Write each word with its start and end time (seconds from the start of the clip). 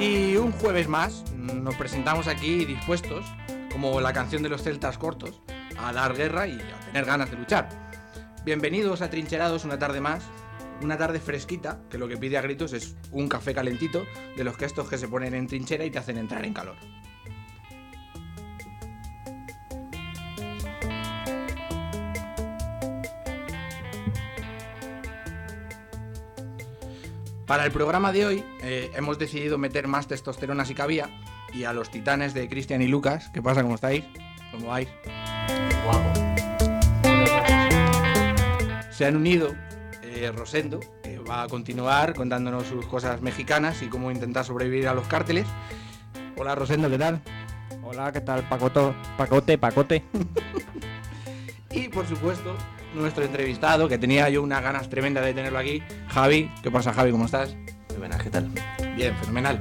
Y 0.00 0.34
un 0.36 0.52
jueves 0.52 0.88
más 0.88 1.30
nos 1.36 1.74
presentamos 1.74 2.26
aquí 2.26 2.64
dispuestos, 2.64 3.22
como 3.70 4.00
la 4.00 4.14
canción 4.14 4.42
de 4.42 4.48
los 4.48 4.62
celtas 4.62 4.96
cortos, 4.96 5.42
a 5.78 5.92
dar 5.92 6.16
guerra 6.16 6.46
y 6.46 6.58
a 6.58 6.80
tener 6.86 7.04
ganas 7.04 7.30
de 7.30 7.36
luchar. 7.36 7.68
Bienvenidos 8.42 9.02
a 9.02 9.10
Trincherados 9.10 9.66
una 9.66 9.78
tarde 9.78 10.00
más, 10.00 10.24
una 10.80 10.96
tarde 10.96 11.20
fresquita, 11.20 11.82
que 11.90 11.98
lo 11.98 12.08
que 12.08 12.16
pide 12.16 12.38
a 12.38 12.40
gritos 12.40 12.72
es 12.72 12.96
un 13.12 13.28
café 13.28 13.52
calentito, 13.52 14.06
de 14.38 14.44
los 14.44 14.56
que 14.56 14.64
estos 14.64 14.88
que 14.88 14.96
se 14.96 15.06
ponen 15.06 15.34
en 15.34 15.46
trinchera 15.46 15.84
y 15.84 15.90
te 15.90 15.98
hacen 15.98 16.16
entrar 16.16 16.46
en 16.46 16.54
calor. 16.54 16.76
Para 27.50 27.64
el 27.64 27.72
programa 27.72 28.12
de 28.12 28.24
hoy 28.24 28.44
eh, 28.60 28.92
hemos 28.94 29.18
decidido 29.18 29.58
meter 29.58 29.88
más 29.88 30.06
testosterona 30.06 30.64
si 30.64 30.72
cabía 30.72 31.10
y 31.52 31.64
a 31.64 31.72
los 31.72 31.90
titanes 31.90 32.32
de 32.32 32.48
Cristian 32.48 32.80
y 32.80 32.86
Lucas. 32.86 33.28
¿Qué 33.34 33.42
pasa? 33.42 33.62
¿Cómo 33.62 33.74
estáis? 33.74 34.04
¿Cómo 34.52 34.68
vais? 34.68 34.88
Se 38.92 39.04
han 39.04 39.16
unido 39.16 39.52
eh, 40.04 40.30
Rosendo, 40.32 40.78
que 41.02 41.18
va 41.18 41.42
a 41.42 41.48
continuar 41.48 42.14
contándonos 42.14 42.68
sus 42.68 42.86
cosas 42.86 43.20
mexicanas 43.20 43.82
y 43.82 43.88
cómo 43.88 44.12
intentar 44.12 44.44
sobrevivir 44.44 44.86
a 44.86 44.94
los 44.94 45.08
cárteles. 45.08 45.48
Hola 46.36 46.54
Rosendo, 46.54 46.88
¿qué 46.88 46.98
tal? 46.98 47.20
Hola, 47.82 48.12
¿qué 48.12 48.20
tal? 48.20 48.48
Pacoto, 48.48 48.94
pacote, 49.16 49.58
pacote. 49.58 50.04
Y 51.72 51.88
por 51.88 52.04
supuesto, 52.04 52.56
nuestro 52.94 53.24
entrevistado, 53.24 53.88
que 53.88 53.98
tenía 53.98 54.28
yo 54.28 54.42
unas 54.42 54.62
ganas 54.62 54.88
tremendas 54.88 55.24
de 55.24 55.34
tenerlo 55.34 55.58
aquí, 55.58 55.82
Javi. 56.08 56.50
¿Qué 56.62 56.70
pasa, 56.70 56.92
Javi? 56.92 57.10
¿Cómo 57.12 57.26
estás? 57.26 57.54
Muy 57.90 57.98
buenas, 57.98 58.22
¿qué 58.22 58.30
tal? 58.30 58.50
Bien, 58.96 59.14
fenomenal. 59.16 59.60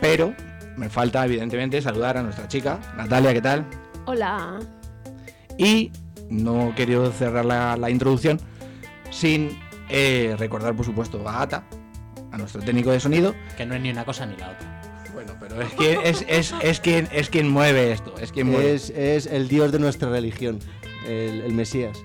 Pero 0.00 0.34
me 0.76 0.88
falta, 0.88 1.24
evidentemente, 1.24 1.80
saludar 1.82 2.16
a 2.16 2.22
nuestra 2.22 2.48
chica, 2.48 2.80
Natalia, 2.96 3.32
¿qué 3.32 3.42
tal? 3.42 3.66
Hola. 4.06 4.58
Y 5.58 5.92
no 6.30 6.72
quiero 6.74 7.10
cerrar 7.12 7.44
la, 7.44 7.76
la 7.76 7.90
introducción 7.90 8.40
sin 9.10 9.58
eh, 9.88 10.34
recordar, 10.38 10.74
por 10.74 10.86
supuesto, 10.86 11.28
a 11.28 11.42
Ata, 11.42 11.64
a 12.32 12.38
nuestro 12.38 12.62
técnico 12.62 12.90
de 12.90 13.00
sonido. 13.00 13.34
Que 13.56 13.66
no 13.66 13.74
es 13.74 13.80
ni 13.80 13.90
una 13.90 14.04
cosa 14.04 14.26
ni 14.26 14.36
la 14.36 14.50
otra. 14.50 14.80
Bueno, 15.12 15.34
pero 15.38 15.60
es 15.60 15.72
quien, 15.74 16.00
es, 16.02 16.24
es, 16.28 16.54
es 16.62 16.80
quien, 16.80 17.08
es 17.12 17.28
quien 17.28 17.50
mueve 17.50 17.92
esto, 17.92 18.14
es 18.18 18.32
quien 18.32 18.50
mueve. 18.50 18.74
Es, 18.74 18.90
es 18.90 19.26
el 19.26 19.48
dios 19.48 19.70
de 19.72 19.80
nuestra 19.80 20.08
religión, 20.08 20.60
el, 21.06 21.42
el 21.42 21.52
Mesías. 21.52 21.98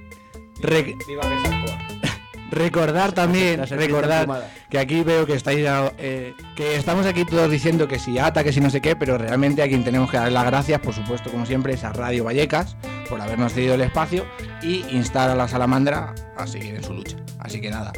Re- 0.61 0.95
recordar 2.51 3.11
también, 3.11 3.65
recordar 3.67 4.49
que 4.69 4.79
aquí 4.79 5.03
veo 5.03 5.25
que 5.25 5.33
estáis, 5.33 5.65
eh, 5.97 6.33
que 6.55 6.75
estamos 6.75 7.05
aquí 7.05 7.25
todos 7.25 7.49
diciendo 7.51 7.87
que 7.87 7.99
si 7.99 8.17
ata, 8.17 8.43
que 8.43 8.53
si 8.53 8.61
no 8.61 8.69
sé 8.69 8.81
qué, 8.81 8.95
pero 8.95 9.17
realmente 9.17 9.61
a 9.61 9.67
quien 9.67 9.83
tenemos 9.83 10.09
que 10.09 10.17
dar 10.17 10.31
las 10.31 10.45
gracias, 10.45 10.79
por 10.79 10.93
supuesto, 10.93 11.29
como 11.31 11.45
siempre, 11.45 11.73
es 11.73 11.83
a 11.83 11.91
Radio 11.91 12.23
Vallecas 12.23 12.77
por 13.09 13.19
habernos 13.19 13.53
cedido 13.53 13.73
el 13.75 13.81
espacio 13.81 14.25
y 14.61 14.85
instar 14.91 15.29
a 15.29 15.35
la 15.35 15.47
salamandra 15.47 16.13
a 16.37 16.47
seguir 16.47 16.75
en 16.75 16.83
su 16.83 16.93
lucha. 16.93 17.17
Así 17.39 17.59
que 17.59 17.69
nada, 17.69 17.91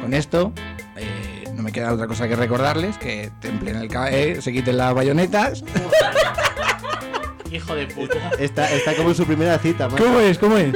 con 0.00 0.14
esto 0.14 0.52
eh, 0.96 1.44
no 1.54 1.62
me 1.62 1.72
queda 1.72 1.92
otra 1.92 2.06
cosa 2.06 2.28
que 2.28 2.36
recordarles 2.36 2.96
que 2.98 3.30
templen 3.40 3.76
el 3.76 3.88
eh, 4.10 4.40
se 4.40 4.52
quiten 4.52 4.76
las 4.76 4.94
bayonetas. 4.94 5.64
Hijo 7.50 7.74
de 7.74 7.86
puta. 7.86 8.30
Está, 8.38 8.70
está 8.72 8.94
como 8.94 9.10
en 9.10 9.14
su 9.14 9.24
primera 9.24 9.58
cita, 9.58 9.88
macho. 9.88 10.04
¿Cómo 10.04 10.20
es? 10.20 10.38
¿Cómo 10.38 10.56
es? 10.58 10.74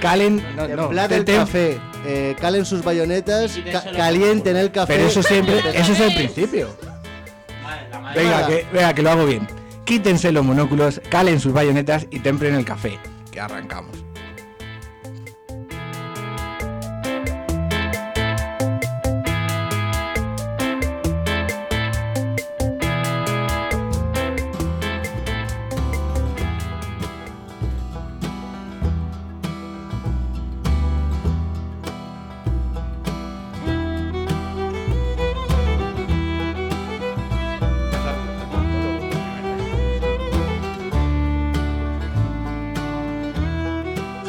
Calen, 0.00 0.44
no, 0.54 0.68
no, 0.68 0.76
Templad 0.88 1.08
te- 1.08 1.16
el 1.16 1.24
tem- 1.24 1.36
café, 1.38 1.80
eh, 2.06 2.36
calen 2.40 2.64
sus 2.64 2.82
bayonetas, 2.84 3.58
ca- 3.72 3.84
calienten 3.92 4.56
el 4.56 4.70
café. 4.70 4.94
Pero 4.94 5.08
eso 5.08 5.22
siempre, 5.22 5.58
eso 5.74 5.92
es 5.92 6.00
el 6.00 6.14
principio. 6.14 6.68
Venga. 8.14 8.46
que, 8.46 8.66
venga, 8.72 8.94
que 8.94 9.02
lo 9.02 9.10
hago 9.10 9.26
bien. 9.26 9.46
Quítense 9.84 10.32
los 10.32 10.44
monóculos, 10.44 11.00
calen 11.10 11.38
sus 11.40 11.52
bayonetas 11.52 12.06
y 12.10 12.20
templen 12.20 12.54
el 12.54 12.64
café. 12.64 12.98
Que 13.30 13.40
arrancamos. 13.40 13.96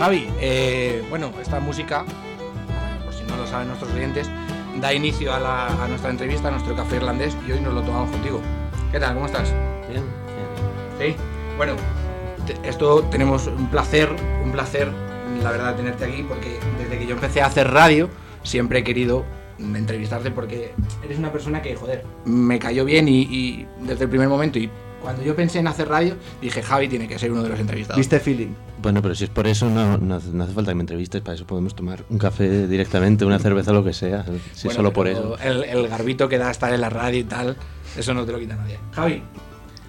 Javi, 0.07 0.29
eh, 0.39 1.03
bueno, 1.09 1.33
esta 1.41 1.59
música, 1.59 2.05
por 3.03 3.13
si 3.13 3.25
no 3.25 3.35
lo 3.35 3.45
saben 3.45 3.67
nuestros 3.67 3.91
oyentes, 3.91 4.29
da 4.79 4.93
inicio 4.93 5.33
a, 5.33 5.39
la- 5.41 5.83
a 5.83 5.87
nuestra 5.89 6.09
entrevista, 6.11 6.47
a 6.47 6.51
nuestro 6.51 6.77
café 6.77 6.95
irlandés 6.95 7.35
y 7.45 7.51
hoy 7.51 7.59
nos 7.59 7.73
lo 7.73 7.81
tomamos 7.81 8.09
contigo. 8.11 8.39
¿Qué 8.89 9.01
tal? 9.01 9.15
¿Cómo 9.15 9.25
estás? 9.25 9.51
Bien, 9.89 10.03
Sí. 10.97 11.13
Bueno, 11.57 11.73
te- 12.45 12.69
esto 12.69 13.01
tenemos 13.11 13.47
un 13.47 13.67
placer, 13.69 14.09
un 14.45 14.53
placer, 14.53 14.89
la 15.43 15.51
verdad, 15.51 15.75
tenerte 15.75 16.05
aquí 16.05 16.23
porque 16.25 16.57
desde 16.81 16.99
que 16.99 17.05
yo 17.05 17.15
empecé 17.15 17.41
a 17.41 17.47
hacer 17.47 17.69
radio 17.69 18.09
siempre 18.43 18.79
he 18.79 18.83
querido 18.85 19.25
entrevistarte 19.59 20.31
porque 20.31 20.71
eres 21.03 21.17
una 21.19 21.33
persona 21.33 21.61
que, 21.61 21.75
joder, 21.75 22.05
me 22.23 22.59
cayó 22.59 22.85
bien 22.85 23.09
y, 23.09 23.23
y 23.23 23.67
desde 23.81 24.05
el 24.05 24.09
primer 24.09 24.29
momento 24.29 24.57
y 24.57 24.69
cuando 25.01 25.21
yo 25.21 25.35
pensé 25.35 25.59
en 25.59 25.67
hacer 25.67 25.89
radio 25.89 26.15
dije 26.41 26.63
Javi 26.63 26.87
tiene 26.87 27.09
que 27.09 27.19
ser 27.19 27.29
uno 27.33 27.43
de 27.43 27.49
los 27.49 27.59
entrevistados. 27.59 27.97
¿Viste 27.97 28.21
feeling? 28.21 28.53
Bueno, 28.81 29.01
pero 29.01 29.15
si 29.15 29.23
es 29.23 29.29
por 29.29 29.47
eso, 29.47 29.69
no, 29.69 29.97
no, 29.97 30.15
hace, 30.15 30.29
no 30.29 30.43
hace 30.43 30.53
falta 30.53 30.71
que 30.71 30.75
me 30.75 30.81
entrevistes, 30.81 31.21
para 31.21 31.35
eso 31.35 31.45
podemos 31.45 31.75
tomar 31.75 32.03
un 32.09 32.17
café 32.17 32.67
directamente, 32.67 33.25
una 33.25 33.39
cerveza, 33.39 33.73
lo 33.73 33.83
que 33.83 33.93
sea. 33.93 34.23
Si 34.53 34.67
Bueno, 34.67 34.75
solo 34.75 34.93
por 34.93 35.07
eso. 35.07 35.37
El, 35.39 35.63
el 35.63 35.87
garbito 35.87 36.29
que 36.29 36.37
da 36.37 36.51
estar 36.51 36.71
en 36.73 36.81
la 36.81 36.89
radio 36.89 37.19
y 37.19 37.23
tal, 37.23 37.57
eso 37.97 38.13
no 38.13 38.25
te 38.25 38.31
lo 38.31 38.39
quita 38.39 38.55
nadie. 38.55 38.77
Javi, 38.91 39.23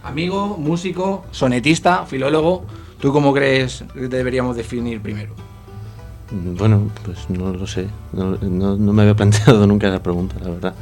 amigo, 0.03 0.57
músico, 0.59 1.27
sonetista, 1.31 2.07
filólogo, 2.07 2.65
¿tú 2.99 3.13
cómo 3.13 3.33
crees 3.35 3.85
que 3.93 4.09
deberíamos 4.09 4.57
definir 4.57 5.01
primero? 5.01 5.35
Bueno, 6.31 6.91
pues 7.05 7.31
no 7.31 7.53
lo 7.53 7.67
sé. 7.67 7.87
No, 8.13 8.77
me 8.77 9.03
había 9.03 9.15
planteado 9.15 9.67
nunca 9.67 9.89
esa 9.89 10.03
pregunta, 10.03 10.37
la 10.43 10.51
verdad. 10.51 10.75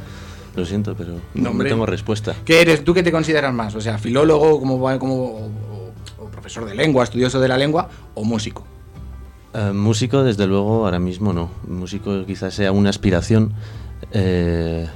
Lo 0.55 0.65
siento, 0.65 0.95
pero 0.95 1.13
No, 1.35 1.53
no, 1.53 1.63
tengo 1.63 1.85
respuesta. 1.85 2.33
¿Qué 2.43 2.61
eres? 2.61 2.83
¿Tú 2.83 2.93
qué 2.93 3.03
te 3.03 3.11
consideras 3.11 3.53
más? 3.53 3.75
O 3.75 3.81
sea, 3.81 3.97
filólogo, 3.99 4.59
como, 4.59 4.79
como 4.97 5.51
profesor 6.47 6.65
de 6.65 6.75
lengua, 6.75 7.03
estudioso 7.03 7.41
de 7.41 7.49
la 7.49 7.57
lengua, 7.57 7.89
o 8.15 8.23
músico. 8.23 8.65
Eh, 9.53 9.71
músico, 9.73 10.23
desde 10.23 10.47
luego, 10.47 10.85
ahora 10.85 10.97
mismo 10.97 11.33
no. 11.33 11.49
Músico 11.67 12.25
quizás 12.25 12.53
sea 12.53 12.71
una 12.71 12.89
aspiración. 12.89 13.53
eh, 14.13 14.87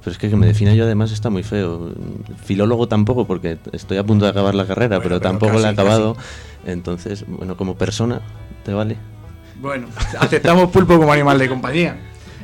pero 0.00 0.10
es 0.10 0.18
que 0.18 0.28
que 0.28 0.34
me 0.34 0.46
defina 0.46 0.74
yo 0.74 0.82
además 0.84 1.12
está 1.12 1.30
muy 1.30 1.44
feo. 1.44 1.92
Filólogo 2.44 2.88
tampoco, 2.88 3.24
porque 3.24 3.58
estoy 3.70 3.98
a 3.98 4.02
punto 4.04 4.24
de 4.24 4.32
acabar 4.32 4.56
la 4.56 4.66
carrera, 4.66 4.96
Bueno, 4.96 5.02
pero, 5.04 5.20
pero 5.20 5.30
tampoco 5.30 5.52
la 5.60 5.70
he 5.70 5.76
casi, 5.76 5.88
acabado. 5.88 6.16
Entonces, 6.66 7.24
bueno, 7.28 7.56
como 7.56 7.76
persona, 7.76 8.20
¿te 8.64 8.72
vale? 8.72 8.96
Bueno, 9.60 9.86
aceptamos 10.18 10.70
pulpo 10.70 10.98
como 10.98 11.12
animal 11.12 11.38
de 11.38 11.48
compañía. 11.48 11.96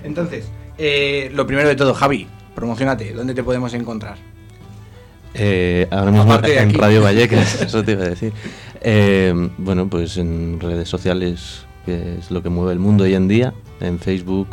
Entonces, 0.05 0.49
eh, 0.79 1.33
lo 1.35 1.49
primero 1.49 1.69
de 1.69 1.75
todo, 1.75 1.95
Javi, 1.95 2.29
promocionate, 2.55 3.13
¿dónde 3.13 3.35
te 3.35 3.43
podemos 3.43 3.75
encontrar? 3.75 4.19
Eh, 5.35 5.89
ahora 5.91 6.11
mismo 6.13 6.35
en 6.35 6.69
aquí. 6.69 6.77
Radio 6.77 7.03
Vallecas, 7.03 7.61
eso 7.63 7.83
te 7.83 7.93
iba 7.93 8.05
a 8.05 8.09
decir. 8.09 8.33
Eh, 8.81 9.33
bueno, 9.59 9.89
pues 9.89 10.17
en 10.17 10.61
redes 10.61 10.89
sociales, 10.89 11.67
que 11.85 12.19
es 12.19 12.31
lo 12.31 12.43
que 12.43 12.49
mueve 12.49 12.73
el 12.73 12.79
mundo 12.79 13.05
hoy 13.05 13.15
en 13.15 13.29
día, 13.29 13.53
en 13.81 13.99
Facebook, 13.99 14.49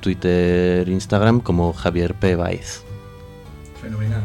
Twitter, 0.00 0.88
Instagram, 0.88 1.40
como 1.40 1.72
Javier 1.72 2.14
P. 2.14 2.36
Baez. 2.36 2.82
Fenomenal. 3.80 4.22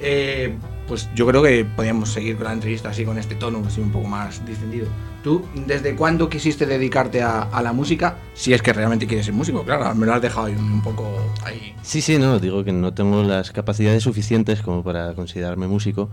Eh, 0.00 0.54
pues 0.88 1.08
yo 1.14 1.26
creo 1.26 1.42
que 1.42 1.64
podríamos 1.64 2.10
seguir 2.10 2.36
con 2.36 2.44
la 2.44 2.52
entrevista 2.52 2.88
así, 2.88 3.04
con 3.04 3.18
este 3.18 3.34
tono, 3.34 3.62
así 3.66 3.80
un 3.80 3.92
poco 3.92 4.08
más 4.08 4.44
distendido. 4.44 4.86
¿Tú 5.22 5.44
desde 5.66 5.94
cuándo 5.94 6.28
quisiste 6.28 6.66
dedicarte 6.66 7.22
a, 7.22 7.42
a 7.42 7.62
la 7.62 7.72
música? 7.72 8.16
Si 8.34 8.52
es 8.52 8.60
que 8.60 8.72
realmente 8.72 9.06
quieres 9.06 9.26
ser 9.26 9.34
músico, 9.34 9.64
claro, 9.64 9.94
me 9.94 10.04
lo 10.04 10.14
has 10.14 10.22
dejado 10.22 10.46
ahí 10.46 10.54
un, 10.54 10.82
poco 10.82 11.16
ahí. 11.44 11.74
Sí, 11.82 12.02
sí, 12.02 12.18
no, 12.18 12.40
digo 12.40 12.64
que 12.64 12.72
no 12.72 12.92
tengo 12.92 13.22
las 13.22 13.52
capacidades 13.52 14.02
suficientes 14.02 14.62
como 14.62 14.82
para 14.82 15.14
considerarme 15.14 15.68
músico, 15.68 16.10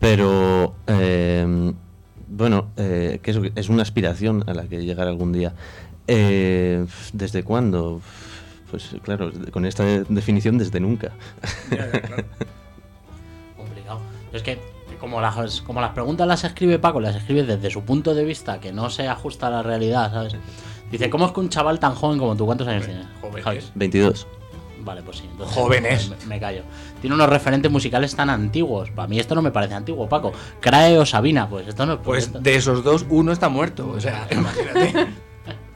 pero 0.00 0.74
eh, 0.86 1.72
bueno, 2.28 2.68
eh, 2.76 3.20
que 3.22 3.30
es, 3.30 3.38
es 3.54 3.68
una 3.68 3.82
aspiración 3.82 4.44
a 4.46 4.54
la 4.54 4.64
que 4.64 4.84
llegar 4.84 5.06
algún 5.06 5.32
día. 5.32 5.54
Eh, 6.08 6.86
¿Desde 7.12 7.42
cuándo? 7.42 8.00
Pues 8.70 8.96
claro, 9.02 9.30
con 9.50 9.66
esta 9.66 9.84
definición 9.84 10.58
desde 10.58 10.80
nunca. 10.80 11.12
Complicado. 13.56 14.00
Es 14.32 14.42
que, 14.42 14.58
como 14.96 15.20
las, 15.20 15.60
como 15.62 15.80
las 15.80 15.90
preguntas 15.92 16.26
las 16.26 16.44
escribe 16.44 16.78
Paco, 16.78 17.00
las 17.00 17.16
escribe 17.16 17.42
desde 17.44 17.70
su 17.70 17.82
punto 17.82 18.14
de 18.14 18.24
vista, 18.24 18.60
que 18.60 18.72
no 18.72 18.90
se 18.90 19.08
ajusta 19.08 19.46
a 19.46 19.50
la 19.50 19.62
realidad, 19.62 20.12
¿sabes? 20.12 20.34
Dice, 20.90 21.10
¿cómo 21.10 21.26
es 21.26 21.32
que 21.32 21.40
un 21.40 21.48
chaval 21.48 21.78
tan 21.80 21.94
joven 21.94 22.18
como 22.18 22.36
tú, 22.36 22.46
cuántos 22.46 22.68
años 22.68 22.84
tienes? 22.86 23.06
Javi? 23.42 23.58
22. 23.74 24.26
Vale, 24.84 25.02
pues 25.02 25.16
sí. 25.18 25.24
entonces 25.28 25.56
Jóvenes. 25.56 26.10
Me, 26.20 26.26
me 26.36 26.40
callo. 26.40 26.62
Tiene 27.00 27.16
unos 27.16 27.28
referentes 27.28 27.72
musicales 27.72 28.14
tan 28.14 28.30
antiguos. 28.30 28.90
Para 28.92 29.08
mí 29.08 29.18
esto 29.18 29.34
no 29.34 29.42
me 29.42 29.50
parece 29.50 29.74
antiguo, 29.74 30.08
Paco. 30.08 30.32
Crae 30.60 30.96
o 30.96 31.04
Sabina, 31.04 31.48
pues 31.48 31.66
esto 31.66 31.86
no 31.86 32.00
Pues 32.00 32.26
esto- 32.26 32.38
de 32.38 32.54
esos 32.54 32.84
dos, 32.84 33.04
uno 33.08 33.32
está 33.32 33.48
muerto. 33.48 33.88
O 33.90 34.00
sea, 34.00 34.28
imagínate. 34.30 35.08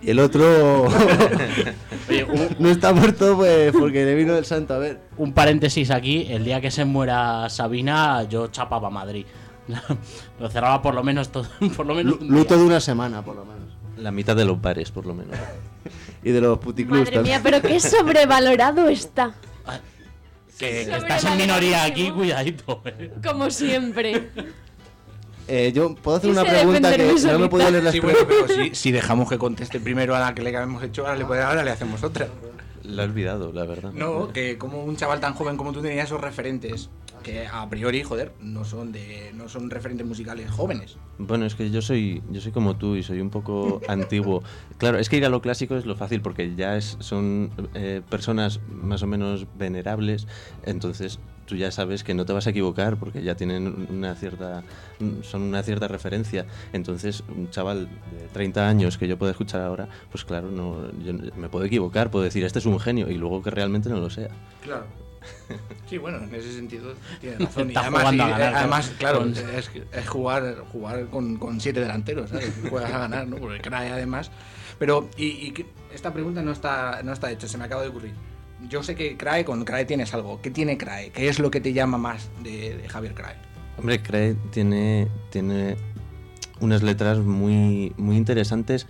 Y 0.02 0.10
el 0.10 0.18
otro 0.18 0.84
Oye, 2.08 2.24
un, 2.24 2.56
no 2.58 2.70
está 2.70 2.92
muerto 2.92 3.36
pues 3.36 3.72
porque 3.72 4.04
le 4.04 4.14
vino 4.14 4.34
el 4.36 4.44
santo 4.46 4.74
a 4.74 4.78
ver. 4.78 5.00
un 5.18 5.32
paréntesis 5.32 5.90
aquí. 5.90 6.26
El 6.30 6.44
día 6.44 6.60
que 6.60 6.70
se 6.70 6.84
muera 6.84 7.48
Sabina, 7.50 8.22
yo 8.28 8.48
chapaba 8.48 8.88
a 8.88 8.90
Madrid. 8.90 9.26
Lo 10.40 10.48
cerraba 10.48 10.80
por 10.82 10.94
lo 10.94 11.02
menos 11.02 11.28
todo. 11.30 11.46
Por 11.76 11.86
lo 11.86 11.94
menos 11.94 12.18
un. 12.20 12.28
Luto 12.28 12.56
de 12.56 12.64
una 12.64 12.80
semana, 12.80 13.22
por 13.24 13.36
lo 13.36 13.44
menos. 13.44 13.68
La 13.98 14.10
mitad 14.10 14.34
de 14.34 14.44
los 14.46 14.60
bares, 14.60 14.90
por 14.90 15.04
lo 15.06 15.14
menos. 15.14 15.36
Y 16.24 16.30
de 16.30 16.40
los 16.40 16.58
puticlubs 16.58 17.00
Madre 17.00 17.12
también. 17.16 17.34
mía, 17.36 17.40
pero 17.42 17.60
qué 17.60 17.78
sobrevalorado 17.78 18.88
está. 18.88 19.34
Que, 20.58 20.86
que 20.86 20.96
estás 20.96 21.24
en 21.24 21.36
minoría 21.38 21.84
aquí, 21.84 22.10
cuidadito. 22.10 22.82
eh. 22.86 23.12
Como 23.24 23.50
siempre. 23.50 24.30
Eh, 25.52 25.72
yo 25.72 25.94
puedo 25.96 26.16
hacer 26.16 26.30
una 26.30 26.44
pregunta 26.44 26.94
que 26.96 27.12
no 27.26 27.38
me 27.40 27.48
puedo 27.48 27.68
leer 27.70 27.82
las 27.82 27.92
Sí, 27.92 27.98
bueno, 28.00 28.18
pero 28.28 28.46
si, 28.46 28.74
si 28.74 28.92
dejamos 28.92 29.28
que 29.28 29.36
conteste 29.36 29.80
primero 29.80 30.14
a 30.14 30.20
la 30.20 30.32
que 30.34 30.42
le 30.42 30.50
hemos 30.50 30.80
hecho, 30.84 31.02
ahora 31.02 31.16
le, 31.16 31.24
puede- 31.24 31.42
ahora 31.42 31.64
le 31.64 31.70
hacemos 31.72 32.04
otra. 32.04 32.28
La 32.84 33.02
he 33.02 33.06
olvidado, 33.06 33.52
la 33.52 33.64
verdad. 33.64 33.92
No, 33.92 34.28
que 34.32 34.56
como 34.58 34.84
un 34.84 34.96
chaval 34.96 35.18
tan 35.20 35.34
joven 35.34 35.56
como 35.56 35.72
tú 35.72 35.82
tenías 35.82 36.06
esos 36.06 36.20
referentes, 36.20 36.88
que 37.24 37.46
a 37.46 37.68
priori, 37.68 38.02
joder, 38.02 38.32
no 38.40 38.64
son 38.64 38.92
de 38.92 39.32
no 39.34 39.48
son 39.48 39.68
referentes 39.70 40.06
musicales 40.06 40.50
jóvenes. 40.50 40.96
Bueno, 41.18 41.44
es 41.46 41.54
que 41.56 41.70
yo 41.70 41.82
soy, 41.82 42.22
yo 42.30 42.40
soy 42.40 42.52
como 42.52 42.76
tú 42.76 42.94
y 42.96 43.02
soy 43.02 43.20
un 43.20 43.30
poco 43.30 43.80
antiguo. 43.88 44.42
Claro, 44.78 44.98
es 44.98 45.08
que 45.08 45.16
ir 45.16 45.26
a 45.26 45.28
lo 45.28 45.42
clásico 45.42 45.76
es 45.76 45.84
lo 45.84 45.96
fácil 45.96 46.22
porque 46.22 46.54
ya 46.54 46.76
es, 46.76 46.96
son 47.00 47.50
eh, 47.74 48.02
personas 48.08 48.60
más 48.70 49.02
o 49.02 49.06
menos 49.06 49.46
venerables, 49.58 50.26
entonces 50.64 51.18
tú 51.50 51.56
ya 51.56 51.72
sabes 51.72 52.04
que 52.04 52.14
no 52.14 52.24
te 52.24 52.32
vas 52.32 52.46
a 52.46 52.50
equivocar 52.50 52.96
porque 52.96 53.22
ya 53.22 53.34
tienen 53.34 53.88
una 53.90 54.14
cierta, 54.14 54.62
son 55.22 55.42
una 55.42 55.62
cierta 55.64 55.88
referencia. 55.88 56.46
Entonces, 56.72 57.24
un 57.28 57.50
chaval 57.50 57.88
de 57.88 58.28
30 58.32 58.68
años 58.68 58.96
que 58.96 59.08
yo 59.08 59.18
pueda 59.18 59.32
escuchar 59.32 59.60
ahora, 59.60 59.88
pues 60.12 60.24
claro, 60.24 60.48
no, 60.50 60.90
yo 61.02 61.12
me 61.36 61.48
puedo 61.48 61.64
equivocar, 61.64 62.10
puedo 62.10 62.24
decir, 62.24 62.44
este 62.44 62.60
es 62.60 62.66
un 62.66 62.78
genio 62.78 63.10
y 63.10 63.18
luego 63.18 63.42
que 63.42 63.50
realmente 63.50 63.88
no 63.88 63.96
lo 63.98 64.08
sea. 64.10 64.28
Claro. 64.62 64.86
Sí, 65.90 65.98
bueno, 65.98 66.18
en 66.18 66.32
ese 66.32 66.52
sentido 66.52 66.94
tiene 67.20 67.38
razón. 67.44 67.68
Y 67.68 67.74
además, 67.74 68.02
jugando 68.02 68.22
a 68.22 68.26
y, 68.26 68.30
ganar, 68.30 68.54
además, 68.54 68.92
claro, 68.96 69.18
con- 69.18 69.32
es, 69.32 69.70
es 69.92 70.08
jugar, 70.08 70.56
jugar 70.70 71.06
con, 71.06 71.36
con 71.36 71.60
siete 71.60 71.80
delanteros, 71.80 72.30
¿sabes? 72.30 72.52
Juegas 72.70 72.92
a 72.92 72.98
ganar, 73.00 73.26
¿no? 73.26 73.36
Porque 73.38 73.60
CRAE 73.60 73.90
además. 73.90 74.30
Pero, 74.78 75.10
y, 75.16 75.24
y 75.26 75.66
esta 75.92 76.12
pregunta 76.12 76.42
no 76.42 76.52
está, 76.52 77.02
no 77.02 77.12
está 77.12 77.28
hecha, 77.32 77.48
se 77.48 77.58
me 77.58 77.64
acaba 77.64 77.82
de 77.82 77.88
ocurrir. 77.88 78.12
Yo 78.68 78.82
sé 78.82 78.94
que 78.94 79.16
CRAE, 79.16 79.44
con 79.44 79.64
CRAE 79.64 79.84
tienes 79.84 80.14
algo. 80.14 80.40
¿Qué 80.40 80.50
tiene 80.50 80.76
CRAE? 80.76 81.10
¿Qué 81.10 81.28
es 81.28 81.38
lo 81.38 81.50
que 81.50 81.60
te 81.60 81.72
llama 81.72 81.98
más 81.98 82.30
de, 82.42 82.84
Javier 82.88 83.14
CRAE? 83.14 83.36
Hombre, 83.78 84.02
Craig 84.02 84.36
tiene, 84.50 85.08
tiene 85.30 85.76
unas 86.60 86.82
letras 86.82 87.18
muy, 87.18 87.94
muy 87.96 88.16
interesantes, 88.16 88.86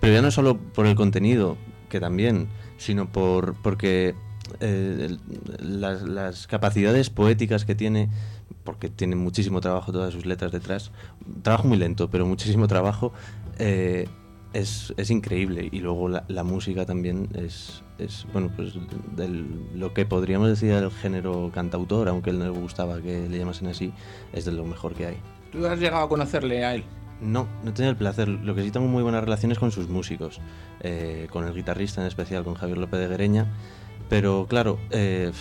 pero 0.00 0.12
ya 0.12 0.22
no 0.22 0.30
solo 0.30 0.58
por 0.58 0.86
el 0.86 0.94
contenido, 0.94 1.56
que 1.88 1.98
también, 1.98 2.48
sino 2.76 3.10
por 3.10 3.54
porque 3.62 4.14
eh, 4.60 5.16
las, 5.58 6.02
las 6.02 6.46
capacidades 6.46 7.08
poéticas 7.08 7.64
que 7.64 7.74
tiene, 7.74 8.10
porque 8.64 8.90
tiene 8.90 9.16
muchísimo 9.16 9.60
trabajo 9.60 9.92
todas 9.92 10.12
sus 10.12 10.26
letras 10.26 10.52
detrás, 10.52 10.90
trabajo 11.42 11.66
muy 11.66 11.78
lento, 11.78 12.10
pero 12.10 12.26
muchísimo 12.26 12.68
trabajo, 12.68 13.12
eh, 13.58 14.08
es, 14.54 14.94
es 14.96 15.10
increíble. 15.10 15.68
Y 15.70 15.80
luego 15.80 16.08
la, 16.08 16.24
la 16.28 16.44
música 16.44 16.86
también 16.86 17.28
es, 17.34 17.82
es 17.98 18.26
bueno, 18.32 18.50
pues 18.56 18.74
del, 19.14 19.46
lo 19.74 19.92
que 19.92 20.06
podríamos 20.06 20.48
decir 20.48 20.72
del 20.72 20.90
género 20.90 21.50
cantautor, 21.52 22.08
aunque 22.08 22.30
él 22.30 22.38
no 22.38 22.44
le 22.44 22.58
gustaba 22.58 23.02
que 23.02 23.28
le 23.28 23.38
llamasen 23.38 23.68
así, 23.68 23.92
es 24.32 24.46
de 24.46 24.52
lo 24.52 24.64
mejor 24.64 24.94
que 24.94 25.06
hay. 25.06 25.16
¿Tú 25.52 25.66
has 25.66 25.78
llegado 25.78 26.04
a 26.04 26.08
conocerle 26.08 26.64
a 26.64 26.74
él? 26.74 26.84
No, 27.20 27.46
no 27.62 27.70
he 27.70 27.72
tenido 27.72 27.90
el 27.90 27.96
placer. 27.96 28.28
Lo 28.28 28.54
que 28.54 28.62
sí 28.62 28.70
tengo 28.70 28.86
muy 28.86 29.02
buenas 29.02 29.22
relaciones 29.22 29.58
con 29.58 29.70
sus 29.70 29.88
músicos, 29.88 30.40
eh, 30.80 31.28
con 31.30 31.44
el 31.46 31.54
guitarrista 31.54 32.00
en 32.00 32.06
especial, 32.06 32.44
con 32.44 32.54
Javier 32.54 32.78
López 32.78 33.00
de 33.00 33.08
Guereña. 33.08 33.52
Pero 34.08 34.46
claro, 34.48 34.78
eh, 34.90 35.32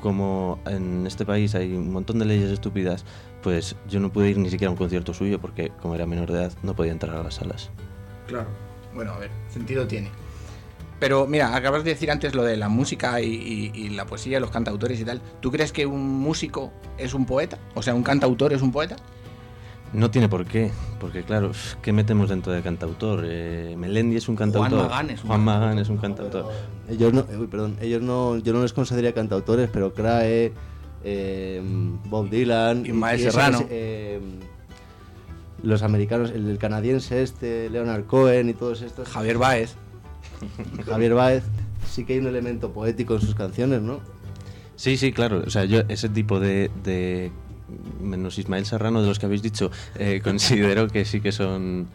como 0.00 0.58
en 0.66 1.06
este 1.06 1.24
país 1.24 1.54
hay 1.54 1.72
un 1.72 1.92
montón 1.92 2.18
de 2.18 2.24
leyes 2.24 2.50
estúpidas, 2.50 3.04
pues 3.42 3.76
yo 3.88 4.00
no 4.00 4.12
pude 4.12 4.30
ir 4.30 4.38
ni 4.38 4.50
siquiera 4.50 4.68
a 4.68 4.72
un 4.72 4.76
concierto 4.76 5.14
suyo 5.14 5.40
porque 5.40 5.70
como 5.80 5.94
era 5.94 6.06
menor 6.06 6.30
de 6.30 6.38
edad 6.38 6.52
no 6.62 6.74
podía 6.74 6.92
entrar 6.92 7.16
a 7.16 7.22
las 7.22 7.34
salas. 7.34 7.70
Claro. 8.32 8.48
Bueno, 8.94 9.12
a 9.12 9.18
ver, 9.18 9.30
sentido 9.50 9.86
tiene. 9.86 10.10
Pero 11.00 11.26
mira, 11.26 11.54
acabas 11.56 11.82
de 11.84 11.90
decir 11.90 12.10
antes 12.10 12.34
lo 12.34 12.44
de 12.44 12.56
la 12.56 12.68
música 12.68 13.20
y, 13.20 13.26
y- 13.26 13.72
y 13.74 13.88
la 13.90 14.06
poesía, 14.06 14.38
los 14.38 14.50
cantautores 14.50 15.00
y 15.00 15.04
tal. 15.04 15.20
¿Tú 15.40 15.50
crees 15.50 15.72
que 15.72 15.84
un 15.86 16.00
músico 16.20 16.72
es 16.98 17.12
un 17.14 17.26
poeta? 17.26 17.58
O 17.74 17.82
sea, 17.82 17.94
un 17.94 18.02
cantautor 18.04 18.52
es 18.52 18.62
un 18.62 18.70
poeta. 18.70 18.96
No 19.92 20.10
tiene 20.10 20.28
por 20.28 20.46
qué, 20.46 20.70
porque 21.00 21.22
claro, 21.22 21.50
¿qué 21.82 21.92
metemos 21.92 22.28
dentro 22.30 22.52
de 22.52 22.62
cantautor? 22.62 23.24
Eh, 23.26 23.74
Melendi 23.76 24.16
es 24.16 24.28
un 24.28 24.36
cantautor. 24.36 24.88
Magán 24.88 25.10
es 25.10 25.20
un 25.22 25.26
Juan 25.28 25.40
Magán 25.44 25.78
es 25.78 25.88
un 25.90 25.98
cantautor. 25.98 26.50
Ellos 26.88 27.12
no, 27.12 27.26
uy, 27.38 27.46
perdón, 27.46 27.76
ellos 27.80 28.00
no, 28.00 28.38
yo 28.38 28.52
no 28.54 28.62
les 28.62 28.72
consideraría 28.72 29.12
cantautores, 29.12 29.68
pero 29.72 29.92
Crae, 29.92 30.52
eh, 31.04 31.60
Bob 32.06 32.30
Dylan, 32.30 32.86
Ismael 32.86 33.20
Serrano. 33.20 33.66
eh, 33.68 34.20
los 35.62 35.82
americanos, 35.82 36.30
el, 36.30 36.58
canadiense 36.58 37.22
este, 37.22 37.70
Leonard 37.70 38.04
Cohen 38.04 38.48
y 38.48 38.54
todos 38.54 38.82
estos, 38.82 39.08
Javier 39.08 39.38
Baez. 39.38 39.74
Javier 40.86 41.14
Baez, 41.14 41.44
sí 41.88 42.04
que 42.04 42.14
hay 42.14 42.18
un 42.18 42.26
elemento 42.26 42.72
poético 42.72 43.14
en 43.14 43.20
sus 43.20 43.34
canciones, 43.34 43.82
¿no? 43.82 44.00
Sí, 44.76 44.96
sí, 44.96 45.12
claro. 45.12 45.42
O 45.46 45.50
sea, 45.50 45.64
yo 45.64 45.82
ese 45.88 46.08
tipo 46.08 46.40
de, 46.40 46.70
de- 46.82 47.30
menos 48.00 48.38
Ismael 48.38 48.66
Serrano 48.66 49.02
de 49.02 49.08
los 49.08 49.18
que 49.18 49.26
habéis 49.26 49.42
dicho, 49.42 49.70
eh, 49.96 50.20
considero 50.22 50.88
que 50.88 51.04
sí 51.04 51.20
que 51.20 51.32
son, 51.32 51.88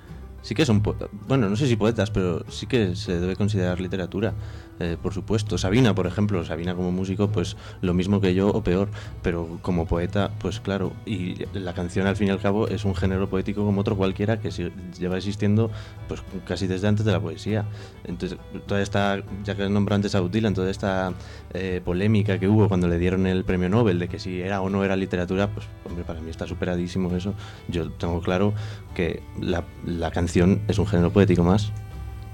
sí 0.48 0.56
que 0.56 0.66
son, 0.66 0.82
bueno, 1.28 1.50
no 1.50 1.58
sé 1.58 1.68
si 1.68 1.76
poetas, 1.76 2.10
pero 2.10 2.46
sí 2.50 2.68
que 2.68 2.96
se 2.96 3.20
debe 3.20 3.36
considerar 3.36 3.82
literatura, 3.82 4.34
eh, 4.80 4.96
por 5.02 5.14
supuesto. 5.14 5.58
Sabina, 5.58 5.94
por 5.94 6.08
ejemplo, 6.08 6.46
Sabina 6.46 6.74
como 6.74 6.90
músico, 6.90 7.30
pues 7.30 7.58
lo 7.82 7.94
mismo 7.94 8.22
que 8.22 8.34
yo 8.34 8.48
o 8.48 8.64
peor, 8.64 8.88
pero 9.22 9.60
como 9.62 9.88
poeta, 9.88 10.32
pues 10.40 10.62
claro. 10.62 10.94
Y 11.06 11.36
la 11.52 11.74
canción 11.74 12.08
al 12.08 12.16
fin 12.16 12.30
y 12.30 12.30
al 12.30 12.40
cabo 12.40 12.70
es 12.70 12.86
un 12.86 12.96
género 12.96 13.30
poético 13.30 13.66
como 13.66 13.82
otro 13.82 13.98
cualquiera 13.98 14.40
que 14.40 14.50
lleva 14.98 15.18
existiendo, 15.18 15.70
pues 16.08 16.24
casi 16.46 16.66
desde 16.66 16.88
antes 16.88 17.06
de 17.06 17.12
la 17.12 17.20
poesía. 17.20 17.66
Entonces, 18.06 18.40
toda 18.68 18.82
esta, 18.82 19.22
ya 19.44 19.54
que 19.54 19.68
nombré 19.68 19.96
antes 19.96 20.16
a 20.16 20.22
Dylan, 20.22 20.54
toda 20.54 20.72
esta 20.72 21.12
eh, 21.54 21.82
polémica 21.84 22.40
que 22.40 22.48
hubo 22.48 22.70
cuando 22.70 22.88
le 22.88 22.98
dieron 23.00 23.28
el 23.28 23.44
premio 23.44 23.68
Nobel 23.68 24.00
de 24.00 24.08
que 24.08 24.18
si 24.18 24.40
era 24.40 24.62
o 24.62 24.70
no 24.70 24.86
era 24.86 24.96
literatura, 24.96 25.50
pues 25.50 25.66
hombre, 25.84 26.06
para 26.06 26.22
mí 26.22 26.30
está 26.30 26.48
superadísimo 26.48 27.14
eso. 27.14 27.34
Yo 27.68 27.92
tengo 27.92 28.22
claro 28.22 28.54
que 28.96 29.22
la, 29.42 29.66
la 29.86 30.10
canción 30.12 30.37
es 30.68 30.80
un 30.80 30.88
género 30.88 31.12
poético 31.12 31.44
más. 31.44 31.72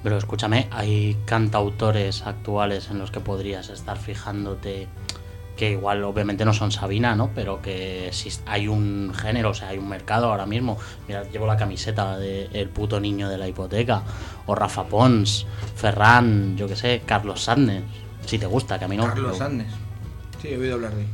Pero 0.03 0.17
escúchame, 0.17 0.67
hay 0.71 1.17
cantautores 1.25 2.23
actuales 2.23 2.89
en 2.89 2.99
los 2.99 3.09
que 3.11 3.19
podrías 3.21 3.69
estar 3.69 3.97
fijándote 3.97 4.87
que 5.55 5.71
igual 5.71 6.03
obviamente 6.03 6.45
no 6.45 6.53
son 6.53 6.71
Sabina, 6.71 7.15
¿no? 7.15 7.29
Pero 7.35 7.61
que 7.61 8.09
si 8.11 8.29
hay 8.47 8.67
un 8.67 9.13
género, 9.15 9.51
o 9.51 9.53
sea, 9.53 9.69
hay 9.69 9.77
un 9.77 9.87
mercado 9.87 10.31
ahora 10.31 10.45
mismo. 10.47 10.77
Mira, 11.07 11.23
llevo 11.29 11.45
la 11.45 11.55
camiseta 11.57 12.17
de 12.17 12.49
El 12.53 12.69
puto 12.69 12.99
niño 12.99 13.29
de 13.29 13.37
la 13.37 13.47
hipoteca. 13.47 14.01
O 14.47 14.55
Rafa 14.55 14.85
Pons, 14.85 15.45
Ferran, 15.75 16.57
yo 16.57 16.67
que 16.67 16.75
sé, 16.75 17.03
Carlos 17.05 17.43
Sadness. 17.43 17.83
Si 18.25 18.39
te 18.39 18.47
gusta, 18.47 18.79
que 18.79 18.85
a 18.85 18.87
mí 18.87 18.97
no. 18.97 19.05
Carlos 19.05 19.33
pero- 19.33 19.37
Sández. 19.37 19.67
Sí, 20.41 20.49
he 20.49 20.57
oído 20.57 20.73
hablar 20.75 20.95
de 20.95 21.01
él. 21.03 21.07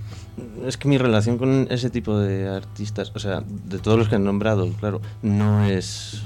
Es 0.65 0.77
que 0.77 0.87
mi 0.87 0.97
relación 0.97 1.37
con 1.37 1.67
ese 1.69 1.89
tipo 1.89 2.17
de 2.17 2.47
artistas, 2.47 3.11
o 3.15 3.19
sea, 3.19 3.41
de 3.65 3.79
todos 3.79 3.97
los 3.97 4.07
que 4.09 4.15
han 4.15 4.23
nombrado, 4.23 4.67
claro, 4.79 5.01
no 5.21 5.65
es, 5.65 6.21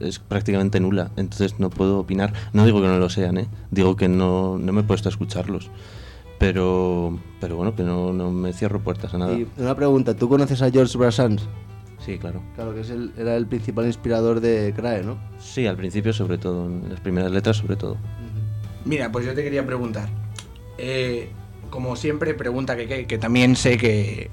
es 0.00 0.18
prácticamente 0.18 0.80
nula. 0.80 1.10
Entonces 1.16 1.58
no 1.58 1.70
puedo 1.70 1.98
opinar. 1.98 2.32
No 2.52 2.64
digo 2.66 2.80
que 2.80 2.88
no 2.88 2.98
lo 2.98 3.08
sean, 3.10 3.38
¿eh? 3.38 3.48
Digo 3.70 3.96
que 3.96 4.08
no, 4.08 4.58
no 4.58 4.72
me 4.72 4.80
he 4.82 4.84
puesto 4.84 5.08
a 5.08 5.10
escucharlos. 5.10 5.70
Pero, 6.38 7.18
pero 7.40 7.56
bueno, 7.56 7.74
que 7.74 7.82
no, 7.84 8.12
no 8.12 8.30
me 8.30 8.52
cierro 8.52 8.80
puertas 8.80 9.14
a 9.14 9.18
nada. 9.18 9.32
Y 9.34 9.46
una 9.56 9.74
pregunta, 9.74 10.14
¿tú 10.16 10.28
conoces 10.28 10.60
a 10.62 10.70
George 10.70 10.98
Brassens? 10.98 11.42
Sí, 12.04 12.18
claro. 12.18 12.42
Claro, 12.54 12.74
que 12.74 12.80
es 12.80 12.90
el- 12.90 13.12
era 13.16 13.34
el 13.36 13.46
principal 13.46 13.86
inspirador 13.86 14.40
de 14.40 14.74
Crae, 14.76 15.02
¿no? 15.04 15.16
Sí, 15.38 15.66
al 15.66 15.76
principio 15.76 16.12
sobre 16.12 16.36
todo, 16.36 16.66
en 16.66 16.90
las 16.90 17.00
primeras 17.00 17.30
letras 17.30 17.56
sobre 17.56 17.76
todo. 17.76 17.96
Mira, 18.84 19.10
pues 19.10 19.24
yo 19.24 19.34
te 19.34 19.42
quería 19.42 19.64
preguntar. 19.64 20.08
eh, 20.76 21.30
como 21.74 21.96
siempre, 21.96 22.34
pregunta 22.34 22.76
que, 22.76 23.04
que 23.06 23.18
también 23.18 23.56
sé 23.56 23.76
que 23.76 24.30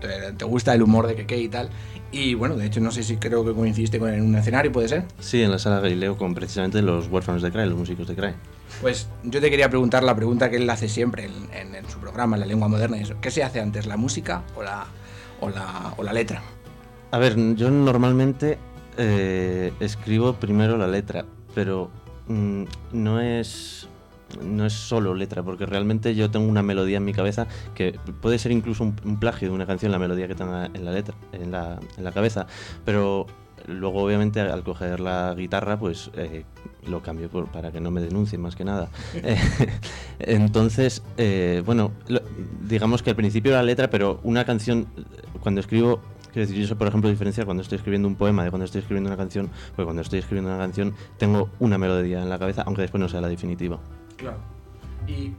te, 0.00 0.32
te 0.32 0.44
gusta 0.44 0.72
el 0.74 0.82
humor 0.82 1.08
de 1.08 1.16
Keke 1.16 1.36
y 1.36 1.48
tal. 1.48 1.70
Y 2.12 2.34
bueno, 2.34 2.54
de 2.56 2.66
hecho, 2.66 2.80
no 2.80 2.92
sé 2.92 3.02
si 3.02 3.16
creo 3.16 3.44
que 3.44 3.52
coincidiste 3.52 3.98
con 3.98 4.14
en 4.14 4.22
un 4.24 4.36
escenario, 4.36 4.70
¿puede 4.70 4.86
ser? 4.88 5.04
Sí, 5.18 5.42
en 5.42 5.50
la 5.50 5.58
sala 5.58 5.80
Galileo 5.80 6.16
con 6.16 6.34
precisamente 6.34 6.80
los 6.80 7.08
huérfanos 7.08 7.42
de 7.42 7.50
Crae, 7.50 7.66
los 7.66 7.76
músicos 7.76 8.06
de 8.06 8.14
Crae. 8.14 8.34
Pues 8.80 9.08
yo 9.24 9.40
te 9.40 9.50
quería 9.50 9.68
preguntar 9.68 10.04
la 10.04 10.14
pregunta 10.14 10.48
que 10.50 10.56
él 10.56 10.70
hace 10.70 10.88
siempre 10.88 11.24
en, 11.24 11.32
en- 11.52 11.74
en 11.74 11.90
su 11.90 11.98
programa, 11.98 12.36
en 12.36 12.40
la 12.42 12.46
lengua 12.46 12.68
moderna. 12.68 12.96
y 12.96 13.00
eso. 13.02 13.16
¿Qué 13.20 13.32
se 13.32 13.42
hace 13.42 13.60
antes, 13.60 13.86
la 13.86 13.96
música 13.96 14.44
o 14.54 14.62
la, 14.62 14.86
o 15.40 15.50
la, 15.50 15.94
o 15.96 16.04
la 16.04 16.12
letra? 16.12 16.42
A 17.10 17.18
ver, 17.18 17.34
yo 17.56 17.68
normalmente 17.72 18.56
eh, 18.98 19.72
escribo 19.80 20.34
primero 20.34 20.78
la 20.78 20.86
letra, 20.86 21.24
pero 21.56 21.90
mm, 22.28 22.62
no 22.92 23.20
es 23.20 23.88
no 24.42 24.66
es 24.66 24.72
solo 24.74 25.14
letra, 25.14 25.42
porque 25.42 25.66
realmente 25.66 26.14
yo 26.14 26.30
tengo 26.30 26.46
una 26.48 26.62
melodía 26.62 26.98
en 26.98 27.04
mi 27.04 27.12
cabeza 27.12 27.46
que 27.74 27.98
puede 28.20 28.38
ser 28.38 28.52
incluso 28.52 28.84
un, 28.84 28.94
un 29.04 29.18
plagio 29.18 29.48
de 29.48 29.54
una 29.54 29.66
canción, 29.66 29.90
la 29.92 29.98
melodía 29.98 30.28
que 30.28 30.34
tengo 30.34 30.54
en 30.64 30.84
la 30.84 30.92
letra, 30.92 31.14
en 31.32 31.50
la, 31.50 31.78
en 31.96 32.04
la 32.04 32.12
cabeza, 32.12 32.46
pero 32.84 33.26
luego 33.66 34.02
obviamente 34.02 34.40
al 34.40 34.62
coger 34.62 35.00
la 35.00 35.34
guitarra 35.36 35.78
pues 35.78 36.10
eh, 36.14 36.44
lo 36.86 37.02
cambio 37.02 37.28
por- 37.28 37.48
para 37.48 37.70
que 37.72 37.80
no 37.80 37.90
me 37.90 38.00
denuncie 38.00 38.38
más 38.38 38.54
que 38.56 38.64
nada. 38.64 38.88
Eh, 39.24 39.36
entonces, 40.20 41.02
eh, 41.16 41.62
bueno, 41.64 41.92
lo- 42.08 42.20
digamos 42.66 43.02
que 43.02 43.10
al 43.10 43.16
principio 43.16 43.52
la 43.52 43.62
letra, 43.62 43.88
pero 43.90 44.20
una 44.24 44.44
canción, 44.44 44.86
cuando 45.42 45.60
escribo, 45.60 46.00
quiero 46.32 46.48
decir, 46.48 46.60
yo 46.60 46.66
sé, 46.66 46.74
por 46.76 46.88
ejemplo, 46.88 47.08
diferenciar 47.08 47.46
cuando 47.46 47.62
estoy 47.62 47.76
escribiendo 47.76 48.08
un 48.08 48.16
poema 48.16 48.42
de 48.44 48.50
cuando 48.50 48.64
estoy 48.64 48.80
escribiendo 48.80 49.08
una 49.08 49.16
canción, 49.16 49.48
porque 49.76 49.84
cuando 49.84 50.02
estoy 50.02 50.18
escribiendo 50.18 50.50
una 50.50 50.58
canción 50.58 50.94
tengo 51.18 51.50
una 51.60 51.78
melodía 51.78 52.20
en 52.22 52.28
la 52.30 52.38
cabeza, 52.38 52.62
aunque 52.66 52.82
después 52.82 53.00
no 53.00 53.08
sea 53.08 53.20
la 53.20 53.28
definitiva. 53.28 53.78
Claro. 54.18 54.36
Y 55.06 55.32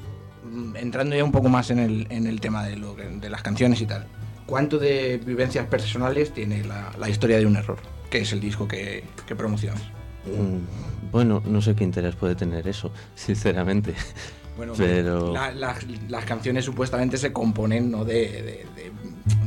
mm, 0.51 0.75
entrando 0.77 1.15
ya 1.15 1.23
un 1.23 1.31
poco 1.31 1.47
más 1.49 1.69
en 1.69 1.77
el, 1.79 2.07
en 2.09 2.25
el 2.25 2.41
tema 2.41 2.63
de, 2.65 2.75
lo 2.77 2.95
que- 2.95 3.03
de 3.07 3.29
las 3.29 3.43
canciones 3.43 3.79
y 3.81 3.85
tal, 3.85 4.07
¿cuánto 4.47 4.79
de 4.79 5.17
vivencias 5.23 5.67
personales 5.67 6.33
tiene 6.33 6.63
la, 6.63 6.91
la 6.97 7.07
historia 7.09 7.37
de 7.37 7.45
un 7.45 7.55
error? 7.55 7.77
Que 8.09 8.19
es 8.21 8.31
el 8.33 8.39
disco 8.39 8.67
que, 8.67 9.03
que 9.27 9.35
promocionas. 9.35 9.83
Mm, 10.25 11.11
Bueno, 11.11 11.41
no 11.45 11.61
sé 11.61 11.75
qué 11.75 11.83
interés 11.83 12.15
puede 12.15 12.33
tener 12.35 12.67
eso, 12.67 12.91
sinceramente. 13.15 13.93
Bueno, 14.57 14.73
Pero- 14.75 15.31
la- 15.33 15.51
la- 15.51 15.75
las 16.09 16.25
canciones 16.25 16.65
supuestamente 16.65 17.17
se 17.17 17.31
componen 17.31 17.91
¿no? 17.91 18.03
de, 18.03 18.13
de- 18.13 18.65
de- 18.75 18.91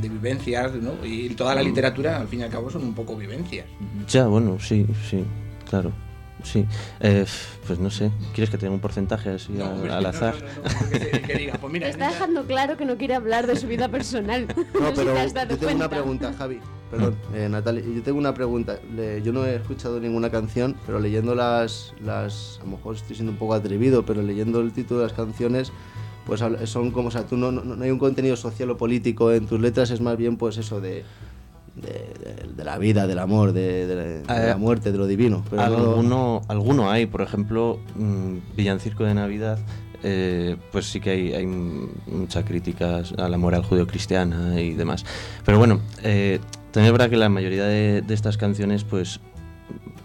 de 0.01 0.09
vivencias, 0.09 0.73
¿no? 0.75 1.05
Y 1.05 1.29
toda 1.29 1.53
la 1.55 1.61
Mm. 1.61 1.65
literatura, 1.65 2.17
al 2.19 2.27
fin 2.27 2.39
y 2.39 2.43
al 2.43 2.49
cabo, 2.49 2.69
son 2.69 2.83
un 2.83 2.93
poco 2.95 3.15
vivencias. 3.15 3.65
Ya, 4.09 4.25
bueno, 4.27 4.57
sí, 4.59 4.85
sí, 5.09 5.23
claro. 5.69 5.91
Sí, 6.43 6.65
Eh, 6.99 7.25
pues 7.65 7.79
no 7.79 7.89
sé, 7.89 8.11
¿quieres 8.33 8.49
que 8.49 8.57
te 8.57 8.65
dé 8.65 8.69
un 8.71 8.79
porcentaje 8.81 9.29
así 9.29 9.53
No, 9.53 9.65
al, 9.65 9.71
hombre, 9.73 9.91
al 9.93 10.03
no, 10.03 10.09
azar? 10.09 10.35
no, 10.35 10.41
no, 10.41 10.55
no, 10.55 11.61
pues 11.69 11.83
Está 11.83 12.09
dejando 12.09 12.45
claro 12.45 12.75
que 12.77 12.85
no 12.85 12.97
quiere 12.97 13.15
hablar 13.15 13.47
de 13.47 13.55
su 13.55 13.67
vida 13.67 13.87
personal. 13.89 14.47
No, 14.73 14.89
si 14.89 14.95
pero 14.95 15.13
te 15.13 15.19
has 15.19 15.33
yo 15.33 15.39
tengo 15.47 15.55
una 15.55 15.87
cuenta. 15.87 15.89
pregunta, 15.89 16.33
Javi. 16.37 16.59
Perdón, 16.91 17.15
eh, 17.33 17.47
Natalia. 17.49 17.81
Yo 17.95 18.03
tengo 18.03 18.17
una 18.19 18.33
pregunta. 18.33 18.77
Le- 18.95 19.21
yo 19.23 19.31
no 19.33 19.45
he 19.45 19.55
escuchado 19.55 19.99
ninguna 19.99 20.29
canción, 20.29 20.75
pero 20.85 20.99
leyendo 20.99 21.33
las, 21.33 21.93
las. 22.03 22.59
A 22.61 22.65
lo 22.65 22.71
mejor 22.71 22.95
estoy 22.95 23.15
siendo 23.15 23.31
un 23.31 23.37
poco 23.39 23.53
atrevido, 23.55 24.05
pero 24.05 24.21
leyendo 24.21 24.59
el 24.59 24.73
título 24.73 24.99
de 24.99 25.07
las 25.07 25.13
canciones, 25.13 25.71
pues 26.27 26.43
son 26.65 26.91
como. 26.91 27.07
O 27.07 27.11
sea, 27.11 27.25
tú 27.25 27.35
no, 27.37 27.51
no, 27.51 27.63
no 27.63 27.83
hay 27.83 27.89
un 27.89 27.97
contenido 27.99 28.35
social 28.35 28.69
o 28.69 28.77
político 28.77 29.31
en 29.31 29.47
tus 29.47 29.59
letras, 29.59 29.89
es 29.91 30.01
más 30.01 30.17
bien, 30.17 30.37
pues 30.37 30.57
eso 30.57 30.81
de. 30.81 31.03
De, 31.75 31.89
de- 31.89 32.32
de 32.55 32.63
la 32.63 32.77
vida, 32.77 33.07
del 33.07 33.19
amor, 33.19 33.51
de, 33.53 33.87
de- 33.87 34.21
de 34.21 34.47
la 34.47 34.57
muerte, 34.57 34.91
de 34.91 34.97
lo 34.97 35.07
divino. 35.07 35.43
Pero 35.49 35.61
no- 35.63 35.65
Alguno, 35.77 36.41
alguno 36.47 36.89
hay, 36.91 37.05
por 37.05 37.21
ejemplo, 37.21 37.79
mm, 37.95 38.55
Villancirco 38.55 39.03
de 39.05 39.13
Navidad, 39.13 39.57
eh, 40.03 40.57
pues 40.71 40.85
sí 40.87 40.99
que 40.99 41.09
hay, 41.11 41.33
hay 41.33 41.43
m- 41.43 41.87
muchas 42.07 42.43
críticas 42.45 43.13
a 43.17 43.27
la 43.29 43.37
moral 43.37 43.63
judeo-cristiana 43.63 44.59
y 44.61 44.73
demás. 44.73 45.05
Pero 45.45 45.57
bueno, 45.57 45.79
eh, 46.03 46.39
también 46.71 46.87
es 46.87 46.91
verdad 46.91 47.09
que 47.09 47.17
la 47.17 47.29
mayoría 47.29 47.63
de, 47.65 48.01
de 48.01 48.13
estas 48.13 48.37
canciones, 48.37 48.83
pues, 48.83 49.19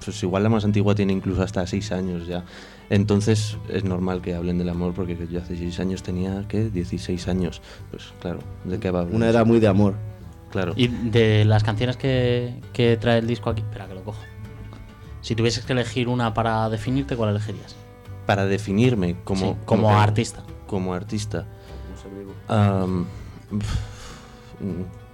pues 0.05 0.23
igual 0.23 0.43
la 0.45 0.49
más 0.49 0.65
antigua 0.65 0.95
tiene 0.95 1.13
incluso 1.13 1.43
hasta 1.43 1.67
seis 1.67 1.91
años 1.93 2.27
ya. 2.27 2.45
Entonces 2.91 3.59
es 3.69 3.85
normal 3.85 4.23
que 4.23 4.35
hablen 4.35 4.57
del 4.59 4.69
amor 4.71 4.95
porque 4.95 5.19
yo 5.31 5.41
hace 5.41 5.57
seis 5.57 5.79
años 5.81 6.03
tenía, 6.03 6.45
¿qué? 6.49 6.71
16 6.71 7.29
años. 7.29 7.61
Pues 7.91 8.15
claro, 8.21 8.39
¿de 8.65 8.79
qué 8.79 8.91
va 8.91 9.01
a 9.01 9.03
hablar? 9.03 9.17
una 9.17 9.29
era 9.29 9.45
muy 9.45 9.61
de 9.61 9.69
amor. 9.69 9.95
Claro. 10.51 10.73
Y 10.77 10.89
de 10.89 11.45
las 11.45 11.63
canciones 11.63 11.97
que, 11.97 12.61
que 12.73 12.97
trae 12.97 13.19
el 13.19 13.27
disco 13.27 13.51
aquí, 13.51 13.61
espera 13.63 13.87
que 13.87 13.95
lo 13.95 14.03
cojo. 14.03 14.21
Si 15.21 15.35
tuvieses 15.35 15.65
que 15.65 15.73
elegir 15.75 16.09
una 16.09 16.33
para 16.33 16.69
definirte, 16.71 17.17
¿cuál 17.17 17.31
elegirías? 17.31 17.77
Para 18.27 18.47
definirme 18.47 19.17
como, 19.25 19.53
Sí, 19.53 19.57
como 19.65 19.89
que- 19.89 19.95
artista. 19.95 20.43
Como 20.67 20.95
artista. 20.95 21.47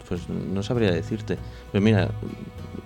Pues 0.09 0.29
no 0.29 0.63
sabría 0.63 0.91
decirte. 0.93 1.39
Pero 1.73 1.83
mira, 1.83 2.09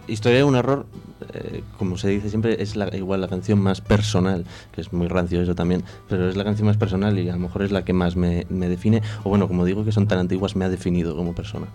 Historia 0.07 0.39
de 0.39 0.45
un 0.45 0.57
error, 0.57 0.87
eh, 1.35 1.63
como 1.77 1.99
se 1.99 2.09
dice 2.09 2.31
siempre, 2.31 2.63
es 2.63 2.77
la, 2.77 2.89
igual 2.97 3.21
la 3.21 3.29
canción 3.29 3.59
más 3.61 3.83
personal, 3.83 4.47
que 4.73 4.81
es 4.81 4.91
muy 4.91 5.07
rancio 5.07 5.43
eso 5.43 5.55
también, 5.55 5.85
pero 6.09 6.31
es 6.31 6.37
la 6.37 6.45
canción 6.45 6.67
más 6.67 6.79
personal 6.79 7.19
y 7.19 7.29
a 7.29 7.33
lo 7.35 7.39
mejor 7.41 7.61
es 7.63 7.73
la 7.73 7.85
que 7.85 7.93
más 7.93 8.17
me, 8.17 8.47
me 8.49 8.71
define, 8.71 9.03
o 9.23 9.29
bueno, 9.29 9.49
como 9.49 9.67
digo 9.67 9.85
que 9.85 9.93
son 9.93 10.09
tan 10.09 10.19
antiguas, 10.19 10.57
me 10.57 10.65
ha 10.65 10.71
definido 10.71 11.15
como 11.15 11.35
persona. 11.35 11.67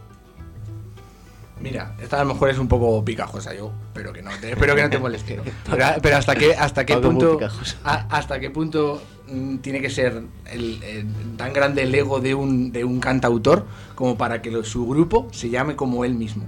Mira, 1.64 1.96
esta 2.02 2.20
a 2.20 2.26
lo 2.26 2.34
mejor 2.34 2.50
es 2.50 2.58
un 2.60 2.68
poco 2.68 3.04
picajosa 3.06 3.54
yo, 3.56 3.72
pero 3.94 4.12
que 4.12 4.22
no 4.22 4.32
te, 4.42 4.52
espero 4.52 4.76
que 4.76 4.84
no 4.84 4.90
te 4.90 5.00
moleste. 5.00 5.40
Pero, 5.72 5.86
pero 6.02 6.18
hasta 6.18 6.36
qué 6.36 6.54
hasta 6.56 6.86
qué 6.86 6.94
punto 7.14 7.38
a- 7.86 8.06
hasta 8.18 8.40
qué 8.42 8.50
punto 8.50 9.02
mm, 9.32 9.58
tiene 9.60 9.80
que 9.80 9.90
ser 9.90 10.24
el, 10.52 10.84
el- 10.84 11.38
tan 11.38 11.54
grande 11.54 11.84
el 11.84 11.96
ego 11.96 12.20
de 12.20 12.36
un 12.36 12.74
de 12.74 12.84
un 12.84 13.00
cantautor 13.00 13.66
como 13.96 14.18
para 14.18 14.42
que 14.42 14.52
lo- 14.52 14.66
su 14.66 14.86
grupo 14.86 15.30
se 15.32 15.50
llame 15.50 15.78
como 15.78 16.04
él 16.04 16.16
mismo. 16.16 16.48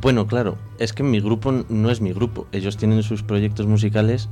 Bueno, 0.00 0.26
claro, 0.26 0.56
es 0.78 0.92
que 0.92 1.02
mi 1.02 1.20
grupo 1.20 1.52
no 1.68 1.90
es 1.90 2.00
mi 2.00 2.12
grupo. 2.12 2.46
Ellos 2.52 2.76
tienen 2.76 3.02
sus 3.02 3.22
proyectos 3.22 3.66
musicales, 3.66 4.28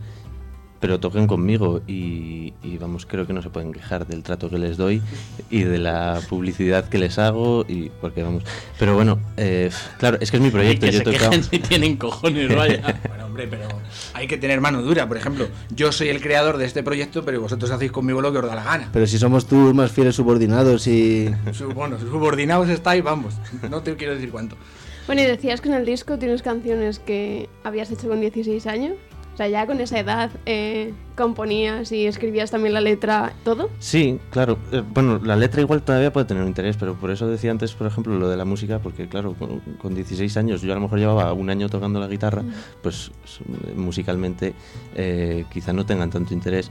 pero 0.86 1.00
tocan 1.00 1.26
conmigo 1.26 1.82
y, 1.88 2.54
y, 2.62 2.78
vamos, 2.78 3.06
creo 3.06 3.26
que 3.26 3.32
no 3.32 3.42
se 3.42 3.50
pueden 3.50 3.72
quejar 3.72 4.06
del 4.06 4.22
trato 4.22 4.48
que 4.48 4.56
les 4.56 4.76
doy 4.76 5.02
y 5.50 5.64
de 5.64 5.78
la 5.78 6.20
publicidad 6.28 6.88
que 6.88 6.96
les 6.96 7.18
hago 7.18 7.64
y 7.66 7.90
porque 8.00 8.22
vamos. 8.22 8.44
Pero 8.78 8.94
bueno, 8.94 9.18
eh, 9.36 9.68
claro, 9.98 10.18
es 10.20 10.30
que 10.30 10.36
es 10.36 10.42
mi 10.44 10.50
proyecto. 10.50 10.86
y 10.86 10.90
que 10.90 10.98
Yo 10.98 11.02
se 11.02 11.10
he 11.10 11.12
tocado. 11.12 11.30
quejen 11.30 11.42
si 11.42 11.58
tienen 11.58 11.96
cojones, 11.96 12.54
vaya. 12.54 13.00
Bueno, 13.08 13.26
hombre, 13.26 13.48
pero 13.48 13.66
hay 14.14 14.28
que 14.28 14.36
tener 14.38 14.60
mano 14.60 14.80
dura. 14.80 15.08
Por 15.08 15.16
ejemplo, 15.16 15.48
yo 15.74 15.90
soy 15.90 16.06
el 16.06 16.20
creador 16.20 16.56
de 16.56 16.66
este 16.66 16.84
proyecto, 16.84 17.24
pero 17.24 17.40
vosotros 17.40 17.68
hacéis 17.72 17.90
conmigo 17.90 18.20
lo 18.20 18.30
que 18.30 18.38
os 18.38 18.46
da 18.46 18.54
la 18.54 18.62
gana. 18.62 18.88
Pero 18.92 19.08
si 19.08 19.18
somos 19.18 19.48
tus 19.48 19.74
más 19.74 19.90
fieles 19.90 20.14
subordinados 20.14 20.86
y. 20.86 21.34
Bueno, 21.74 21.98
subordinados 21.98 22.68
estáis, 22.68 23.02
vamos. 23.02 23.34
No 23.68 23.82
te 23.82 23.96
quiero 23.96 24.14
decir 24.14 24.30
cuánto. 24.30 24.54
Bueno, 25.06 25.20
y 25.22 25.24
decías 25.24 25.60
que 25.60 25.68
en 25.68 25.74
el 25.74 25.84
disco 25.84 26.16
tienes 26.16 26.42
canciones 26.42 27.00
que 27.00 27.48
habías 27.64 27.90
hecho 27.90 28.08
con 28.08 28.20
16 28.20 28.68
años. 28.68 28.94
O 29.36 29.38
sea, 29.38 29.48
ya 29.48 29.66
con 29.66 29.78
esa 29.82 29.98
edad 30.00 30.30
eh, 30.46 30.94
componías 31.14 31.92
y 31.92 32.06
escribías 32.06 32.50
también 32.50 32.72
la 32.72 32.80
letra, 32.80 33.34
todo. 33.44 33.68
Sí, 33.78 34.18
claro. 34.30 34.56
Eh, 34.72 34.82
bueno, 34.94 35.20
la 35.22 35.36
letra 35.36 35.60
igual 35.60 35.82
todavía 35.82 36.10
puede 36.10 36.24
tener 36.24 36.42
un 36.42 36.48
interés, 36.48 36.78
pero 36.78 36.94
por 36.94 37.10
eso 37.10 37.28
decía 37.28 37.50
antes, 37.50 37.74
por 37.74 37.86
ejemplo, 37.86 38.18
lo 38.18 38.30
de 38.30 38.38
la 38.38 38.46
música, 38.46 38.78
porque 38.78 39.08
claro, 39.08 39.34
con, 39.34 39.60
con 39.76 39.94
16 39.94 40.34
años, 40.38 40.62
yo 40.62 40.72
a 40.72 40.76
lo 40.76 40.80
mejor 40.80 40.98
llevaba 40.98 41.30
un 41.34 41.50
año 41.50 41.68
tocando 41.68 42.00
la 42.00 42.08
guitarra, 42.08 42.44
pues 42.82 43.10
s- 43.26 43.44
musicalmente 43.76 44.54
eh, 44.94 45.44
quizá 45.52 45.74
no 45.74 45.84
tengan 45.84 46.08
tanto 46.08 46.32
interés. 46.32 46.70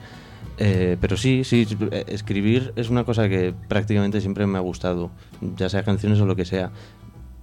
Eh, 0.57 0.97
pero 0.99 1.17
sí, 1.17 1.43
sí, 1.43 1.67
eh, 1.91 2.05
escribir 2.07 2.73
es 2.75 2.89
una 2.89 3.03
cosa 3.03 3.29
que 3.29 3.53
prácticamente 3.67 4.21
siempre 4.21 4.47
me 4.47 4.57
ha 4.57 4.61
gustado, 4.61 5.11
ya 5.55 5.69
sea 5.69 5.83
canciones 5.83 6.19
o 6.19 6.25
lo 6.25 6.35
que 6.35 6.45
sea. 6.45 6.71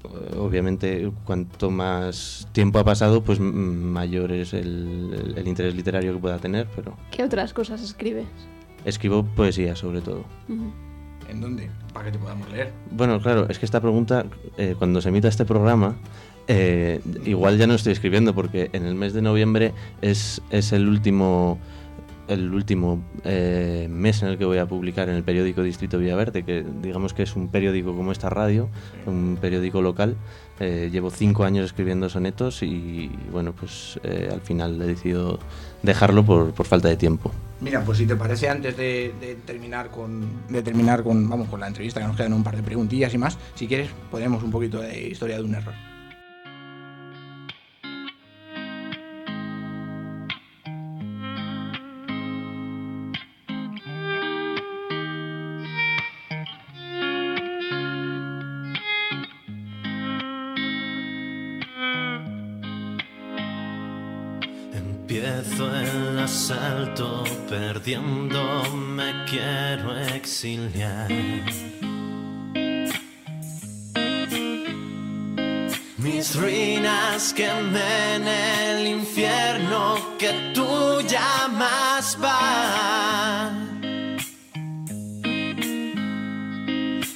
Eh, 0.05 0.37
Obviamente, 0.37 1.11
cuanto 1.25 1.71
más 1.71 2.49
tiempo 2.53 2.79
ha 2.79 2.85
pasado, 2.85 3.23
pues 3.23 3.39
mayor 3.41 4.33
es 4.33 4.53
el- 4.55 5.15
el- 5.15 5.39
el 5.39 5.49
interés 5.49 5.75
literario 5.75 6.13
que 6.15 6.19
pueda 6.19 6.39
tener, 6.39 6.67
pero 6.75 6.97
¿Qué 7.11 7.23
otras 7.23 7.53
cosas 7.53 7.83
escribes? 7.83 8.27
escribo 8.85 9.25
poesía 9.25 9.77
sobre 9.77 10.01
todo. 10.01 10.25
Ujú. 10.49 10.73
¿En 11.29 11.41
dónde? 11.41 11.71
Para 11.95 12.07
que 12.07 12.13
te 12.13 12.19
podamos 12.19 12.51
leer. 12.51 12.73
Bueno, 12.91 13.21
claro, 13.21 13.47
es 13.49 13.59
que 13.59 13.65
esta 13.65 13.81
pregunta, 13.81 14.27
eh, 14.59 14.75
cuando 14.77 15.01
se 15.01 15.09
emita 15.09 15.29
este 15.29 15.45
programa, 15.45 15.95
eh, 16.49 17.01
igual 17.25 17.57
ya 17.57 17.67
no 17.69 17.75
estoy 17.75 17.93
escribiendo 17.93 18.35
porque 18.35 18.69
en 18.73 18.85
el 18.85 18.97
mes 18.97 19.13
de 19.15 19.23
noviembre 19.23 19.73
es, 20.03 20.43
es 20.51 20.73
el 20.73 20.89
último 20.89 21.59
el 22.29 22.53
último 22.53 23.03
eh, 23.25 23.89
mes 23.91 24.23
en 24.23 24.29
el 24.29 24.39
que 24.39 24.45
voy 24.45 24.59
a 24.59 24.67
publicar 24.67 25.09
en 25.09 25.17
el 25.17 25.23
periódico 25.23 25.63
Distrito 25.63 25.99
Villaverde, 25.99 26.45
que 26.45 26.65
digamos 26.83 27.15
que 27.15 27.23
es 27.23 27.37
un 27.37 27.49
periódico 27.49 27.95
como 27.95 28.13
esta 28.13 28.31
radio, 28.31 28.69
un 29.07 29.39
periódico 29.41 29.83
local. 29.83 30.17
Eh, 30.61 30.91
llevo 30.93 31.11
cinco 31.11 31.45
años 31.45 31.65
escribiendo 31.65 32.09
sonetos 32.09 32.63
y 32.63 33.11
bueno, 33.33 33.53
pues 33.53 33.99
eh, 34.05 34.29
al 34.33 34.41
final 34.41 34.81
he 34.81 34.87
decidido 34.87 35.41
dejarlo 35.83 36.25
por, 36.25 36.53
falta 36.65 36.89
de 36.89 36.97
tiempo. 36.97 37.33
Mira, 37.61 37.85
pues 37.85 37.99
si 37.99 38.07
te 38.07 38.17
parece, 38.17 38.49
antes 38.49 38.77
de, 38.77 39.13
de 39.21 39.35
terminar 39.37 39.91
con 39.91 40.47
de 40.49 40.63
terminar 40.63 41.03
con 41.03 41.29
vamos 41.29 41.49
con 41.49 41.61
la 41.61 41.69
entrevista, 41.69 42.01
que 42.01 42.07
nos 42.07 42.17
quedan 42.17 42.33
un 42.33 42.45
par 42.45 42.57
de 42.57 42.63
preguntillas 42.63 43.13
y 43.15 43.19
más, 43.19 43.39
si 43.55 43.67
quieres, 43.67 43.91
ponemos 44.11 44.43
un 44.43 44.51
poquito 44.51 44.81
de 44.81 45.09
historia 45.09 45.37
de 45.37 45.43
un 45.43 45.55
error. 45.55 45.92
Perdiendo 67.49 68.41
me 68.75 69.25
quiero 69.27 69.97
exiliar. 70.15 71.09
Mis 75.99 76.35
ruinas 76.37 77.33
quemen 77.33 78.27
el 78.27 78.87
infierno 78.87 79.97
que 80.19 80.53
tú 80.55 81.01
llamas 81.09 82.19
va. 82.23 83.53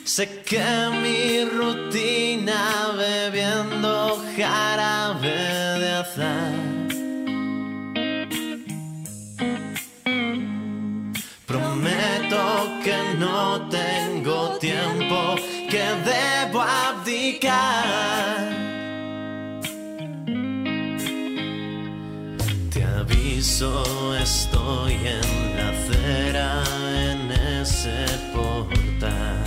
Sé 0.04 0.42
que 0.44 0.64
mi 1.02 1.44
rutina 1.44 1.85
Te 22.70 22.82
aviso, 22.82 24.16
estoy 24.16 24.94
en 24.94 25.56
la 25.56 25.68
acera, 25.68 26.62
en 27.10 27.30
ese 27.60 28.06
portal. 28.32 29.44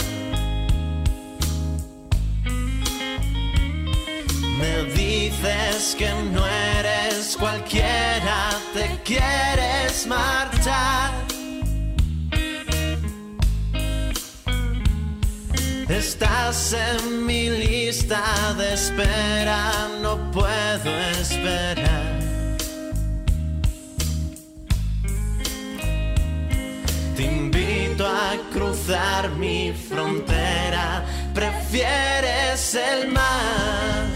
Me 4.60 4.84
dices 4.94 5.96
que 5.98 6.10
no 6.32 6.46
eres 6.46 7.36
cualquiera, 7.38 8.52
te 8.74 9.00
quieres 9.04 10.06
marchar. 10.06 11.29
Estás 15.90 16.74
en 16.74 17.26
mi 17.26 17.50
lista 17.50 18.22
de 18.56 18.74
espera, 18.76 19.90
no 20.04 20.30
puedo 20.32 20.92
esperar. 21.20 22.20
Te 27.16 27.24
invito 27.24 28.06
a 28.06 28.38
cruzar 28.54 29.32
mi 29.32 29.74
frontera, 29.74 31.04
prefieres 31.34 32.76
el 32.76 33.12
mar. 33.12 34.09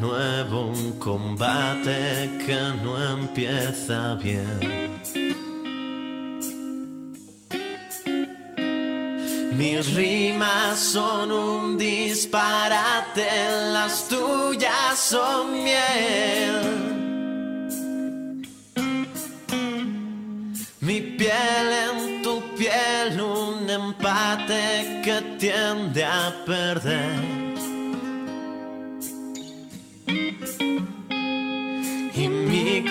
Nuevo 0.00 0.66
un 0.66 0.98
combate 0.98 2.30
que 2.44 2.58
no 2.82 2.92
empieza 3.12 4.14
bien. 4.14 4.90
Mis 9.56 9.94
rimas 9.94 10.78
son 10.78 11.30
un 11.30 11.76
disparate, 11.76 13.28
las 13.72 14.08
tuyas 14.08 14.98
son 14.98 15.62
miel. 15.64 16.80
Mi 20.80 21.00
piel 21.02 21.66
en 21.86 22.22
tu 22.22 22.40
piel, 22.56 23.20
un 23.20 23.68
empate 23.68 25.02
que 25.04 25.20
tiende 25.38 26.04
a 26.04 26.32
perder. 26.46 27.39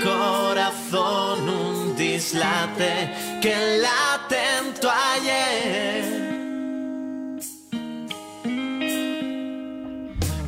Corazón 0.10 1.50
un 1.50 1.96
dislate 1.96 3.12
que 3.42 3.54
late 3.82 4.38
en 4.58 4.74
tu 4.80 4.88
ayer. 4.90 6.30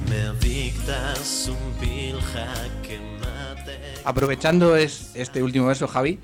Me 0.09 0.33
dictas 0.39 1.49
un 1.49 1.79
vil 1.79 2.19
jaque 2.21 2.99
mate. 3.19 3.79
Aprovechando 4.03 4.75
es, 4.75 5.11
este 5.15 5.43
último 5.43 5.67
verso, 5.67 5.87
Javi, 5.87 6.19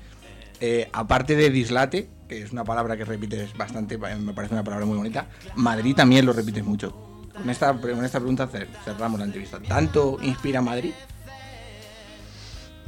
eh, 0.60 0.88
aparte 0.92 1.36
de 1.36 1.50
dislate, 1.50 2.08
que 2.28 2.42
es 2.42 2.52
una 2.52 2.64
palabra 2.64 2.96
que 2.96 3.04
repites 3.04 3.56
bastante, 3.56 3.96
me 3.98 4.32
parece 4.34 4.54
una 4.54 4.64
palabra 4.64 4.84
muy 4.86 4.96
bonita, 4.98 5.26
Madrid 5.54 5.94
también 5.94 6.26
lo 6.26 6.32
repites 6.32 6.64
mucho. 6.64 7.04
Con 7.34 7.48
esta, 7.50 7.72
con 7.72 8.04
esta 8.04 8.18
pregunta 8.18 8.48
cer- 8.50 8.66
cerramos 8.84 9.20
la 9.20 9.26
entrevista. 9.26 9.60
¿Tanto 9.60 10.18
inspira 10.22 10.60
Madrid? 10.60 10.92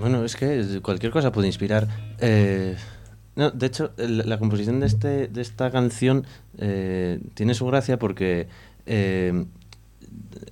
Bueno, 0.00 0.24
es 0.24 0.34
que 0.34 0.80
cualquier 0.82 1.12
cosa 1.12 1.30
puede 1.30 1.46
inspirar. 1.46 1.86
Eh, 2.20 2.74
de 3.36 3.66
hecho, 3.66 3.92
la 3.98 4.38
composición 4.38 4.80
de, 4.80 4.86
este, 4.86 5.28
de 5.28 5.42
esta 5.42 5.70
canción 5.70 6.26
eh, 6.56 7.20
tiene 7.34 7.52
su 7.52 7.66
gracia 7.66 7.98
porque 7.98 8.48
eh, 8.86 9.44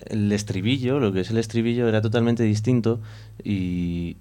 el 0.06 0.32
estribillo, 0.32 1.00
lo 1.00 1.14
que 1.14 1.20
es 1.20 1.30
el 1.30 1.38
estribillo, 1.38 1.88
era 1.88 2.02
totalmente 2.02 2.42
distinto 2.42 3.00
y, 3.42 4.16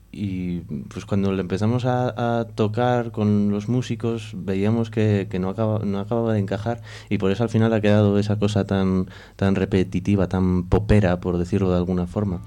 pues 0.88 1.06
cuando 1.06 1.34
lo 1.34 1.42
empezamos 1.42 1.84
a, 1.84 2.40
a 2.40 2.46
tocar 2.46 3.12
con 3.12 3.52
los 3.52 3.68
músicos 3.68 4.32
veíamos 4.34 4.90
que, 4.90 5.28
que 5.30 5.40
no, 5.40 5.50
acaba, 5.50 5.80
no 5.80 6.00
acababa 6.00 6.34
de 6.34 6.40
encajar 6.40 6.82
y 7.10 7.18
por 7.18 7.32
eso 7.32 7.44
al 7.44 7.50
final 7.50 7.74
ha 7.74 7.82
quedado 7.82 8.18
esa 8.18 8.40
cosa 8.40 8.66
tan, 8.66 9.08
tan 9.36 9.56
repetitiva, 9.56 10.30
tan 10.30 10.64
popera, 10.64 11.20
por 11.20 11.38
decirlo 11.38 11.70
de 11.70 11.78
alguna 11.78 12.08
forma. 12.08 12.42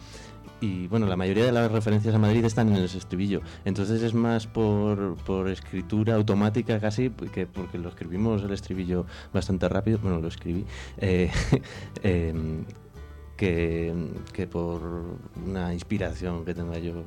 Y 0.61 0.87
bueno, 0.89 1.07
la 1.07 1.17
mayoría 1.17 1.45
de 1.45 1.53
las 1.53 1.71
referencias 1.73 2.15
a 2.15 2.19
Madrid 2.19 2.45
están 2.45 2.69
en 2.69 2.77
el 2.77 2.85
estribillo. 2.85 3.41
Entonces 3.65 4.03
es 4.03 4.15
más 4.15 4.47
por, 4.47 5.17
por 5.25 5.49
escritura 5.49 6.15
automática 6.15 6.79
casi, 6.81 7.11
que 7.11 7.47
porque 7.47 7.79
lo 7.79 7.89
escribimos 7.89 8.43
el 8.43 8.53
estribillo 8.53 9.07
bastante 9.33 9.69
rápido. 9.69 9.99
Bueno, 10.03 10.21
lo 10.21 10.29
escribí. 10.29 10.65
eh, 10.99 11.31
em, 12.03 12.65
que, 13.41 13.95
que 14.35 14.47
por 14.47 14.83
una 15.47 15.73
inspiración 15.73 16.45
que 16.45 16.53
tenga 16.53 16.79
yo. 16.79 17.03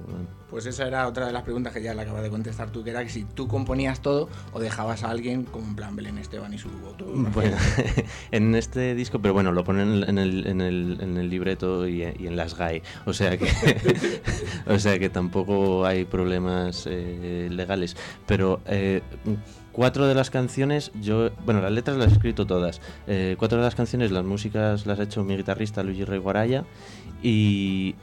Pues 0.50 0.66
esa 0.66 0.88
era 0.88 1.08
otra 1.08 1.28
de 1.28 1.32
las 1.32 1.44
preguntas 1.44 1.72
que 1.74 1.84
ya 1.84 1.94
le 1.94 2.02
acabas 2.02 2.24
de 2.24 2.32
contestar 2.32 2.72
tú, 2.72 2.84
que 2.84 2.90
era 2.90 3.04
que 3.04 3.12
si 3.12 3.24
tú 3.24 3.48
componías 3.48 4.02
todo 4.02 4.30
o 4.52 4.60
dejabas 4.60 5.04
a 5.04 5.12
alguien 5.12 5.44
como 5.44 5.68
en 5.68 5.76
plan 5.76 5.96
Belén 5.96 6.18
Esteban 6.18 6.52
y 6.52 6.58
su 6.58 6.70
autobiografía. 6.70 7.32
Bueno, 7.36 7.58
en 8.32 8.56
este 8.56 8.96
disco, 8.96 9.20
pero 9.20 9.36
bueno, 9.36 9.52
lo 9.52 9.64
ponen 9.64 10.06
en 10.06 10.18
el, 10.18 10.48
en 10.48 10.62
el, 10.62 10.98
en 11.02 11.18
el 11.18 11.30
libreto 11.30 11.88
y, 11.88 12.02
y 12.02 12.26
en 12.26 12.36
las 12.36 12.58
GAE, 12.58 12.82
o 13.06 13.14
sea 13.14 13.38
que, 13.38 13.48
o 14.66 14.80
sea 14.80 14.98
que 14.98 15.10
tampoco 15.12 15.86
hay 15.86 16.06
problemas 16.06 16.88
eh, 16.90 17.48
legales. 17.52 17.96
Pero 18.26 18.60
eh, 18.66 19.04
cuatro 19.74 20.08
de 20.08 20.16
las 20.16 20.30
canciones, 20.30 20.92
yo, 21.02 21.32
bueno, 21.46 21.60
las 21.62 21.72
letras 21.72 21.98
las 21.98 22.10
he 22.10 22.14
escrito 22.14 22.48
todas. 22.48 22.80
Eh, 23.08 23.36
cuatro 23.38 23.58
de 23.58 23.66
las 23.66 23.76
canciones, 23.76 24.12
las 24.12 24.24
músicas 24.24 24.86
las 24.86 25.00
ha 25.00 25.04
hecho 25.04 25.24
mi 25.26 25.36
guitarrista 25.36 25.84
Luigi 25.84 26.06
Rey 26.06 26.20
Guaraya 26.20 26.64
y 27.22 27.96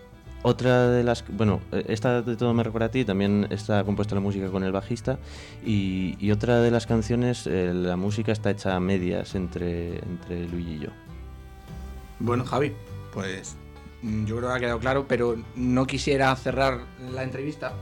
otra 0.43 0.89
de 0.89 1.05
las, 1.05 1.25
bueno, 1.29 1.61
eh, 1.73 1.85
esta 1.89 2.23
de 2.23 2.37
todo 2.37 2.53
me 2.53 2.63
recuerda 2.63 2.87
a 2.87 2.91
ti, 2.91 3.05
también 3.05 3.47
está 3.51 3.85
compuesta 3.85 4.15
la 4.15 4.21
música 4.21 4.49
con 4.51 4.65
el 4.65 4.73
bajista 4.73 5.19
y, 5.65 6.31
otra 6.31 6.61
de 6.61 6.71
las 6.71 6.87
canciones, 6.87 7.47
eh, 7.47 7.73
la 7.73 7.97
música 7.97 8.33
está 8.33 8.51
hecha 8.51 8.75
a 8.75 8.81
medias 8.81 9.35
entre, 9.35 9.99
entre 9.99 10.49
Luigi 10.49 10.75
y 10.75 10.79
yo. 10.81 10.89
Bueno, 12.19 12.45
Javi, 12.45 12.73
pues 13.13 13.57
mm, 14.03 14.27
yo 14.27 14.37
creo 14.39 14.51
que 14.51 14.57
ha 14.57 14.61
quedado 14.61 14.79
claro, 14.79 15.07
pero 15.07 15.37
no 15.57 15.87
quisiera 15.87 16.35
cerrar 16.37 16.81
la 17.13 17.23
entrevista 17.23 17.75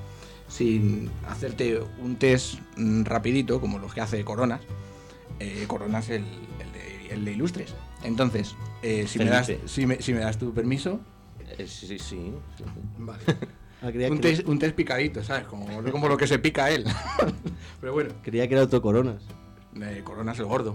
sin 0.48 1.10
hacerte 1.28 1.80
un 2.02 2.16
test 2.16 2.54
mm, 2.76 3.04
rapidito, 3.04 3.60
como 3.60 3.78
los 3.78 3.94
que 3.94 4.00
hace 4.00 4.24
Coronas. 4.24 4.60
Eh, 5.40 5.64
Coronas 5.68 6.08
el, 6.10 6.24
el 6.60 6.72
de, 6.72 7.14
el 7.14 7.24
de 7.24 7.32
Ilustres. 7.32 7.74
Entonces, 8.02 8.54
eh, 8.82 9.06
si, 9.06 9.18
me 9.18 9.26
das, 9.26 9.52
si, 9.66 9.86
me, 9.86 10.00
si 10.02 10.12
me 10.12 10.20
das 10.20 10.38
tu 10.38 10.52
permiso, 10.52 11.00
Eh, 11.58 11.66
sí, 11.66 11.98
sí, 11.98 12.32
vale. 12.98 13.22
Ah, 13.80 13.92
un, 14.10 14.20
test, 14.20 14.44
un 14.48 14.58
test 14.58 14.74
picadito, 14.74 15.22
¿sabes? 15.22 15.44
Como, 15.46 15.64
como 15.92 16.08
lo 16.08 16.16
que 16.16 16.26
se 16.26 16.40
pica 16.40 16.68
él. 16.68 16.84
pero 17.80 17.92
bueno, 17.92 18.10
creía 18.24 18.48
que 18.48 18.54
era 18.54 18.62
autocoronas. 18.62 19.22
eh, 19.80 20.00
Coronas 20.02 20.36
el 20.40 20.46
gordo. 20.46 20.74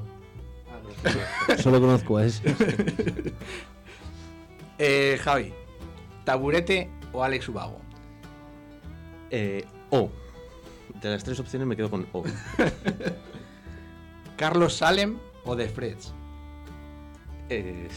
Solo 1.62 1.82
conozco 1.82 2.18
a 2.18 2.26
ese. 2.26 2.42
Eh, 4.80 5.20
Javi, 5.22 5.54
¿taburete 6.24 6.90
o 7.12 7.24
Alex 7.24 7.48
Ubago? 7.50 7.80
Eh, 9.36 9.66
O. 9.90 10.12
De 11.02 11.10
las 11.10 11.24
tres 11.24 11.40
opciones 11.40 11.68
me 11.68 11.76
quedo 11.76 11.90
con 11.90 12.06
O. 12.14 12.24
¿Carlos 14.38 14.76
Salem 14.76 15.18
o 15.44 15.56
The 15.56 15.68
Freds? 15.70 16.14
Eh, 17.50 17.88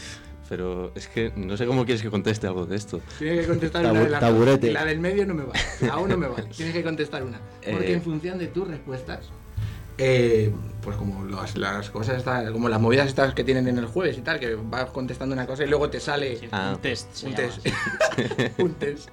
pero 0.49 0.91
es 0.95 1.07
que 1.07 1.31
no 1.35 1.57
sé 1.57 1.65
cómo 1.65 1.85
quieres 1.85 2.01
que 2.01 2.09
conteste 2.09 2.47
algo 2.47 2.65
de 2.65 2.75
esto. 2.75 3.01
Tienes 3.19 3.41
que 3.41 3.47
contestar 3.47 3.83
Tabu- 3.83 3.91
una 3.91 4.03
de 4.03 4.09
las 4.09 4.19
taburete. 4.19 4.71
La 4.71 4.85
del 4.85 4.99
medio 4.99 5.25
no 5.25 5.33
me 5.35 5.43
vale. 5.43 5.59
O 5.95 6.07
no 6.07 6.17
me 6.17 6.27
vale. 6.27 6.49
Tienes 6.55 6.73
que 6.73 6.83
contestar 6.83 7.23
una. 7.23 7.39
Porque 7.69 7.91
Eh. 7.91 7.93
en 7.93 8.01
función 8.01 8.37
de 8.39 8.47
tus 8.47 8.67
respuestas, 8.67 9.29
eh, 9.97 10.53
pues 10.81 10.95
como 10.95 11.25
las, 11.25 11.57
las 11.57 11.89
cosas 11.89 12.17
estas, 12.17 12.51
como 12.51 12.69
las 12.69 12.79
movidas 12.79 13.07
estas 13.07 13.33
que 13.33 13.43
tienen 13.43 13.67
en 13.67 13.77
el 13.77 13.85
jueves 13.87 14.17
y 14.17 14.21
tal, 14.21 14.39
que 14.39 14.55
vas 14.55 14.85
contestando 14.91 15.33
una 15.33 15.45
cosa 15.45 15.63
y 15.63 15.67
luego 15.67 15.89
te 15.89 15.99
sale 15.99 16.37
Sí, 16.37 16.47
Ah. 16.51 16.73
un 16.75 16.81
test. 16.81 17.13
se 17.13 17.25
un 17.27 17.33
llama 17.35 17.49
test. 17.49 17.67
un 18.59 18.73
test. 18.75 19.09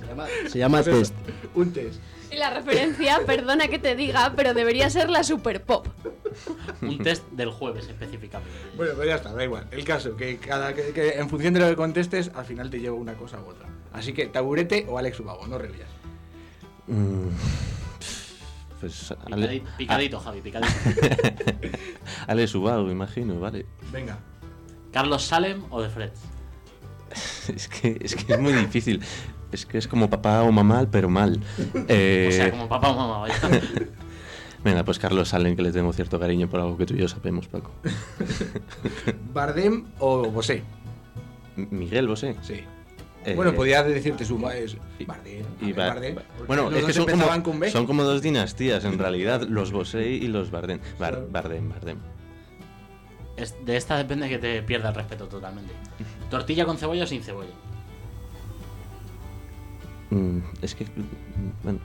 Se 0.00 0.06
llama, 0.06 0.26
se 0.48 0.58
llama 0.58 0.82
test. 0.82 1.14
Un 1.54 1.72
test. 1.72 2.00
Y 2.30 2.36
la 2.36 2.48
referencia, 2.50 3.20
perdona 3.26 3.68
que 3.68 3.78
te 3.78 3.94
diga, 3.94 4.32
pero 4.34 4.54
debería 4.54 4.88
ser 4.88 5.10
la 5.10 5.22
super 5.22 5.62
pop. 5.62 5.86
Un 6.80 6.98
test 6.98 7.28
del 7.30 7.50
jueves 7.50 7.86
específicamente. 7.88 8.54
Bueno, 8.74 8.94
pues 8.96 9.06
ya 9.06 9.16
está, 9.16 9.34
da 9.34 9.44
igual. 9.44 9.66
El 9.70 9.84
caso, 9.84 10.16
que 10.16 10.38
cada 10.38 10.74
que, 10.74 10.92
que 10.94 11.10
en 11.18 11.28
función 11.28 11.52
de 11.52 11.60
lo 11.60 11.68
que 11.68 11.76
contestes, 11.76 12.30
al 12.34 12.46
final 12.46 12.70
te 12.70 12.80
lleva 12.80 12.96
una 12.96 13.12
cosa 13.14 13.38
u 13.38 13.50
otra. 13.50 13.68
Así 13.92 14.14
que, 14.14 14.26
taburete 14.28 14.86
o 14.88 14.96
Alex 14.98 15.20
Ubago, 15.20 15.46
no 15.46 15.58
revías. 15.58 15.88
Mm, 16.86 17.28
Pues 18.82 19.14
Ale, 19.30 19.62
Picadito, 19.78 20.18
Javi, 20.18 20.40
picadito. 20.40 20.72
Ale 22.26 22.48
Subago, 22.48 22.90
imagino, 22.90 23.38
vale. 23.38 23.64
Venga. 23.92 24.18
¿Carlos 24.90 25.22
Salem 25.22 25.62
o 25.70 25.80
de 25.80 25.88
Fred? 25.88 26.10
Es 27.54 27.68
que, 27.68 27.96
es 28.02 28.16
que 28.16 28.32
es 28.32 28.40
muy 28.40 28.52
difícil. 28.52 29.00
Es 29.52 29.66
que 29.66 29.78
es 29.78 29.86
como 29.86 30.10
papá 30.10 30.42
o 30.42 30.50
mamá, 30.50 30.84
pero 30.90 31.08
mal. 31.08 31.40
Eh, 31.88 32.26
O 32.28 32.32
sea, 32.32 32.50
como 32.50 32.68
papá 32.68 32.88
o 32.90 32.96
mamá, 32.96 33.18
vaya. 33.18 33.36
Venga, 34.64 34.84
pues 34.84 34.98
Carlos 34.98 35.28
Salen, 35.28 35.54
que 35.54 35.62
le 35.62 35.70
tengo 35.70 35.92
cierto 35.92 36.18
cariño 36.18 36.48
por 36.50 36.58
algo 36.58 36.76
que 36.76 36.86
tú 36.86 36.94
y 36.94 36.98
yo 36.98 37.06
sabemos, 37.08 37.46
Paco. 37.46 37.70
¿Bardem 39.32 39.84
o 40.00 40.28
Bosé? 40.30 40.64
M- 41.56 41.68
Miguel, 41.70 42.08
vos 42.08 42.18
sé. 42.20 42.34
Sí. 42.42 42.64
Eh, 43.24 43.34
bueno, 43.36 43.54
podías 43.54 43.86
decirte 43.86 44.24
su 44.24 44.36
es 44.48 44.76
y- 44.98 45.04
Bardem. 45.04 45.44
y 45.60 45.72
Bardem, 45.72 46.16
bueno, 46.46 46.70
es 46.72 46.84
que 46.84 46.92
son 46.92 47.04
como, 47.04 47.14
empezaban 47.14 47.42
con 47.42 47.60
B. 47.60 47.70
son 47.70 47.86
como 47.86 48.02
dos 48.02 48.20
dinastías, 48.20 48.84
en 48.84 48.98
realidad, 48.98 49.42
los 49.42 49.70
Bosé 49.70 50.08
y 50.08 50.26
los 50.26 50.50
Bardem. 50.50 50.80
Bar- 50.98 51.26
Bardem, 51.30 51.68
Bardem. 51.68 51.98
Es- 53.36 53.54
de 53.64 53.76
esta 53.76 53.96
depende 53.96 54.28
que 54.28 54.38
te 54.38 54.62
pierda 54.62 54.88
el 54.88 54.94
respeto 54.96 55.26
totalmente. 55.28 55.72
¿Tortilla 56.30 56.64
con 56.66 56.78
cebolla 56.78 57.04
o 57.04 57.06
sin 57.06 57.22
cebolla? 57.22 57.50
Mm, 60.10 60.38
es 60.60 60.74
que. 60.74 60.86
Bueno. 61.62 61.78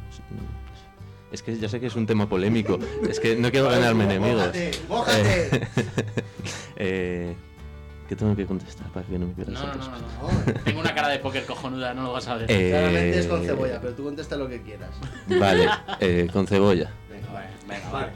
es- 1.32 1.43
que 1.43 1.56
ya 1.58 1.69
sé 1.69 1.80
que 1.80 1.86
es 1.88 1.95
un 1.95 2.06
tema 2.08 2.28
polémico. 2.28 2.80
Es 3.08 3.19
que 3.19 3.36
no 3.36 3.52
quiero 3.52 3.69
ganarme 3.69 4.06
enemigos. 4.06 4.50
Eh, 5.10 5.67
eh, 6.78 7.36
¿Qué 8.08 8.15
tengo 8.15 8.36
que 8.36 8.46
contestar 8.46 8.88
para 8.93 9.06
que 9.06 9.20
no 9.20 9.28
me 9.28 9.34
pierdas 9.34 9.56
No, 9.56 9.67
no, 9.67 9.74
el 9.74 9.80
no, 9.80 9.86
no, 9.88 10.54
no. 10.54 10.54
Tengo 10.63 10.80
una 10.80 10.96
cara 10.96 11.10
de 11.10 11.20
póker 11.20 11.46
cojonuda, 11.46 11.93
no 11.93 12.04
lo 12.04 12.13
vas 12.13 12.28
a 12.28 12.36
ver. 12.36 12.50
Eh, 12.50 12.70
Claramente 12.70 13.20
es 13.20 13.28
con 13.28 13.43
cebolla, 13.43 13.82
pero 13.82 13.93
tú 13.93 14.04
contesta 14.06 14.38
lo 14.38 14.48
que 14.48 14.62
quieras. 14.62 14.91
Vale, 15.28 15.67
eh, 16.00 16.30
con 16.32 16.48
cebolla. 16.48 16.89
Venga, 17.10 17.28
Bueno, 17.32 17.48
venga, 17.67 17.89
vale. 17.91 18.12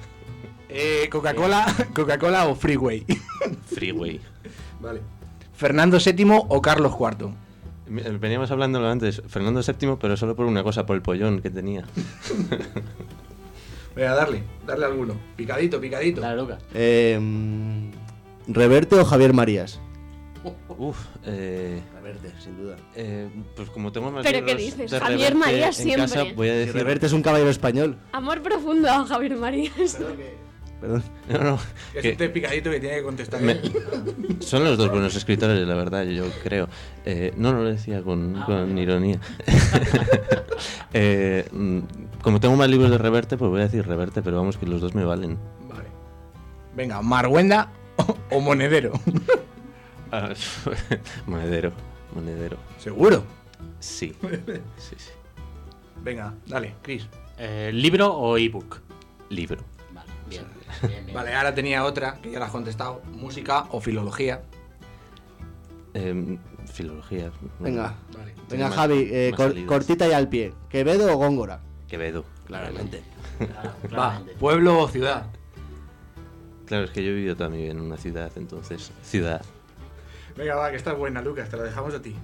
Eh, 0.69 1.09
Coca-Cola 1.11 1.65
Coca-Cola 1.93 2.47
o 2.47 2.55
Freeway. 2.55 3.05
Freeway. 3.67 4.21
vale. 4.79 5.01
¿Fernando 5.53 5.97
VII 6.03 6.25
o 6.47 6.61
Carlos 6.61 6.93
IV? 6.97 7.29
Mi- 7.87 8.01
Veníamos 8.17 8.49
hablándolo 8.51 8.87
antes, 8.87 9.21
Fernando 9.27 9.61
VII, 9.61 9.97
pero 9.99 10.15
solo 10.15 10.37
por 10.37 10.45
una 10.45 10.63
cosa, 10.63 10.85
por 10.85 10.95
el 10.95 11.01
pollón 11.01 11.41
que 11.41 11.49
tenía. 11.49 11.83
Venga, 13.95 14.15
darle, 14.15 14.43
darle 14.65 14.85
alguno. 14.85 15.15
Picadito, 15.35 15.81
picadito. 15.81 16.21
Dale, 16.21 16.41
Lucas. 16.41 16.59
Eh, 16.73 17.17
mm, 17.19 17.80
¿Reverte 18.47 18.95
o 18.95 19.05
Javier 19.05 19.33
Marías? 19.33 19.79
Uf, 20.77 20.97
eh, 21.25 21.79
Reverte, 21.93 22.31
sin 22.39 22.57
duda. 22.57 22.75
eh, 22.95 23.29
pues 23.55 23.69
como 23.69 23.91
tengo 23.91 24.09
más 24.11 24.23
¿Pero 24.23 24.39
libros 24.39 24.55
qué 24.55 24.61
dices? 24.61 24.91
de 24.91 24.99
Javier 24.99 25.19
Reverte 25.33 25.35
Marías 25.37 25.79
en 25.79 25.85
siempre. 25.85 26.07
casa, 26.07 26.23
voy 26.35 26.49
a 26.49 26.53
decir... 26.55 26.73
Reverte 26.73 27.05
es 27.05 27.13
un 27.13 27.21
caballero 27.21 27.49
español. 27.51 27.97
Amor 28.11 28.41
profundo 28.41 28.89
a 28.89 29.05
Javier 29.05 29.35
Marías. 29.37 29.99
Perdón. 30.81 31.03
No, 31.29 31.37
no, 31.43 31.59
Es 31.93 32.01
que 32.01 32.09
un 32.13 32.17
test 32.17 32.33
picadito 32.33 32.71
que 32.71 32.79
tiene 32.79 32.95
que 32.95 33.03
contestar. 33.03 33.39
me- 33.39 33.51
él. 33.51 34.37
son 34.39 34.63
los 34.63 34.79
dos 34.79 34.89
buenos 34.89 35.15
escritores, 35.15 35.67
la 35.67 35.75
verdad, 35.75 36.03
yo 36.05 36.23
creo. 36.43 36.67
Eh, 37.05 37.31
no, 37.37 37.53
no 37.53 37.59
lo 37.61 37.69
decía 37.69 38.01
con, 38.01 38.35
Ah, 38.37 38.45
con 38.47 38.75
ironía. 38.79 39.19
Eh, 40.93 41.47
mm, 41.51 41.79
como 42.21 42.39
tengo 42.39 42.55
más 42.55 42.69
libros 42.69 42.89
de 42.91 42.97
Reverte, 42.97 43.37
pues 43.37 43.49
voy 43.49 43.61
a 43.61 43.63
decir 43.63 43.85
Reverte, 43.87 44.21
pero 44.21 44.37
vamos 44.37 44.57
que 44.57 44.65
los 44.65 44.81
dos 44.81 44.93
me 44.93 45.03
valen. 45.05 45.37
Vale. 45.69 45.85
Venga, 46.75 47.01
¿Marguenda 47.01 47.69
o, 47.97 48.17
o 48.37 48.39
Monedero? 48.41 48.93
Ah, 50.13 50.33
monedero, 51.25 51.71
monedero. 52.13 52.57
¿Seguro? 52.77 53.23
Sí, 53.79 54.13
sí, 54.77 54.95
sí. 54.97 55.09
Venga, 56.03 56.33
dale, 56.47 56.75
Chris. 56.81 57.07
Eh, 57.37 57.71
¿Libro 57.73 58.13
o 58.13 58.37
ebook? 58.37 58.81
Libro. 59.29 59.63
Vale, 59.93 60.11
bien. 60.27 60.43
bien, 60.81 61.05
bien. 61.05 61.15
Vale, 61.15 61.33
ahora 61.33 61.55
tenía 61.55 61.85
otra 61.85 62.19
que 62.21 62.29
ya 62.29 62.39
la 62.39 62.47
has 62.47 62.51
contestado. 62.51 63.01
¿Música 63.13 63.67
o 63.71 63.79
filología? 63.79 64.41
Em, 65.93 66.37
filología. 66.65 67.31
Venga. 67.59 67.95
Vale. 68.17 68.35
Venga, 68.49 68.67
más- 68.67 68.75
Javi, 68.75 69.07
eh, 69.11 69.29
más 69.31 69.37
cor- 69.37 69.49
salidas. 69.51 69.67
cortita 69.69 70.07
y 70.09 70.11
al 70.11 70.27
pie. 70.27 70.53
¿Quevedo 70.67 71.13
o 71.13 71.17
Góngora? 71.17 71.61
Quevedo. 71.87 72.25
Claramente. 72.47 73.01
Claro, 73.37 73.69
Va, 73.83 73.87
claramente. 73.87 74.33
¿pueblo 74.35 74.79
o 74.79 74.87
ciudad? 74.89 75.25
Claro, 76.71 76.85
es 76.85 76.91
que 76.91 77.03
yo 77.03 77.09
he 77.11 77.13
vivido 77.15 77.35
también 77.35 77.71
en 77.71 77.81
una 77.81 77.97
ciudad, 77.97 78.31
entonces, 78.37 78.93
ciudad. 79.03 79.41
Venga, 80.37 80.55
va, 80.55 80.71
que 80.71 80.77
estás 80.77 80.95
buena, 80.97 81.21
Lucas, 81.21 81.49
te 81.49 81.57
la 81.57 81.63
dejamos 81.63 81.93
a 81.93 82.01
ti. 82.01 82.15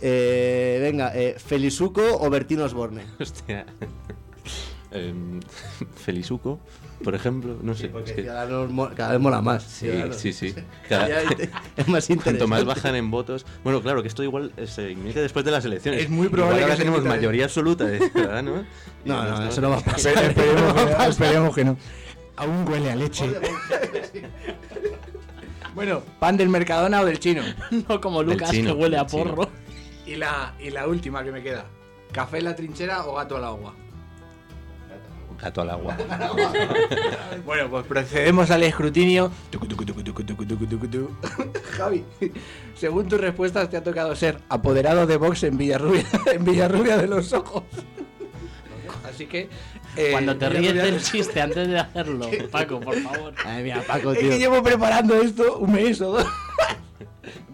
Eh, 0.00 0.80
venga, 0.82 1.12
eh, 1.14 1.36
¿Felizuco 1.38 2.02
o 2.20 2.28
Bertino 2.28 2.64
Osborne? 2.64 3.04
Hostia. 3.20 3.64
Em, 4.94 5.40
Felizuco, 6.04 6.58
por 7.04 7.14
ejemplo, 7.14 7.56
no 7.62 7.74
sé. 7.74 7.88
Porque 7.88 8.10
es 8.10 8.16
que- 8.16 8.22
Ciudadanos 8.22 8.68
mo- 8.70 8.90
cada 8.94 9.12
vez 9.12 9.20
mola 9.20 9.40
más. 9.40 9.62
sí, 9.62 9.88
sí, 10.18 10.32
sí. 10.34 10.54
Cada- 10.88 11.08
es 11.76 11.88
más 11.88 12.10
interesante. 12.10 12.22
cuanto 12.40 12.48
más 12.48 12.64
bajan 12.64 12.96
en 12.96 13.10
votos. 13.12 13.46
Bueno, 13.64 13.80
claro, 13.80 14.02
que 14.02 14.08
esto 14.08 14.22
igual 14.24 14.52
eh, 14.58 14.66
se 14.66 14.90
inicia 14.90 15.22
después 15.22 15.44
de 15.46 15.50
las 15.52 15.64
elecciones. 15.64 16.02
Es 16.02 16.10
muy 16.10 16.28
probable 16.28 16.56
Igual 16.58 16.72
ahora 16.72 16.74
que 16.76 16.84
tenemos 16.90 17.04
mayoría 17.04 17.44
absoluta 17.44 17.84
de 17.86 18.10
ciudadanos. 18.10 18.66
No, 19.06 19.22
no, 19.24 19.32
esto- 19.34 19.48
eso 19.48 19.60
no 19.62 19.70
va 19.70 19.78
a 19.78 19.80
pasar. 19.80 20.24
esperemos, 20.24 20.74
esperemos 21.08 21.54
que 21.54 21.64
no. 21.64 21.76
Aún 22.42 22.68
huele 22.68 22.90
a 22.90 22.96
leche. 22.96 23.24
bueno, 25.76 26.02
¿pan 26.18 26.36
del 26.36 26.48
Mercadona 26.48 27.00
o 27.00 27.04
del 27.04 27.20
chino? 27.20 27.40
No 27.88 28.00
como 28.00 28.20
Lucas, 28.20 28.50
chino, 28.50 28.74
que 28.74 28.82
huele 28.82 28.98
a 28.98 29.06
porro. 29.06 29.48
Y 30.04 30.16
la, 30.16 30.52
y 30.58 30.70
la 30.70 30.88
última 30.88 31.22
que 31.22 31.30
me 31.30 31.40
queda. 31.40 31.66
¿Café 32.10 32.38
en 32.38 32.46
la 32.46 32.56
trinchera 32.56 33.06
o 33.06 33.14
gato 33.14 33.36
al 33.36 33.44
agua? 33.44 33.76
Gato 35.40 35.60
al 35.60 35.70
agua. 35.70 35.96
Bueno, 37.46 37.70
pues 37.70 37.86
procedemos 37.86 38.50
al 38.50 38.64
escrutinio. 38.64 39.30
Javi, 41.76 42.04
según 42.74 43.06
tus 43.06 43.20
respuestas 43.20 43.70
te 43.70 43.76
ha 43.76 43.84
tocado 43.84 44.16
ser 44.16 44.40
apoderado 44.48 45.06
de 45.06 45.16
Vox 45.16 45.44
en 45.44 45.56
Villarrubia, 45.56 46.04
en 46.26 46.44
Villarrubia 46.44 46.96
de 46.96 47.06
los 47.06 47.32
Ojos. 47.32 47.62
Así 49.08 49.26
que... 49.26 49.48
eh, 49.96 50.08
Cuando 50.12 50.36
te 50.36 50.48
ríes 50.48 50.74
del 50.74 51.02
chiste 51.02 51.40
antes 51.40 51.68
de 51.68 51.78
hacerlo, 51.78 52.28
Paco, 52.50 52.80
por 52.80 52.96
favor. 53.00 53.34
Ay, 53.44 53.62
mira, 53.64 53.82
Paco, 53.82 54.12
Es 54.12 54.18
tío. 54.20 54.30
que 54.30 54.38
llevo 54.38 54.62
preparando 54.62 55.14
esto 55.20 55.58
un 55.58 55.72
mes 55.72 56.00
o 56.00 56.12
dos. 56.12 56.26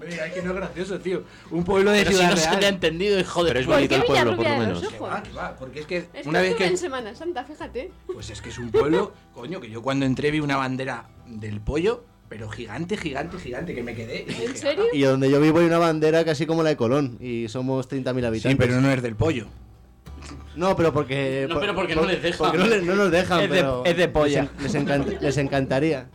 Mira, 0.09 0.27
es 0.27 0.33
que 0.33 0.41
no 0.41 0.51
es 0.53 0.57
gracioso, 0.57 0.99
tío. 1.01 1.23
Un 1.51 1.65
pueblo 1.65 1.91
de 1.91 1.99
Pero 1.99 2.11
si 2.13 2.17
Ciudad 2.17 2.31
no 2.31 2.37
se 2.39 2.47
Real. 2.49 2.61
te 2.61 2.65
ha 2.67 2.69
entendido, 2.71 3.21
hijo 3.21 3.45
de 3.45 3.49
Pero 3.51 3.61
es 3.61 3.67
bonito 3.67 3.95
el 3.95 4.05
pueblo, 4.05 4.37
por 4.37 4.49
lo 4.49 4.57
menos. 4.57 4.81
Que 4.89 4.99
va, 4.99 5.23
que 5.23 5.33
va, 5.33 5.57
porque 5.57 5.81
es 5.81 5.87
que 5.87 6.09
Es 6.15 6.27
una 6.27 6.41
que 6.41 6.49
vez 6.49 6.57
que... 6.57 6.67
en 6.67 6.79
Semana 6.79 7.15
Santa, 7.15 7.45
fíjate. 7.45 7.91
Pues 8.07 8.31
es 8.31 8.41
que 8.41 8.49
es 8.49 8.59
un 8.59 8.71
pueblo, 8.71 9.13
coño, 9.35 9.61
que 9.61 9.69
yo 9.69 9.83
cuando 9.83 10.07
entré 10.07 10.31
vi 10.31 10.41
una 10.41 10.57
bandera 10.57 11.09
del 11.27 11.61
pollo 11.61 12.05
pero 12.31 12.49
gigante, 12.51 12.97
gigante, 12.99 13.39
gigante, 13.39 13.75
que 13.75 13.83
me 13.83 13.95
quedé. 13.95 14.25
¿En 14.45 14.55
serio? 14.57 14.85
Y 14.95 15.01
donde 15.03 15.31
yo 15.31 15.41
vivo 15.41 15.59
hay 15.61 15.67
una 15.67 15.79
bandera 15.79 16.25
casi 16.25 16.45
como 16.47 16.63
la 16.63 16.71
de 16.71 16.77
Colón 16.77 17.17
y 17.21 17.49
somos 17.49 17.89
30.000 17.89 18.25
"Ah, 18.25 18.29
habitantes. 18.29 18.53
Sí, 18.53 18.55
pero 18.59 18.81
no 18.83 18.91
es 18.91 19.03
del 19.03 19.15
pollo. 19.17 19.47
No, 20.59 20.75
pero 20.77 20.93
porque. 20.93 21.47
No, 21.49 21.61
pero 21.61 21.75
porque 21.75 21.95
no 21.95 22.05
les 22.05 22.21
dejan. 22.23 22.39
Porque 22.39 22.59
no, 22.59 22.67
le- 22.67 22.83
no 22.83 22.95
nos 22.97 23.11
dejan, 23.13 23.41
Es 23.41 23.49
de- 23.51 23.57
pero 23.57 23.83
es 23.85 23.97
de 23.97 24.09
polla. 24.09 24.49
Les, 24.61 25.23
les 25.23 25.37
encantaría. 25.39 26.09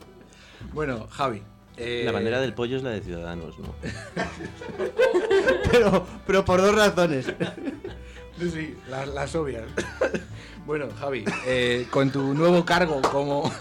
Bueno, 0.73 1.07
Javi. 1.09 1.41
eh, 1.77 2.03
La 2.05 2.11
bandera 2.11 2.41
del 2.41 2.53
pollo 2.53 2.75
es 2.77 2.83
la 2.83 2.89
de 2.91 3.01
Ciudadanos, 3.01 3.57
¿no? 3.59 3.73
Pero, 5.71 6.05
pero 6.27 6.45
por 6.45 6.61
dos 6.61 6.75
razones. 6.75 7.25
Sí, 8.39 8.75
las, 8.89 9.07
las 9.07 9.33
obvias. 9.35 9.63
bueno, 10.65 10.87
Javi, 10.99 11.25
eh, 11.47 11.87
con 11.89 12.11
tu 12.11 12.33
nuevo 12.33 12.63
cargo 12.65 13.01
como, 13.01 13.51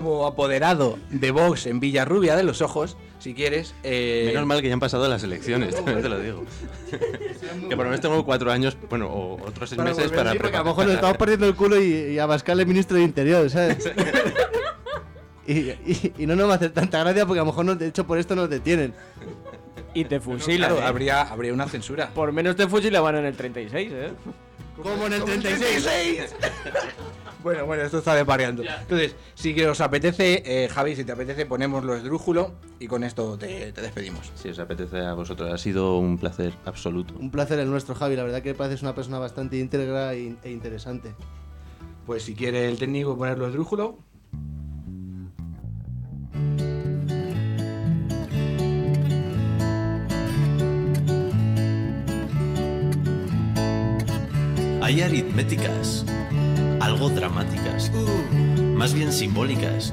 como 0.00 0.26
apoderado 0.26 0.98
de 1.10 1.30
Vox 1.30 1.66
en 1.66 1.78
Villarrubia 1.80 2.34
de 2.36 2.42
los 2.42 2.62
Ojos, 2.62 2.96
si 3.18 3.34
quieres. 3.34 3.74
eh, 3.84 4.24
Menos 4.28 4.46
mal 4.46 4.60
que 4.62 4.68
ya 4.68 4.74
han 4.74 4.80
pasado 4.80 5.06
las 5.08 5.22
elecciones, 5.22 5.74
también 5.74 6.02
te 6.02 6.08
lo 6.08 6.18
digo. 6.18 6.44
que 6.90 7.76
por 7.76 7.78
lo 7.78 7.84
menos 7.84 8.00
tengo 8.00 8.24
cuatro 8.24 8.50
años, 8.50 8.76
bueno, 8.88 9.06
o 9.08 9.34
otros 9.46 9.68
seis 9.68 9.76
Para 9.76 9.90
meses 9.90 10.04
volver, 10.06 10.18
para 10.18 10.32
sí, 10.32 10.38
porque 10.38 10.56
a 10.56 10.60
lo 10.60 10.64
mejor 10.66 10.86
nos 10.86 10.94
estamos 10.94 11.16
perdiendo 11.16 11.46
el 11.46 11.54
culo 11.54 11.80
y, 11.80 11.92
y 12.14 12.18
a 12.18 12.26
Bascal 12.26 12.58
es 12.60 12.66
ministro 12.66 12.96
de 12.96 13.02
Interior, 13.04 13.48
¿sabes? 13.50 13.90
y, 15.46 15.52
y- 15.52 16.12
y 16.18 16.26
no 16.26 16.34
nos 16.36 16.48
va 16.48 16.52
a 16.54 16.56
hacer 16.56 16.70
tanta 16.72 17.00
gracia 17.00 17.26
porque 17.26 17.40
a 17.40 17.42
lo 17.42 17.46
mejor 17.50 17.64
nos- 17.64 17.78
de 17.78 17.88
hecho 17.88 18.06
por 18.06 18.18
esto 18.18 18.34
nos 18.34 18.48
detienen. 18.48 18.94
Y 19.94 20.06
te 20.06 20.20
fusilan. 20.20 20.70
claro, 20.70 20.78
¿eh? 20.82 20.88
habría, 20.88 21.20
habría 21.22 21.52
una 21.52 21.68
censura. 21.68 22.08
Por 22.14 22.32
menos 22.32 22.56
te 22.56 22.66
fusilaban 22.66 23.14
en 23.16 23.26
el 23.26 23.36
36, 23.36 23.92
¿eh? 23.92 24.10
Como 24.82 25.06
en 25.06 25.12
el 25.12 25.24
36. 25.24 26.34
Bueno, 27.42 27.66
bueno, 27.66 27.82
esto 27.82 27.98
está 27.98 28.14
desvariando. 28.14 28.62
Entonces, 28.62 29.16
si 29.34 29.54
que 29.54 29.66
os 29.66 29.80
apetece, 29.80 30.42
eh, 30.44 30.68
Javi, 30.68 30.94
si 30.94 31.04
te 31.04 31.12
apetece, 31.12 31.46
ponemos 31.46 31.84
lo 31.84 31.94
esdrújulo 31.94 32.52
y 32.78 32.86
con 32.86 33.04
esto 33.04 33.36
te, 33.36 33.72
te 33.72 33.80
despedimos. 33.82 34.32
Si 34.34 34.48
os 34.48 34.58
apetece 34.58 35.00
a 35.00 35.14
vosotros, 35.14 35.52
ha 35.52 35.58
sido 35.58 35.98
un 35.98 36.18
placer 36.18 36.52
absoluto. 36.64 37.14
Un 37.18 37.30
placer 37.30 37.58
el 37.58 37.68
nuestro, 37.70 37.94
Javi. 37.94 38.16
La 38.16 38.22
verdad 38.22 38.42
que 38.42 38.54
pareces 38.54 38.82
una 38.82 38.94
persona 38.94 39.18
bastante 39.18 39.56
íntegra 39.58 40.14
e, 40.14 40.36
e 40.42 40.50
interesante. 40.50 41.14
Pues 42.06 42.22
si 42.22 42.34
quiere 42.34 42.68
el 42.68 42.78
técnico 42.78 43.16
poner 43.16 43.38
lo 43.38 43.46
esdrújulo. 43.46 43.98
Hay 54.82 55.00
aritméticas, 55.00 56.04
algo 56.82 57.10
dramáticas, 57.10 57.92
más 58.74 58.92
bien 58.92 59.12
simbólicas, 59.12 59.92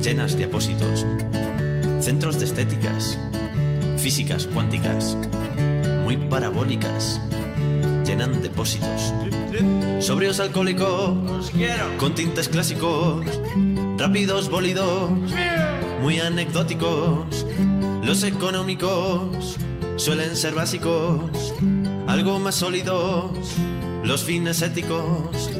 llenas 0.00 0.36
de 0.38 0.44
apósitos, 0.44 1.04
centros 2.00 2.38
de 2.38 2.44
estéticas, 2.44 3.18
físicas 3.98 4.46
cuánticas, 4.46 5.16
muy 6.04 6.16
parabólicas, 6.16 7.20
llenan 8.06 8.40
depósitos, 8.40 9.12
sobrios 9.98 10.38
alcohólicos, 10.38 11.50
con 11.98 12.14
tintes 12.14 12.48
clásicos, 12.48 13.26
rápidos 13.98 14.48
bólidos, 14.48 15.10
muy 16.02 16.20
anecdóticos, 16.20 17.44
los 18.04 18.22
económicos 18.22 19.56
suelen 19.96 20.36
ser 20.36 20.54
básicos, 20.54 21.52
algo 22.06 22.38
más 22.38 22.54
sólidos, 22.54 23.32
los 24.04 24.22
fines 24.22 24.62
éticos, 24.62 25.50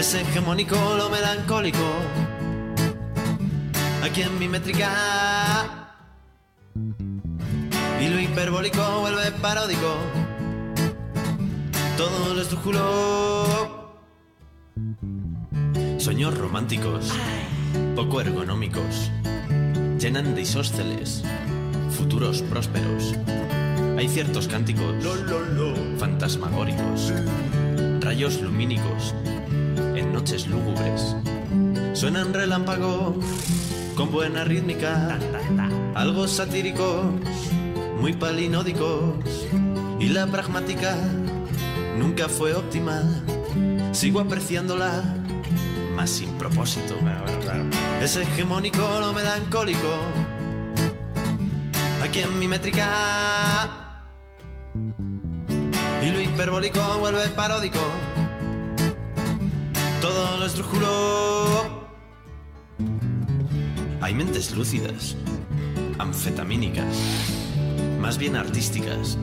es 0.00 0.14
hegemónico 0.14 0.76
lo 0.96 1.10
melancólico, 1.10 1.84
aquí 4.02 4.22
en 4.22 4.38
mi 4.38 4.48
métrica, 4.48 5.92
y 8.00 8.08
lo 8.08 8.18
hiperbólico 8.18 9.00
vuelve 9.00 9.30
paródico, 9.42 9.98
todo 11.98 12.34
lo 12.34 12.40
estrújulo, 12.40 13.98
sueños 15.98 16.38
románticos, 16.38 17.12
poco 17.94 18.22
ergonómicos, 18.22 19.10
llenan 19.98 20.34
de 20.34 20.40
isósceles, 20.40 21.22
futuros 21.90 22.40
prósperos. 22.40 23.16
Hay 23.98 24.08
ciertos 24.08 24.48
cánticos 24.48 24.94
fantasmagóricos, 25.98 27.12
rayos 28.00 28.40
lumínicos 28.40 29.14
noches 30.20 30.46
lúgubres. 30.48 31.16
Suenan 31.94 32.34
relámpagos 32.34 33.16
con 33.96 34.12
buena 34.12 34.44
rítmica, 34.44 35.18
algo 35.94 36.28
satíricos, 36.28 37.06
muy 37.98 38.12
palinódicos. 38.12 39.14
Y 39.98 40.08
la 40.08 40.26
pragmática 40.26 40.94
nunca 41.96 42.28
fue 42.28 42.52
óptima, 42.52 43.02
sigo 43.92 44.20
apreciándola, 44.20 44.90
más 45.96 46.10
sin 46.10 46.30
propósito. 46.34 46.96
Es 48.02 48.16
hegemónico 48.16 49.00
lo 49.00 49.14
melancólico, 49.14 49.94
aquí 52.04 52.18
en 52.20 52.38
mi 52.38 52.46
métrica. 52.46 53.96
Y 56.02 56.10
lo 56.10 56.20
hiperbólico 56.20 56.98
vuelve 56.98 57.26
paródico. 57.28 57.80
Todo 60.00 60.38
lo 60.38 60.46
esdrújulo. 60.46 61.90
Hay 64.00 64.14
mentes 64.14 64.52
lúcidas, 64.52 65.16
anfetamínicas, 65.98 66.96
más 68.00 68.16
bien 68.16 68.34
artísticas, 68.36 69.18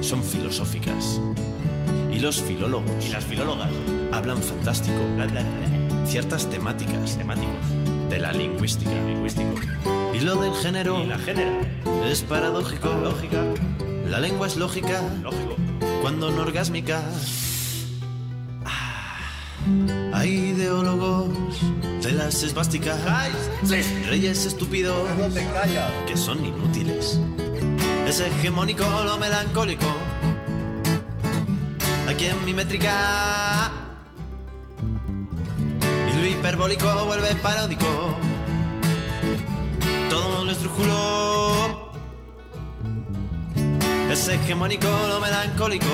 son 0.00 0.22
filosóficas. 0.22 1.20
Y 2.10 2.20
los 2.20 2.40
filólogos 2.40 3.04
y 3.04 3.10
las 3.10 3.24
filólogas 3.24 3.70
hablan 4.10 4.42
fantástico, 4.42 4.98
ciertas 6.06 6.48
temáticas, 6.48 7.18
temáticos 7.18 7.54
de 8.08 8.18
la 8.18 8.32
lingüística, 8.32 8.90
lingüístico. 8.90 9.54
Y 10.14 10.20
lo 10.20 10.36
del 10.36 10.54
género, 10.54 11.04
la 11.04 11.18
género 11.18 11.60
es 12.06 12.22
paradójico, 12.22 12.88
lógica. 12.88 13.44
La 14.08 14.20
lengua 14.20 14.46
es 14.46 14.56
lógica, 14.56 15.02
lógico. 15.22 15.56
Cuando 16.00 16.30
no 16.30 16.42
orgásmica. 16.42 17.02
Hay 20.12 20.30
ideólogos 20.30 21.28
de 22.02 22.12
las 22.12 22.42
esvásticas, 22.42 22.98
reyes 24.08 24.46
estúpidos 24.46 25.08
que 26.06 26.16
son 26.16 26.44
inútiles. 26.44 27.20
Es 28.06 28.20
hegemónico 28.20 28.84
lo 29.04 29.18
melancólico. 29.18 29.86
Aquí 32.08 32.26
en 32.26 32.44
mi 32.44 32.54
métrica. 32.54 33.70
Y 35.82 36.16
lo 36.18 36.26
hiperbólico 36.26 37.04
vuelve 37.04 37.34
paródico. 37.36 38.16
Todo 40.08 40.44
lo 40.44 40.52
esdrújulo. 40.52 41.92
Es 44.10 44.28
hegemónico 44.28 44.88
lo 45.08 45.20
melancólico. 45.20 45.86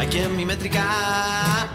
Aquí 0.00 0.18
en 0.18 0.34
mi 0.34 0.46
métrica. 0.46 1.68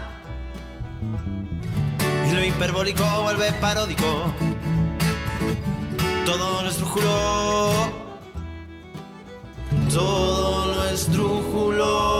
Y 2.28 2.34
lo 2.34 2.44
hiperbólico 2.44 3.04
vuelve 3.22 3.52
paródico. 3.60 4.34
Todo 6.24 6.62
lo 6.62 6.68
esdrújulo. 6.68 7.92
Todo 9.94 10.74
lo 10.74 10.88
esdrújulo. 10.88 12.16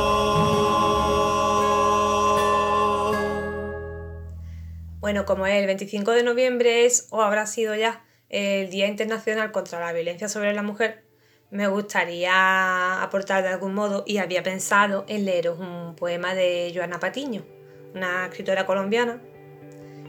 Bueno, 5.00 5.26
como 5.26 5.48
el 5.48 5.66
25 5.66 6.12
de 6.12 6.22
noviembre 6.22 6.86
es 6.86 7.08
o 7.10 7.20
habrá 7.20 7.46
sido 7.46 7.74
ya 7.74 8.04
el 8.28 8.70
Día 8.70 8.86
Internacional 8.86 9.50
contra 9.50 9.80
la 9.80 9.92
Violencia 9.92 10.28
sobre 10.28 10.54
la 10.54 10.62
Mujer, 10.62 11.05
me 11.50 11.68
gustaría 11.68 13.02
aportar 13.02 13.42
de 13.42 13.50
algún 13.50 13.74
modo 13.74 14.04
y 14.06 14.18
había 14.18 14.42
pensado 14.42 15.04
en 15.08 15.24
leeros 15.24 15.58
un 15.58 15.94
poema 15.94 16.34
de 16.34 16.72
Joana 16.74 16.98
Patiño, 16.98 17.44
una 17.94 18.26
escritora 18.26 18.66
colombiana, 18.66 19.20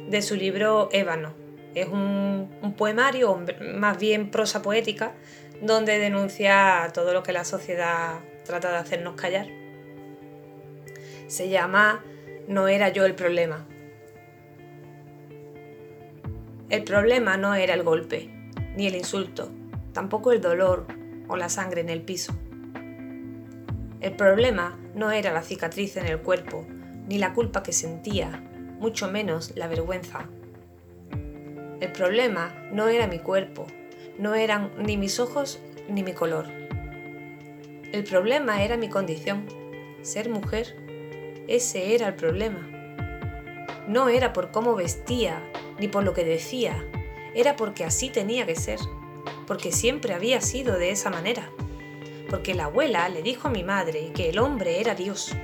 de 0.10 0.21
su 0.21 0.36
libro 0.36 0.89
Ébano. 0.91 1.34
Es 1.76 1.88
un, 1.88 2.50
un 2.62 2.73
poemario, 2.73 3.39
más 3.76 4.00
bien 4.00 4.32
prosa 4.32 4.62
poética, 4.62 5.13
donde 5.62 6.00
denuncia 6.00 6.89
todo 6.93 7.13
lo 7.13 7.23
que 7.23 7.34
la 7.34 7.43
sociedad 7.43 8.19
trata 8.45 8.71
de 8.71 8.78
hacernos 8.78 9.15
callar. 9.15 9.47
Se 11.28 11.50
llama 11.50 12.04
No 12.47 12.67
era 12.67 12.89
yo 12.89 13.06
el 13.06 13.13
problema. 13.13 13.67
El 16.69 16.84
problema 16.84 17.38
no 17.38 17.54
era 17.54 17.76
el 17.76 17.84
golpe, 17.84 18.30
ni 18.76 18.88
el 18.88 18.95
insulto, 18.95 19.52
tampoco 19.93 20.32
el 20.32 20.41
dolor 20.41 20.88
o 21.27 21.37
la 21.37 21.49
sangre 21.49 21.81
en 21.81 21.89
el 21.89 22.01
piso. 22.01 22.33
El 23.99 24.15
problema 24.15 24.77
no 24.95 25.11
era 25.11 25.33
la 25.33 25.41
cicatriz 25.41 25.97
en 25.97 26.05
el 26.05 26.19
cuerpo, 26.19 26.65
ni 27.07 27.17
la 27.17 27.33
culpa 27.33 27.63
que 27.63 27.73
sentía, 27.73 28.43
mucho 28.79 29.09
menos 29.09 29.53
la 29.55 29.67
vergüenza. 29.67 30.29
El 31.79 31.91
problema 31.91 32.53
no 32.71 32.87
era 32.87 33.07
mi 33.07 33.19
cuerpo, 33.19 33.67
no 34.17 34.35
eran 34.35 34.71
ni 34.79 34.97
mis 34.97 35.19
ojos 35.19 35.59
ni 35.89 36.03
mi 36.03 36.13
color. 36.13 36.47
El 37.91 38.03
problema 38.03 38.63
era 38.63 38.77
mi 38.77 38.89
condición, 38.89 39.45
ser 40.01 40.29
mujer. 40.29 40.75
Ese 41.47 41.95
era 41.95 42.07
el 42.07 42.15
problema. 42.15 42.67
No 43.87 44.09
era 44.09 44.33
por 44.33 44.51
cómo 44.51 44.75
vestía, 44.75 45.41
ni 45.79 45.87
por 45.87 46.03
lo 46.03 46.13
que 46.13 46.25
decía, 46.25 46.83
era 47.33 47.55
porque 47.55 47.85
así 47.85 48.09
tenía 48.09 48.45
que 48.45 48.55
ser, 48.55 48.79
porque 49.45 49.71
siempre 49.71 50.13
había 50.13 50.41
sido 50.41 50.77
de 50.77 50.91
esa 50.91 51.09
manera, 51.09 51.49
porque 52.29 52.53
la 52.53 52.65
abuela 52.65 53.07
le 53.09 53.23
dijo 53.23 53.47
a 53.47 53.51
mi 53.51 53.63
madre 53.63 54.11
que 54.13 54.29
el 54.29 54.39
hombre 54.39 54.79
era 54.81 54.95
Dios, 54.95 55.35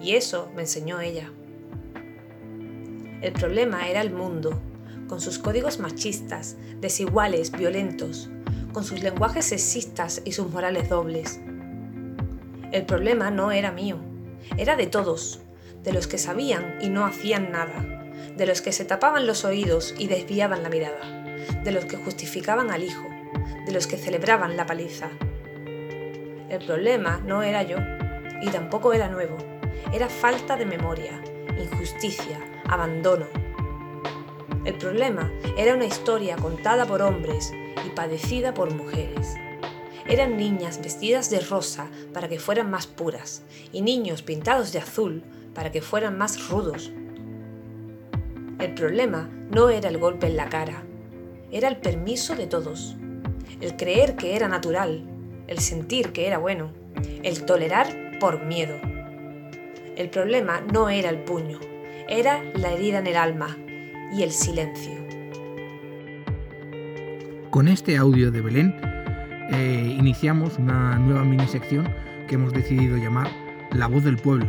y 0.00 0.14
eso 0.14 0.50
me 0.54 0.62
enseñó 0.62 1.00
ella. 1.00 1.30
El 3.20 3.32
problema 3.32 3.88
era 3.88 4.00
el 4.00 4.12
mundo, 4.12 4.60
con 5.08 5.20
sus 5.20 5.38
códigos 5.38 5.78
machistas, 5.78 6.56
desiguales, 6.80 7.52
violentos, 7.52 8.30
con 8.72 8.84
sus 8.84 9.02
lenguajes 9.02 9.44
sexistas 9.46 10.22
y 10.24 10.32
sus 10.32 10.50
morales 10.50 10.88
dobles. 10.88 11.40
El 12.72 12.86
problema 12.86 13.30
no 13.30 13.52
era 13.52 13.70
mío, 13.70 13.98
era 14.56 14.76
de 14.76 14.86
todos, 14.86 15.40
de 15.82 15.92
los 15.92 16.06
que 16.06 16.18
sabían 16.18 16.78
y 16.80 16.88
no 16.88 17.04
hacían 17.04 17.52
nada, 17.52 18.02
de 18.36 18.46
los 18.46 18.62
que 18.62 18.72
se 18.72 18.84
tapaban 18.84 19.26
los 19.26 19.44
oídos 19.44 19.94
y 19.98 20.06
desviaban 20.06 20.62
la 20.62 20.70
mirada, 20.70 21.22
de 21.62 21.72
los 21.72 21.84
que 21.84 21.96
justificaban 21.96 22.70
al 22.70 22.82
hijo, 22.82 23.06
de 23.66 23.72
los 23.72 23.86
que 23.86 23.96
celebraban 23.96 24.56
la 24.56 24.66
paliza. 24.66 25.10
El 26.48 26.64
problema 26.66 27.20
no 27.24 27.42
era 27.42 27.62
yo, 27.62 27.78
y 28.42 28.50
tampoco 28.50 28.92
era 28.92 29.08
nuevo, 29.08 29.36
era 29.92 30.08
falta 30.08 30.56
de 30.56 30.66
memoria, 30.66 31.22
injusticia, 31.58 32.38
abandono. 32.68 33.26
El 34.64 34.74
problema 34.74 35.32
era 35.56 35.74
una 35.74 35.86
historia 35.86 36.36
contada 36.36 36.86
por 36.86 37.02
hombres 37.02 37.52
y 37.86 37.90
padecida 37.90 38.54
por 38.54 38.74
mujeres. 38.74 39.34
Eran 40.06 40.36
niñas 40.36 40.80
vestidas 40.82 41.30
de 41.30 41.40
rosa 41.40 41.88
para 42.12 42.28
que 42.28 42.38
fueran 42.38 42.70
más 42.70 42.86
puras 42.86 43.42
y 43.72 43.82
niños 43.82 44.22
pintados 44.22 44.72
de 44.72 44.80
azul 44.80 45.22
para 45.54 45.70
que 45.70 45.80
fueran 45.80 46.18
más 46.18 46.48
rudos. 46.48 46.92
El 48.58 48.74
problema 48.74 49.28
no 49.50 49.70
era 49.70 49.88
el 49.88 49.98
golpe 49.98 50.26
en 50.26 50.36
la 50.36 50.48
cara, 50.48 50.84
era 51.50 51.68
el 51.68 51.76
permiso 51.76 52.34
de 52.34 52.46
todos, 52.46 52.96
el 53.62 53.76
creer 53.76 54.16
que 54.16 54.34
era 54.34 54.48
natural, 54.48 55.04
el 55.46 55.58
sentir 55.60 56.10
que 56.12 56.26
era 56.26 56.38
bueno, 56.38 56.72
el 57.22 57.44
tolerar 57.44 58.18
por 58.18 58.44
miedo. 58.44 58.74
El 59.96 60.10
problema 60.10 60.60
no 60.60 60.88
era 60.88 61.10
el 61.10 61.18
puño, 61.18 61.60
era 62.08 62.42
la 62.54 62.72
herida 62.72 62.98
en 62.98 63.06
el 63.06 63.16
alma 63.16 63.56
y 64.12 64.24
el 64.24 64.32
silencio. 64.32 64.92
Con 67.50 67.68
este 67.68 67.96
audio 67.96 68.32
de 68.32 68.40
Belén 68.40 68.74
eh, 69.52 69.94
iniciamos 69.96 70.58
una 70.58 70.98
nueva 70.98 71.22
mini 71.22 71.46
sección 71.46 71.88
que 72.26 72.34
hemos 72.34 72.52
decidido 72.52 72.96
llamar 72.96 73.28
La 73.70 73.86
voz 73.86 74.02
del 74.02 74.16
pueblo. 74.16 74.46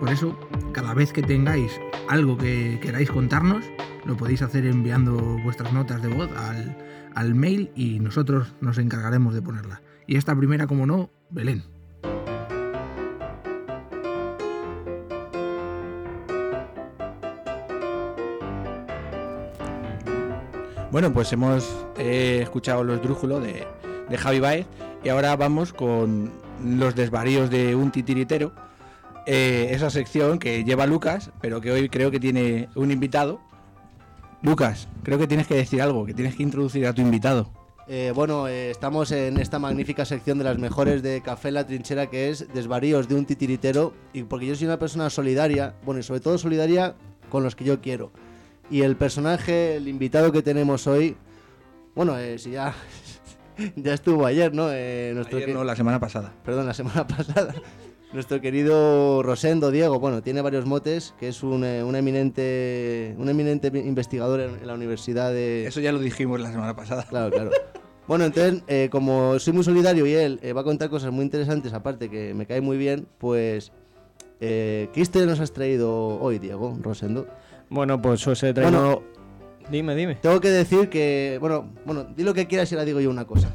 Por 0.00 0.10
eso, 0.10 0.36
cada 0.72 0.94
vez 0.94 1.12
que 1.12 1.22
tengáis 1.22 1.80
algo 2.08 2.36
que 2.36 2.80
queráis 2.80 3.08
contarnos, 3.08 3.64
lo 4.04 4.16
podéis 4.16 4.42
hacer 4.42 4.66
enviando 4.66 5.38
vuestras 5.44 5.72
notas 5.72 6.02
de 6.02 6.08
voz 6.08 6.30
al, 6.36 6.76
al 7.18 7.34
mail 7.34 7.72
y 7.74 7.98
nosotros 7.98 8.54
nos 8.60 8.78
encargaremos 8.78 9.34
de 9.34 9.42
ponerla. 9.42 9.82
Y 10.06 10.16
esta 10.16 10.36
primera, 10.36 10.68
como 10.68 10.86
no, 10.86 11.10
Belén. 11.30 11.64
Bueno, 20.92 21.12
pues 21.12 21.32
hemos 21.32 21.86
eh, 21.98 22.38
escuchado 22.40 22.84
los 22.84 23.02
drújulos 23.02 23.42
de, 23.42 23.66
de 24.08 24.16
Javi 24.16 24.38
Baez 24.38 24.66
y 25.02 25.08
ahora 25.08 25.34
vamos 25.34 25.72
con 25.72 26.30
los 26.64 26.94
desvaríos 26.94 27.50
de 27.50 27.74
un 27.74 27.90
titiritero. 27.90 28.52
eh, 29.26 29.74
esa 29.74 29.90
sección 29.90 30.38
que 30.38 30.64
lleva 30.64 30.86
Lucas, 30.86 31.30
pero 31.42 31.60
que 31.60 31.70
hoy 31.70 31.88
creo 31.90 32.10
que 32.10 32.18
tiene 32.18 32.70
un 32.74 32.90
invitado. 32.90 33.40
Lucas, 34.42 34.88
creo 35.02 35.18
que 35.18 35.26
tienes 35.26 35.46
que 35.46 35.54
decir 35.56 35.82
algo, 35.82 36.06
que 36.06 36.14
tienes 36.14 36.36
que 36.36 36.42
introducir 36.42 36.86
a 36.86 36.92
tu 36.92 37.00
invitado. 37.02 37.50
Eh, 37.88 38.12
bueno, 38.14 38.46
eh, 38.48 38.70
estamos 38.70 39.10
en 39.12 39.38
esta 39.38 39.58
magnífica 39.58 40.04
sección 40.04 40.36
de 40.38 40.44
las 40.44 40.58
mejores 40.58 41.02
de 41.02 41.22
Café 41.22 41.50
La 41.50 41.66
Trinchera 41.66 42.08
que 42.08 42.28
es 42.28 42.46
Desvaríos 42.52 43.08
de 43.08 43.14
un 43.14 43.24
titiritero 43.24 43.94
y 44.12 44.24
porque 44.24 44.46
yo 44.46 44.54
soy 44.54 44.66
una 44.66 44.78
persona 44.78 45.08
solidaria, 45.10 45.74
bueno, 45.84 45.98
y 46.00 46.02
sobre 46.02 46.20
todo 46.20 46.36
solidaria 46.36 46.94
con 47.30 47.42
los 47.42 47.56
que 47.56 47.64
yo 47.64 47.80
quiero. 47.80 48.12
Y 48.70 48.82
el 48.82 48.96
personaje, 48.96 49.76
el 49.76 49.88
invitado 49.88 50.30
que 50.32 50.42
tenemos 50.42 50.86
hoy, 50.86 51.16
bueno, 51.94 52.18
eh, 52.18 52.38
si 52.38 52.50
ya, 52.50 52.74
ya 53.76 53.94
estuvo 53.94 54.26
ayer, 54.26 54.54
¿no? 54.54 54.68
Eh, 54.70 55.12
nuestro 55.14 55.38
Ayer 55.38 55.48
que- 55.48 55.54
no, 55.54 55.64
la 55.64 55.74
semana 55.74 55.98
pasada. 55.98 56.32
perdón, 56.44 56.66
la 56.66 56.74
semana 56.74 57.06
pasada. 57.08 57.54
Nuestro 58.12 58.40
querido 58.40 59.22
Rosendo 59.22 59.70
Diego, 59.70 60.00
bueno, 60.00 60.22
tiene 60.22 60.40
varios 60.40 60.64
motes, 60.64 61.14
que 61.20 61.28
es 61.28 61.42
un, 61.42 61.62
eh, 61.62 61.84
un 61.84 61.94
eminente, 61.94 63.14
un 63.18 63.28
eminente 63.28 63.68
investigador 63.68 64.40
en, 64.40 64.54
en 64.54 64.66
la 64.66 64.72
Universidad 64.72 65.30
de... 65.30 65.66
Eso 65.66 65.80
ya 65.80 65.92
lo 65.92 65.98
dijimos 65.98 66.40
la 66.40 66.50
semana 66.50 66.74
pasada. 66.74 67.04
Claro, 67.04 67.30
claro. 67.30 67.50
Bueno, 68.06 68.24
entonces, 68.24 68.62
eh, 68.66 68.88
como 68.90 69.38
soy 69.38 69.52
muy 69.52 69.62
solidario 69.62 70.06
y 70.06 70.14
él 70.14 70.40
eh, 70.42 70.54
va 70.54 70.62
a 70.62 70.64
contar 70.64 70.88
cosas 70.88 71.12
muy 71.12 71.22
interesantes, 71.22 71.74
aparte 71.74 72.08
que 72.08 72.32
me 72.32 72.46
cae 72.46 72.62
muy 72.62 72.78
bien, 72.78 73.06
pues... 73.18 73.72
Eh, 74.40 74.88
¿Qué 74.94 75.00
historia 75.00 75.26
nos 75.26 75.40
has 75.40 75.52
traído 75.52 76.18
hoy, 76.20 76.38
Diego, 76.38 76.78
Rosendo? 76.80 77.26
Bueno, 77.68 78.00
pues 78.00 78.26
os 78.26 78.42
he 78.42 78.54
traído... 78.54 78.80
Bueno. 78.80 79.02
Dime, 79.70 79.94
dime. 79.94 80.14
Tengo 80.14 80.40
que 80.40 80.48
decir 80.48 80.88
que... 80.88 81.36
Bueno, 81.42 81.68
bueno, 81.84 82.04
di 82.16 82.22
lo 82.22 82.32
que 82.32 82.46
quieras 82.46 82.72
y 82.72 82.74
ahora 82.74 82.86
digo 82.86 83.00
yo 83.00 83.10
una 83.10 83.26
cosa. 83.26 83.52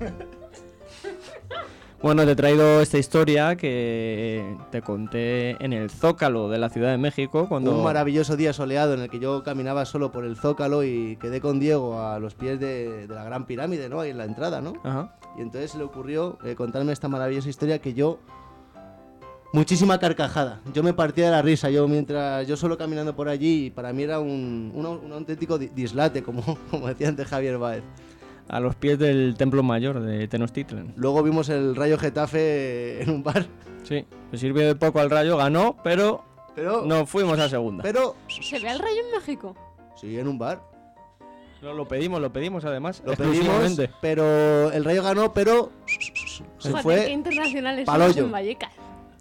Bueno, 2.03 2.25
te 2.25 2.31
he 2.31 2.35
traído 2.35 2.81
esta 2.81 2.97
historia 2.97 3.55
que 3.55 4.57
te 4.71 4.81
conté 4.81 5.51
en 5.63 5.71
el 5.71 5.89
Zócalo 5.89 6.49
de 6.49 6.57
la 6.57 6.67
Ciudad 6.69 6.91
de 6.91 6.97
México 6.97 7.47
cuando... 7.47 7.73
Un 7.77 7.81
maravilloso 7.83 8.35
día 8.35 8.51
soleado 8.51 8.93
en 8.93 8.99
el 8.99 9.09
que 9.09 9.19
yo 9.19 9.41
caminaba 9.41 9.85
solo 9.85 10.11
por 10.11 10.25
el 10.25 10.35
Zócalo 10.35 10.83
y 10.83 11.15
quedé 11.21 11.39
con 11.39 11.61
Diego 11.61 12.01
a 12.01 12.19
los 12.19 12.35
pies 12.35 12.59
de, 12.59 13.07
de 13.07 13.15
la 13.15 13.23
Gran 13.23 13.45
Pirámide, 13.45 13.87
¿no? 13.87 14.01
Ahí 14.01 14.09
en 14.09 14.17
la 14.17 14.25
entrada, 14.25 14.59
¿no? 14.59 14.73
Ajá. 14.83 15.15
Y 15.37 15.41
entonces 15.41 15.71
se 15.71 15.77
le 15.77 15.85
ocurrió 15.85 16.37
eh, 16.43 16.55
contarme 16.55 16.91
esta 16.91 17.07
maravillosa 17.07 17.47
historia 17.47 17.79
que 17.79 17.93
yo... 17.93 18.19
Muchísima 19.53 19.97
carcajada. 19.99 20.59
Yo 20.73 20.83
me 20.83 20.93
partía 20.93 21.25
de 21.25 21.31
la 21.31 21.41
risa. 21.43 21.69
Yo 21.69 21.87
mientras 21.87 22.45
yo 22.47 22.57
solo 22.57 22.75
caminando 22.77 23.15
por 23.15 23.29
allí, 23.29 23.69
para 23.69 23.93
mí 23.93 24.01
era 24.03 24.19
un, 24.19 24.71
un, 24.75 24.85
un 24.85 25.11
auténtico 25.13 25.57
di- 25.59 25.67
dislate, 25.67 26.21
como, 26.21 26.41
como 26.71 26.87
decía 26.87 27.07
antes 27.07 27.27
Javier 27.27 27.57
Baez. 27.59 27.83
A 28.49 28.59
los 28.59 28.75
pies 28.75 28.99
del 28.99 29.35
Templo 29.37 29.63
Mayor 29.63 29.99
de 30.01 30.27
Tenochtitlan. 30.27 30.93
Luego 30.95 31.23
vimos 31.23 31.49
el 31.49 31.75
Rayo 31.75 31.97
Getafe 31.97 33.01
en 33.01 33.09
un 33.09 33.23
bar. 33.23 33.45
Sí, 33.83 34.05
le 34.31 34.37
sirvió 34.37 34.65
de 34.67 34.75
poco 34.75 34.99
al 34.99 35.09
Rayo, 35.09 35.37
ganó, 35.37 35.75
pero 35.83 36.23
Pero... 36.55 36.83
no 36.85 37.05
fuimos 37.05 37.39
a 37.39 37.49
segunda. 37.49 37.83
Pero... 37.83 38.15
¿Se 38.27 38.59
ve 38.59 38.69
el 38.71 38.79
rayo 38.79 39.01
en 39.07 39.11
México? 39.17 39.55
Sí, 39.95 40.17
en 40.19 40.27
un 40.27 40.37
bar. 40.37 40.61
No, 41.61 41.73
lo 41.73 41.87
pedimos, 41.87 42.19
lo 42.21 42.31
pedimos 42.33 42.65
además. 42.65 43.01
Lo 43.05 43.13
pedimos, 43.13 43.37
exclusivamente. 43.37 43.89
pero 44.01 44.71
el 44.71 44.83
Rayo 44.83 45.01
ganó, 45.01 45.33
pero... 45.33 45.71
Se 46.57 46.69
Joder, 46.69 46.83
fue... 46.83 46.95
qué 47.05 47.11
internacionales 47.11 47.87
en 48.17 48.31
Vallecas. 48.31 48.71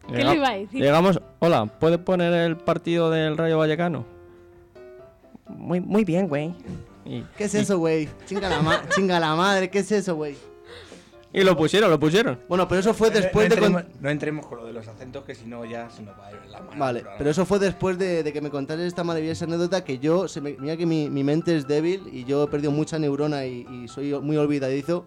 ¿Qué 0.08 0.14
Llega- 0.16 0.30
le 0.32 0.36
iba 0.36 0.48
a 0.48 0.54
decir? 0.56 0.80
Llegamos, 0.82 1.20
hola, 1.38 1.66
¿puedes 1.66 1.98
poner 1.98 2.32
el 2.32 2.56
partido 2.56 3.10
del 3.10 3.36
Rayo 3.36 3.58
Vallecano? 3.58 4.04
Muy, 5.48 5.80
muy 5.80 6.04
bien, 6.04 6.26
güey. 6.28 6.52
Y, 7.04 7.22
¿Qué 7.36 7.44
es 7.44 7.54
eso, 7.54 7.78
güey? 7.78 8.08
Chinga 8.26 8.48
la, 8.48 8.82
chinga 8.94 9.18
la 9.20 9.34
madre, 9.34 9.70
¿qué 9.70 9.80
es 9.80 9.90
eso, 9.92 10.14
güey? 10.16 10.36
y 11.34 11.42
lo 11.44 11.56
pusieron, 11.56 11.90
lo 11.90 11.98
pusieron. 11.98 12.38
Bueno, 12.46 12.68
pero 12.68 12.80
eso 12.80 12.92
fue 12.92 13.08
después 13.10 13.48
no, 13.48 13.54
de... 13.54 13.60
con- 13.62 13.70
entremos, 13.72 14.00
no 14.02 14.10
entremos 14.10 14.46
con 14.46 14.58
lo 14.58 14.66
de 14.66 14.74
los 14.74 14.86
acentos, 14.86 15.24
que 15.24 15.34
si 15.34 15.46
no 15.46 15.64
ya 15.64 15.88
se 15.88 16.02
nos 16.02 16.14
va 16.18 16.26
a 16.26 16.30
ir 16.32 16.38
la 16.50 16.60
mano. 16.60 16.78
Vale, 16.78 17.04
pero 17.16 17.30
eso 17.30 17.46
fue 17.46 17.58
después 17.58 17.96
de, 17.98 18.22
de 18.22 18.32
que 18.34 18.42
me 18.42 18.50
contaras 18.50 18.84
esta 18.84 19.02
maravillosa 19.02 19.46
anécdota 19.46 19.82
que 19.82 19.98
yo, 19.98 20.28
se 20.28 20.42
me, 20.42 20.52
mira 20.58 20.76
que 20.76 20.84
mi, 20.84 21.08
mi 21.08 21.24
mente 21.24 21.56
es 21.56 21.66
débil 21.66 22.02
y 22.12 22.24
yo 22.24 22.44
he 22.44 22.46
perdido 22.48 22.70
mucha 22.70 22.98
neurona 22.98 23.46
y, 23.46 23.66
y 23.66 23.88
soy 23.88 24.12
muy 24.20 24.36
olvidadizo, 24.36 25.06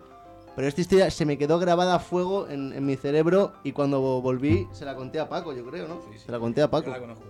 pero 0.56 0.68
esta 0.68 0.82
historia 0.82 1.12
se 1.12 1.26
me 1.26 1.38
quedó 1.38 1.60
grabada 1.60 1.93
a 1.93 2.00
fuego 2.00 2.48
en, 2.50 2.74
en 2.74 2.84
mi 2.88 2.96
cerebro 2.96 3.54
y 3.64 3.72
cuando 3.74 4.02
volví 4.22 4.68
se 4.72 4.84
la 4.84 4.96
conté 4.96 5.20
a 5.20 5.30
Paco, 5.30 5.54
yo 5.54 5.64
creo, 5.64 5.88
¿no? 5.88 6.02
Sí, 6.12 6.18
sí. 6.18 6.24
Se 6.26 6.32
la 6.32 6.39
conté 6.39 6.64
a 6.64 6.72
Paco. 6.72 6.88
Yo 6.88 6.91
la 6.93 7.00
conozco. 7.02 7.24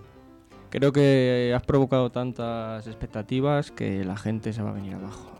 Creo 0.70 0.92
que 0.92 1.52
has 1.56 1.62
provocado 1.62 2.10
tantas 2.10 2.86
expectativas 2.86 3.70
que 3.70 4.04
la 4.04 4.16
gente 4.16 4.52
se 4.52 4.62
va 4.62 4.70
a 4.70 4.72
venir 4.74 4.94
abajo. 4.94 5.30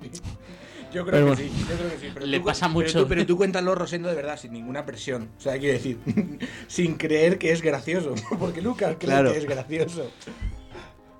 Yo 0.92 1.04
Pero 1.04 1.16
creo 1.26 1.30
que 1.36 1.42
sí, 1.42 1.50
yo 1.68 1.74
creo 1.76 1.90
que 1.90 1.98
sí. 1.98 2.10
Pero 2.14 2.26
Le 2.26 2.38
tú- 2.38 2.44
pasa 2.44 2.66
pero 2.66 2.72
mucho. 2.78 3.02
tú- 3.02 3.08
Pero 3.08 3.26
tú, 3.26 3.36
cuéntalo, 3.36 3.74
Rosendo, 3.74 4.08
de 4.08 4.14
verdad, 4.14 4.38
sin 4.38 4.52
ninguna 4.52 4.86
presión. 4.86 5.28
O 5.36 5.40
sea, 5.40 5.58
quiero 5.58 5.72
decir, 5.74 5.98
sin 6.68 6.94
creer 6.94 7.36
que 7.38 7.50
es 7.50 7.62
gracioso. 7.62 8.14
Porque 8.38 8.62
Lucas 8.62 8.94
cree 9.00 9.08
Claro. 9.10 9.32
que 9.32 9.38
es 9.38 9.44
gracioso. 9.44 10.08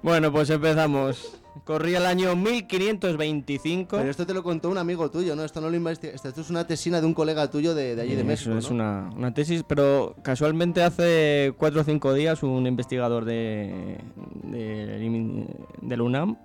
Bueno, 0.00 0.30
pues 0.30 0.48
empezamos. 0.50 1.40
Corría 1.64 1.98
el 1.98 2.06
año 2.06 2.34
1525. 2.36 3.96
Pero 3.96 4.10
esto 4.10 4.26
te 4.26 4.34
lo 4.34 4.42
contó 4.42 4.68
un 4.70 4.78
amigo 4.78 5.10
tuyo, 5.10 5.36
¿no? 5.36 5.44
Esto 5.44 5.60
no 5.60 5.70
lo 5.70 5.76
investigaste. 5.76 6.28
Esto 6.28 6.40
es 6.40 6.50
una 6.50 6.66
tesina 6.66 7.00
de 7.00 7.06
un 7.06 7.14
colega 7.14 7.48
tuyo 7.50 7.74
de, 7.74 7.94
de 7.94 8.02
allí 8.02 8.14
de 8.16 8.24
México. 8.24 8.56
es 8.56 8.68
¿no? 8.70 8.74
una, 8.74 9.10
una 9.16 9.32
tesis, 9.32 9.62
pero 9.66 10.16
casualmente 10.22 10.82
hace 10.82 11.54
cuatro 11.56 11.82
o 11.82 11.84
cinco 11.84 12.12
días 12.12 12.42
un 12.42 12.66
investigador 12.66 13.24
de, 13.24 13.98
de, 14.42 15.56
del 15.80 16.00
UNAM 16.00 16.36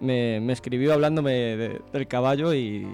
me, 0.00 0.40
me 0.40 0.52
escribió 0.52 0.92
hablándome 0.92 1.32
de- 1.32 1.80
del 1.92 2.06
caballo 2.08 2.52
y, 2.54 2.86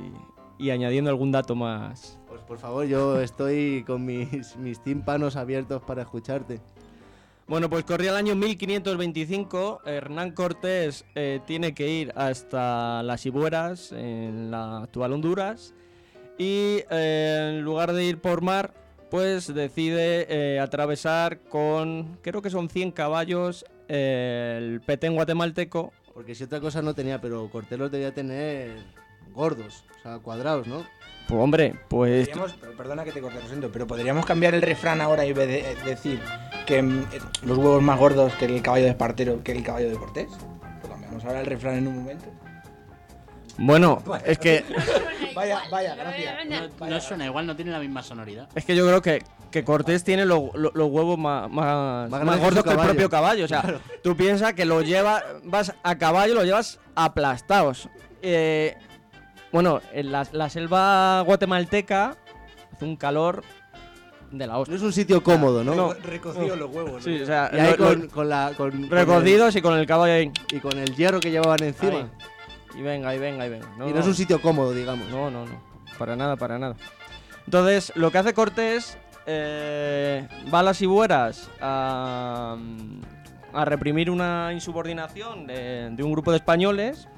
y 0.59 0.71
añadiendo 0.71 1.11
algún 1.11 1.33
dato 1.33 1.55
más. 1.55 2.19
Pues 2.29 2.43
por 2.43 2.59
favor, 2.59 2.85
yo 2.87 3.21
estoy 3.21 3.83
con 3.87 4.05
mis, 4.05 4.57
mis 4.57 4.81
tímpanos 4.83 5.37
abiertos 5.37 5.83
para 5.83 6.03
escucharte. 6.03 6.61
Bueno, 7.49 7.71
pues 7.71 7.85
corría 7.85 8.11
el 8.11 8.17
año 8.17 8.35
1525. 8.35 9.81
Hernán 9.87 10.33
Cortés 10.33 11.05
eh, 11.15 11.41
tiene 11.47 11.75
que 11.75 11.89
ir 11.89 12.13
hasta 12.15 13.03
las 13.03 13.25
Ibueras, 13.25 13.93
en 13.93 14.51
la 14.51 14.83
actual 14.83 15.15
Honduras. 15.15 15.75
Y 16.37 16.83
eh, 16.91 17.55
en 17.57 17.63
lugar 17.63 17.93
de 17.95 18.05
ir 18.05 18.21
por 18.21 18.43
mar, 18.43 18.75
pues 19.11 19.53
decide 19.53 20.27
eh, 20.29 20.61
atravesar 20.61 21.41
con, 21.41 22.19
creo 22.23 22.43
que 22.43 22.51
son 22.51 22.69
100 22.69 22.93
caballos, 22.93 23.65
eh, 23.89 24.57
el 24.59 24.81
Petén 24.83 25.15
guatemalteco. 25.15 25.93
Porque 26.13 26.35
si 26.35 26.45
otra 26.45 26.61
cosa 26.61 26.83
no 26.83 26.95
tenía, 26.95 27.19
pero 27.21 27.49
Cortés 27.51 27.79
los 27.79 27.91
debía 27.91 28.13
tener 28.13 28.77
gordos, 29.33 29.85
o 29.99 30.03
sea, 30.03 30.19
cuadrados, 30.19 30.67
¿no? 30.67 30.85
Pues 31.27 31.41
hombre, 31.43 31.75
pues... 31.89 32.29
Podríamos- 32.29 32.55
perdona 32.77 33.05
que 33.05 33.13
te 33.13 33.21
corte, 33.21 33.41
lo 33.41 33.47
siento, 33.49 33.71
pero 33.73 33.87
podríamos 33.87 34.25
cambiar 34.27 34.55
el 34.55 34.63
refrán 34.63 35.01
ahora 35.01 35.25
y 35.27 35.33
de 35.33 35.77
decir 35.85 36.21
que 36.69 36.83
mm, 36.83 37.07
los 37.45 37.57
huevos 37.59 37.83
más 37.83 37.99
gordos 37.99 38.33
que 38.35 38.45
el 38.45 38.61
caballo 38.63 38.85
de 38.85 38.91
Espartero 38.91 39.43
que 39.43 39.53
el 39.53 39.63
caballo 39.63 39.89
de 39.91 39.97
Cortés. 39.97 40.29
Lo 40.83 40.89
cambiamos 40.91 41.25
ahora 41.25 41.41
el 41.41 41.47
refrán 41.47 41.77
en 41.79 41.87
un 41.89 41.97
momento. 41.99 42.27
Bueno, 43.61 44.01
es 44.25 44.39
que, 44.39 44.65
Vaya, 45.35 45.63
vaya, 45.71 45.95
gracias. 45.97 46.35
No, 46.79 46.87
no 46.87 47.01
suena 47.01 47.27
igual, 47.27 47.45
no 47.47 47.57
tiene 47.57 47.73
la 47.73 47.81
misma 47.81 48.03
sonoridad. 48.05 48.49
es 48.55 48.65
que 48.65 48.77
yo 48.77 48.87
creo 48.87 49.03
que, 49.03 49.23
que 49.51 49.65
Cortés 49.65 50.05
tiene 50.05 50.25
lo- 50.25 50.51
lo- 50.55 50.71
los 50.75 50.89
huevos 50.91 51.19
más, 51.19 51.51
más, 51.51 52.09
Más 52.09 52.39
gordos 52.39 52.63
que 52.63 52.71
el 52.71 52.77
propio 52.79 53.11
caballo. 53.11 53.45
O 53.45 53.49
sea, 53.49 53.65
tú 54.05 54.17
piensas 54.17 54.53
que 54.55 54.65
lo 54.65 54.83
llevas, 54.83 55.25
vas 55.43 55.75
a 55.83 55.97
caballo, 55.99 56.35
lo 56.35 56.45
llevas 56.45 56.79
aplastados. 56.95 57.89
Eh, 58.23 58.77
bueno, 59.51 59.81
en 59.93 60.13
la, 60.13 60.27
la 60.33 60.49
selva 60.51 61.23
guatemalteca 61.23 62.17
hace 62.73 62.85
un 62.85 62.97
calor 62.97 63.43
de 64.31 64.47
la 64.47 64.53
No 64.55 64.59
hostia. 64.61 64.77
es 64.77 64.83
un 64.83 64.93
sitio 64.93 65.23
cómodo, 65.23 65.65
¿no? 65.65 65.75
No. 65.75 65.95
Recocido 65.95 66.57
los 66.57 66.71
huevos. 66.71 67.03
Sí, 67.05 67.23
o 67.23 67.27
sea, 67.27 67.51
Y 67.53 67.57
ahí 67.59 67.75
lo- 67.79 67.95
lo- 67.95 68.09
con, 68.09 68.29
la, 68.29 68.53
con, 68.57 68.71
con 68.71 68.91
recocidos 68.91 69.57
y 69.57 69.63
con 69.63 69.79
el 69.79 69.87
caballo 69.87 70.13
ahí. 70.13 70.33
y 70.53 70.59
con 70.61 70.77
el 70.79 70.95
hierro 70.95 71.21
que 71.21 71.31
llevaban 71.31 71.63
encima. 71.63 71.99
Ahí. 71.99 72.11
Y 72.79 72.83
venga, 72.83 73.15
y 73.15 73.19
venga, 73.19 73.47
y 73.47 73.51
venga. 73.51 73.67
y 73.87 73.93
no 73.93 73.99
es 74.01 74.07
un 74.07 74.15
sitio 74.15 74.41
cómodo, 74.41 74.73
digamos. 74.73 75.09
No, 75.09 75.31
no, 75.31 75.47
no. 75.47 75.61
Para 75.99 76.15
nada, 76.17 76.37
para 76.37 76.59
nada. 76.59 76.77
Entonces, 77.47 77.93
lo 77.97 78.11
que 78.11 78.19
hace 78.19 78.35
Cortés 78.35 78.99
eh, 79.27 80.29
va 80.53 80.61
a 80.61 80.63
las 80.63 80.81
Ibueras 80.83 81.51
a, 81.61 82.57
a 83.53 83.65
reprimir 83.65 84.11
una 84.11 84.51
insubordinación 84.53 85.47
de, 85.47 85.91
de 85.91 86.03
un 86.03 86.13
grupo 86.13 86.31
de 86.31 86.37
españoles 86.37 87.09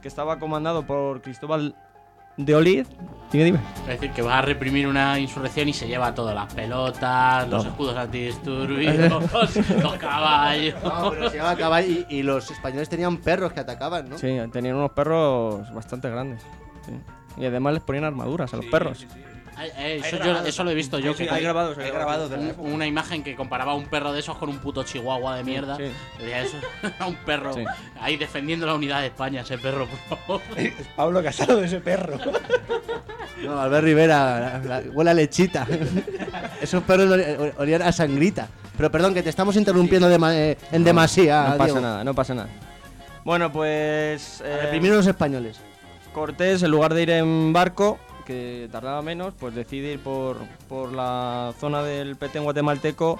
que 0.00 0.08
estaba 0.08 0.38
comandado 0.38 0.86
por 0.86 1.20
Cristóbal 1.22 1.74
de 2.36 2.54
Olid. 2.54 2.86
Dime, 3.32 3.44
dime. 3.46 3.58
Es 3.82 4.00
decir, 4.00 4.12
que 4.12 4.22
va 4.22 4.38
a 4.38 4.42
reprimir 4.42 4.86
una 4.86 5.18
insurrección 5.18 5.68
y 5.68 5.72
se 5.72 5.88
lleva 5.88 6.14
todo, 6.14 6.32
las 6.32 6.52
pelotas, 6.54 7.48
los 7.48 7.64
No. 7.64 7.70
escudos 7.70 7.96
antidisturbios, 7.96 9.32
los 9.82 9.94
caballos. 9.94 10.74
No, 10.84 11.10
pero 11.10 11.30
se 11.30 11.36
llevaba 11.36 11.56
caballo 11.56 11.88
y, 12.08 12.16
y 12.18 12.22
los 12.22 12.48
españoles 12.50 12.88
tenían 12.88 13.16
perros 13.16 13.52
que 13.52 13.60
atacaban, 13.60 14.08
¿no? 14.08 14.18
Sí, 14.18 14.36
tenían 14.52 14.76
unos 14.76 14.92
perros 14.92 15.72
bastante 15.74 16.08
grandes. 16.10 16.42
sí. 16.86 16.92
Y 17.36 17.46
además 17.46 17.74
les 17.74 17.82
ponían 17.82 18.04
armaduras 18.04 18.54
a 18.54 18.56
los 18.58 18.66
perros. 18.66 19.04
Eh, 19.58 20.00
eso, 20.04 20.18
yo- 20.18 20.44
eso 20.44 20.64
lo 20.64 20.70
he 20.70 20.74
visto 20.74 20.98
yo. 20.98 21.14
que 21.14 21.28
hay 21.30 21.42
grabados, 21.42 21.78
hay 21.78 21.90
grabados 21.90 22.28
de 22.30 22.36
la 22.36 22.42
un- 22.42 22.48
época. 22.50 22.68
una 22.68 22.86
imagen 22.86 23.22
que 23.22 23.34
comparaba 23.36 23.72
a 23.72 23.74
un 23.74 23.86
perro 23.86 24.12
de 24.12 24.20
esos 24.20 24.36
con 24.36 24.48
un 24.48 24.58
puto 24.58 24.82
chihuahua 24.82 25.36
de 25.36 25.44
mierda. 25.44 25.76
sí. 25.76 25.84
Decía 26.18 26.42
eso, 26.42 26.56
a 26.98 27.06
un 27.06 27.14
perro 27.16 27.52
Sí. 27.54 27.64
ahí 28.00 28.16
defendiendo 28.16 28.66
la 28.66 28.74
unidad 28.74 29.00
de 29.00 29.06
España, 29.08 29.42
ese 29.42 29.58
perro, 29.58 29.86
por 29.86 30.18
favor. 30.18 30.40
Es 30.56 30.72
Pablo 30.96 31.22
Casado, 31.22 31.62
ese 31.62 31.80
perro. 31.80 32.18
No, 33.44 33.60
Albert 33.60 33.84
Rivera, 33.84 34.60
la, 34.64 34.80
la- 34.80 34.90
huele 34.90 35.10
a 35.10 35.14
lechita. 35.14 35.66
Esos 36.60 36.82
perros 36.84 37.10
olían 37.58 37.82
a 37.82 37.92
sangrita. 37.92 38.48
Pero 38.76 38.90
perdón, 38.90 39.14
que 39.14 39.22
te 39.22 39.30
estamos 39.30 39.54
interrumpiendo 39.56 40.08
dema- 40.10 40.34
eh, 40.34 40.56
en 40.72 40.82
demasía. 40.82 41.42
No 41.50 41.50
pasa 41.58 41.64
Diego. 41.64 41.80
nada, 41.80 42.04
no 42.04 42.14
pasa 42.14 42.34
nada. 42.34 42.48
Bueno, 43.24 43.52
pues. 43.52 44.40
A 44.40 44.48
eh, 44.48 44.58
reprimir 44.62 44.92
a 44.92 44.96
los 44.96 45.06
españoles. 45.06 45.60
Cortés, 46.12 46.62
en 46.62 46.70
lugar 46.70 46.94
de 46.94 47.02
ir 47.02 47.10
en 47.10 47.52
barco, 47.52 47.98
que 48.24 48.68
tardaba 48.72 49.02
menos, 49.02 49.34
pues 49.38 49.54
decide 49.54 49.92
ir 49.92 49.98
por, 50.00 50.38
por 50.68 50.92
la 50.92 51.52
zona 51.60 51.82
del 51.82 52.16
Petén 52.16 52.44
guatemalteco, 52.44 53.18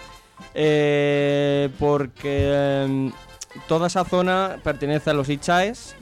eh, 0.54 1.68
porque 1.78 2.48
eh, 2.52 3.10
toda 3.68 3.86
esa 3.88 4.04
zona 4.04 4.56
pertenece 4.62 5.10
a 5.10 5.14
los 5.14 5.28
Ichaes 5.28 5.94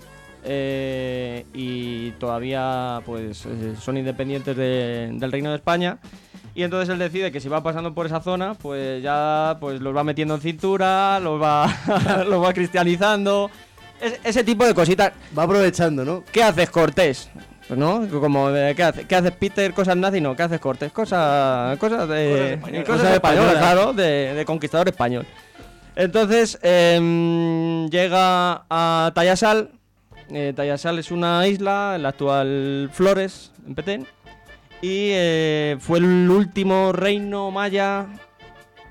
eh, 0.44 1.44
y 1.52 2.10
todavía 2.12 3.00
pues 3.04 3.46
son 3.80 3.96
independientes 3.96 4.56
de- 4.56 5.10
del 5.12 5.32
Reino 5.32 5.50
de 5.50 5.56
España. 5.56 5.98
Y 6.54 6.64
entonces 6.64 6.90
él 6.90 6.98
decide 6.98 7.32
que 7.32 7.40
si 7.40 7.48
va 7.48 7.62
pasando 7.62 7.94
por 7.94 8.04
esa 8.06 8.20
zona, 8.20 8.54
pues 8.54 9.02
ya 9.02 9.56
pues 9.60 9.80
los 9.80 9.96
va 9.96 10.04
metiendo 10.04 10.34
en 10.34 10.40
cintura, 10.42 11.18
los 11.20 11.40
va, 11.40 11.66
los 12.28 12.42
va 12.42 12.52
cristianizando. 12.52 13.50
Es- 14.00 14.20
ese 14.24 14.44
tipo 14.44 14.66
de 14.66 14.74
cositas 14.74 15.12
Va 15.38 15.44
aprovechando, 15.44 16.04
¿no? 16.04 16.24
¿Qué 16.30 16.42
haces, 16.42 16.68
Cortés? 16.70 17.30
Pues 17.68 17.78
no, 17.78 18.06
como 18.20 18.50
de, 18.50 18.74
¿qué, 18.74 18.82
hace- 18.82 19.06
qué 19.06 19.14
haces, 19.14 19.32
Peter? 19.32 19.72
Cosas 19.72 19.96
nazi, 19.96 20.20
no, 20.20 20.34
¿qué 20.36 20.42
haces, 20.42 20.60
Cortés? 20.60 20.92
Cosas, 20.92 21.78
cosas 21.78 22.08
de. 22.08 22.58
Cosas 22.60 22.84
Cosas 22.86 23.14
españolas, 23.14 23.54
claro, 23.56 23.92
de, 23.92 24.34
de 24.34 24.44
conquistador 24.44 24.88
español. 24.88 25.24
Entonces, 25.94 26.58
em, 26.62 27.88
llega 27.88 28.64
a 28.68 29.12
Tayasal. 29.14 29.70
Eh, 30.30 30.52
Tayasal 30.56 30.98
es 30.98 31.10
una 31.10 31.46
isla, 31.46 31.98
la 31.98 32.08
actual 32.10 32.90
Flores, 32.92 33.52
en 33.66 33.74
Petén. 33.74 34.06
Y 34.80 35.10
eh, 35.12 35.76
fue 35.78 35.98
el 35.98 36.28
último 36.30 36.92
reino 36.92 37.50
maya 37.50 38.06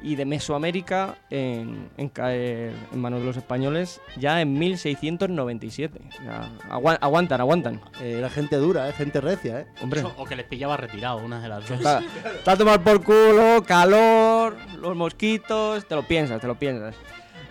y 0.03 0.15
de 0.15 0.25
Mesoamérica 0.25 1.15
en, 1.29 1.89
en 1.97 2.09
caer 2.09 2.73
en 2.91 2.99
manos 2.99 3.19
de 3.19 3.25
los 3.27 3.37
españoles 3.37 4.01
ya 4.17 4.41
en 4.41 4.57
1697. 4.57 5.99
O 6.07 6.11
sea, 6.23 6.49
agua- 6.69 6.97
aguantan, 7.01 7.39
aguantan. 7.41 7.81
Eh, 8.01 8.15
era 8.17 8.29
gente 8.29 8.55
dura, 8.57 8.89
eh, 8.89 8.93
gente 8.93 9.21
recia, 9.21 9.59
¿eh? 9.61 9.65
Hombre, 9.81 9.99
Eso, 10.01 10.13
o 10.17 10.25
que 10.25 10.35
les 10.35 10.45
pillaba 10.45 10.77
retirado, 10.77 11.17
una 11.17 11.39
de 11.41 11.49
las 11.49 11.67
dos. 11.67 11.77
está, 11.77 12.01
está 12.37 12.51
a 12.53 12.57
tomar 12.57 12.83
por 12.83 13.03
culo, 13.03 13.63
calor, 13.65 14.55
los 14.79 14.95
mosquitos, 14.95 15.85
te 15.87 15.95
lo 15.95 16.03
piensas, 16.03 16.41
te 16.41 16.47
lo 16.47 16.55
piensas. 16.55 16.95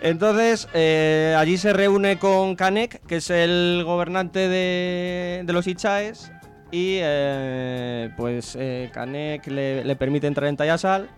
Entonces, 0.02 0.66
eh, 0.72 1.34
allí 1.38 1.56
se 1.58 1.72
reúne 1.74 2.18
con 2.18 2.56
Canek, 2.56 3.04
que 3.06 3.16
es 3.16 3.28
el 3.30 3.82
gobernante 3.84 4.48
de, 4.48 5.42
de 5.44 5.52
los 5.52 5.66
Ichaes, 5.66 6.32
y 6.72 6.98
eh, 7.02 8.10
pues 8.16 8.56
eh, 8.58 8.88
Canek 8.94 9.46
le, 9.48 9.84
le 9.84 9.96
permite 9.96 10.26
entrar 10.26 10.48
en 10.48 10.56
Tayasal. 10.56 11.10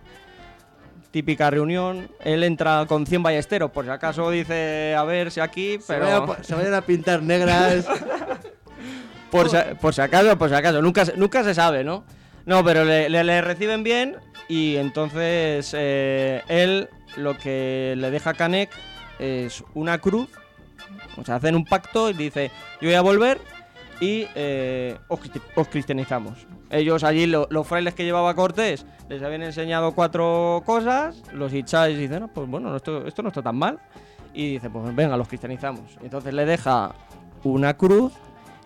Típica 1.13 1.51
reunión, 1.51 2.09
él 2.21 2.43
entra 2.43 2.85
con 2.87 3.05
100 3.05 3.21
ballesteros, 3.21 3.69
por 3.69 3.85
si 3.85 3.91
acaso 3.91 4.31
dice, 4.31 4.95
a 4.97 5.03
ver 5.03 5.29
si 5.29 5.39
aquí, 5.41 5.77
Se, 5.79 5.99
vayan 5.99 6.21
pero... 6.25 6.33
a, 6.39 6.43
se 6.43 6.55
vayan 6.55 6.73
a 6.73 6.81
pintar 6.81 7.21
negras. 7.21 7.85
Por 9.29 9.49
si, 9.49 9.57
por 9.81 9.93
si 9.95 10.01
acaso, 10.01 10.37
por 10.37 10.49
si 10.49 10.53
acaso, 10.55 10.79
nunca, 10.81 11.05
se- 11.05 11.17
nunca 11.17 11.43
se 11.43 11.55
sabe, 11.55 11.83
¿no? 11.83 12.03
No, 12.45 12.63
pero 12.63 12.83
le, 12.85 13.09
le- 13.09 13.23
le 13.23 13.41
reciben 13.41 13.81
bien 13.83 14.15
y 14.47 14.75
entonces 14.75 15.71
eh, 15.75 16.43
él 16.47 16.87
lo 17.17 17.35
que 17.37 17.95
le 17.97 18.11
deja 18.11 18.29
a 18.31 18.33
Canek 18.35 18.69
es 19.17 19.63
una 19.73 19.97
cruz, 19.97 20.29
o 21.17 21.25
sea, 21.25 21.35
hacen 21.37 21.55
un 21.55 21.65
pacto 21.65 22.11
y 22.11 22.13
dice, 22.13 22.51
yo 22.79 22.89
voy 22.89 22.93
a 22.93 23.01
volver 23.01 23.39
y 24.03 24.27
eh, 24.35 24.97
os, 25.07 25.19
cristi- 25.21 25.41
os 25.55 25.67
cristianizamos. 25.67 26.45
Ellos 26.69 27.03
allí, 27.03 27.25
lo- 27.27 27.47
los 27.49 27.65
frailes 27.67 27.93
que 27.93 28.03
llevaba 28.03 28.33
Cortés, 28.35 28.85
les 29.07 29.21
habían 29.23 29.43
enseñado 29.43 29.93
cuatro 29.93 30.61
cosas, 30.65 31.21
los 31.31 31.53
Ichais 31.53 31.97
dicen, 31.97 32.21
no, 32.21 32.27
pues 32.27 32.49
bueno, 32.49 32.75
esto, 32.75 33.05
esto 33.07 33.21
no 33.21 33.29
está 33.29 33.41
tan 33.41 33.55
mal. 33.55 33.79
Y 34.33 34.53
dice, 34.53 34.69
pues 34.69 34.93
venga, 34.95 35.15
los 35.15 35.27
cristianizamos. 35.27 35.97
Entonces 36.01 36.33
le 36.33 36.45
deja 36.45 36.95
una 37.43 37.75
cruz 37.77 38.13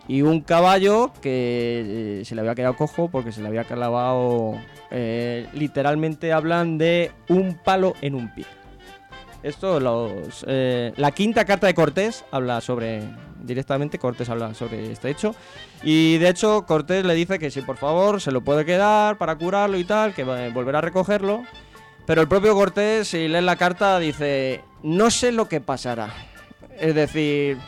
y 0.08 0.22
un 0.22 0.40
caballo 0.40 1.12
que 1.20 2.20
eh, 2.20 2.24
se 2.24 2.34
le 2.34 2.40
había 2.40 2.54
quedado 2.54 2.74
cojo 2.76 3.08
porque 3.08 3.30
se 3.32 3.42
le 3.42 3.48
había 3.48 3.64
clavado, 3.64 4.54
eh, 4.90 5.46
literalmente 5.52 6.32
hablan 6.32 6.78
de 6.78 7.12
un 7.28 7.54
palo 7.62 7.92
en 8.00 8.14
un 8.14 8.32
pie. 8.34 8.46
Esto, 9.42 9.78
los, 9.78 10.44
eh, 10.48 10.92
la 10.96 11.12
quinta 11.12 11.44
carta 11.44 11.66
de 11.68 11.74
Cortés 11.74 12.24
habla 12.32 12.60
sobre, 12.60 13.02
directamente 13.40 13.98
Cortés 13.98 14.28
habla 14.28 14.52
sobre 14.54 14.90
este 14.90 15.10
hecho. 15.10 15.34
Y 15.82 16.18
de 16.18 16.28
hecho 16.30 16.66
Cortés 16.66 17.04
le 17.04 17.14
dice 17.14 17.38
que 17.38 17.50
si 17.50 17.62
por 17.62 17.76
favor 17.76 18.20
se 18.20 18.32
lo 18.32 18.40
puede 18.40 18.64
quedar 18.64 19.16
para 19.16 19.36
curarlo 19.36 19.78
y 19.78 19.84
tal, 19.84 20.12
que 20.14 20.24
va- 20.24 20.48
volverá 20.48 20.78
a 20.78 20.82
recogerlo. 20.82 21.44
Pero 22.04 22.20
el 22.22 22.28
propio 22.28 22.54
Cortés, 22.54 23.08
si 23.08 23.28
lees 23.28 23.44
la 23.44 23.56
carta, 23.56 23.98
dice, 23.98 24.62
no 24.82 25.10
sé 25.10 25.30
lo 25.30 25.46
que 25.48 25.60
pasará. 25.60 26.08
Es 26.80 26.94
decir, 26.94 27.58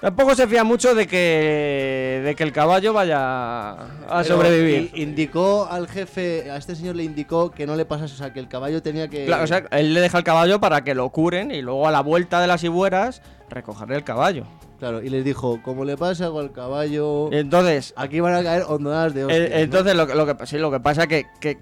Tampoco 0.00 0.34
se 0.34 0.46
fía 0.46 0.62
mucho 0.62 0.94
de 0.94 1.06
que, 1.06 2.20
de 2.24 2.34
que 2.34 2.42
el 2.44 2.52
caballo 2.52 2.92
vaya 2.92 3.70
a 3.72 3.86
Pero 4.08 4.24
sobrevivir. 4.24 4.90
Indicó 4.94 5.66
al 5.70 5.88
jefe, 5.88 6.50
a 6.50 6.56
este 6.58 6.76
señor 6.76 6.96
le 6.96 7.04
indicó 7.04 7.50
que 7.50 7.66
no 7.66 7.76
le 7.76 7.86
pasase, 7.86 8.12
o 8.14 8.16
sea, 8.16 8.32
que 8.32 8.38
el 8.40 8.46
caballo 8.48 8.82
tenía 8.82 9.08
que. 9.08 9.24
Claro, 9.24 9.44
o 9.44 9.46
sea, 9.46 9.64
él 9.70 9.94
le 9.94 10.00
deja 10.02 10.18
el 10.18 10.24
caballo 10.24 10.60
para 10.60 10.84
que 10.84 10.94
lo 10.94 11.08
curen 11.10 11.50
y 11.50 11.62
luego 11.62 11.88
a 11.88 11.90
la 11.90 12.02
vuelta 12.02 12.40
de 12.40 12.46
las 12.46 12.62
ibueras 12.62 13.22
recogerle 13.48 13.96
el 13.96 14.04
caballo. 14.04 14.44
Claro, 14.78 15.02
y 15.02 15.08
les 15.08 15.24
dijo, 15.24 15.60
como 15.62 15.86
le 15.86 15.96
pasa 15.96 16.26
algo 16.26 16.40
al 16.40 16.52
caballo, 16.52 17.32
Entonces, 17.32 17.94
aquí 17.96 18.20
van 18.20 18.34
a 18.34 18.42
caer 18.42 18.64
hondonadas 18.68 19.14
de 19.14 19.24
hostias. 19.24 19.40
Eh, 19.40 19.48
¿no? 19.50 19.56
entonces 19.56 19.94
lo, 19.94 20.06
que- 20.06 20.14
lo 20.14 20.26
que 20.36 20.46
sí, 20.46 20.58
lo 20.58 20.70
que 20.70 20.80
pasa 20.80 21.06
que, 21.06 21.24
que 21.40 21.58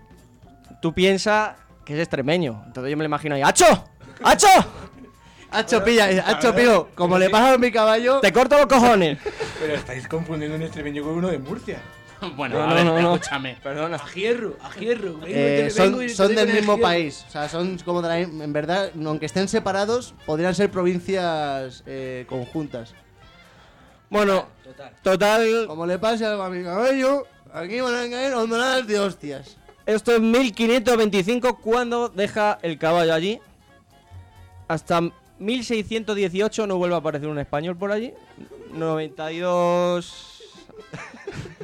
tú 0.83 0.93
piensas 0.93 1.53
que 1.85 1.95
es 1.95 2.01
extremeño. 2.01 2.65
Entonces 2.67 2.91
yo 2.91 2.97
me 2.97 3.05
lo 3.05 3.07
imagino 3.07 3.37
ahí, 3.37 3.43
¡Hacho! 3.43 3.67
¡Hacho! 4.25 4.49
Hacho, 5.55 5.85
pilla, 5.85 6.07
hacho, 6.27 6.55
pío, 6.55 6.89
como 6.95 7.19
le 7.19 7.31
pasa 7.31 7.55
a 7.55 7.59
mi 7.59 7.71
caballo. 7.71 8.21
¡Te 8.21 8.33
corto 8.33 8.57
los 8.59 8.67
cojones! 8.67 9.19
Pero 9.61 9.75
estáis 9.75 10.09
confundiendo 10.09 10.57
un 10.57 10.63
extremeño 10.63 11.03
con 11.03 11.13
uno 11.15 11.29
de 11.29 11.39
Murcia. 11.39 11.79
Bueno, 12.37 12.57
No, 12.59 12.65
a 12.65 12.69
no, 12.69 12.75
ver, 12.75 12.85
no, 12.87 13.01
no. 13.03 13.15
escúchame. 13.17 13.59
Perdona. 13.63 13.97
A 13.97 14.11
hierro, 14.15 14.57
a 14.63 14.75
hierro. 14.79 15.13
Vengo 15.19 15.27
eh, 15.27 15.63
te- 15.65 15.71
son 15.71 15.85
vengo 15.87 16.03
y 16.03 16.07
te 16.07 16.15
son 16.15 16.35
del 16.35 16.53
mismo 16.55 16.81
país, 16.81 17.23
o 17.29 17.31
sea, 17.31 17.49
son 17.51 17.77
como 17.85 18.01
de 18.01 18.09
la, 18.09 18.19
en 18.21 18.53
verdad, 18.53 18.91
aunque 19.05 19.27
estén 19.27 19.47
separados, 19.47 20.15
podrían 20.25 20.55
ser 20.55 20.71
provincias 20.71 21.83
eh, 21.87 22.25
conjuntas. 22.27 22.95
Bueno, 24.09 24.47
total, 25.03 25.67
Como 25.67 25.85
le 25.87 25.99
pase 25.99 26.25
algo 26.25 26.43
a 26.45 26.49
mi 26.51 26.63
caballo, 26.65 27.27
aquí 27.53 27.81
van 27.81 27.95
a 27.95 28.09
caer 28.09 28.33
hondonadas 28.35 28.87
de 28.87 28.99
hostias. 29.01 29.57
esto 29.85 30.13
es 30.13 30.21
1525 30.21 31.59
cuando 31.59 32.09
deja 32.09 32.59
el 32.63 32.79
caballo 32.79 33.13
allí. 33.13 33.39
Hasta 34.69 35.01
1618 35.39 36.67
no 36.67 36.77
vuelve 36.77 36.95
a 36.95 36.99
aparecer 36.99 37.29
un 37.29 37.39
español 37.39 37.77
por 37.77 37.93
allí. 37.93 38.13
92 38.73 40.43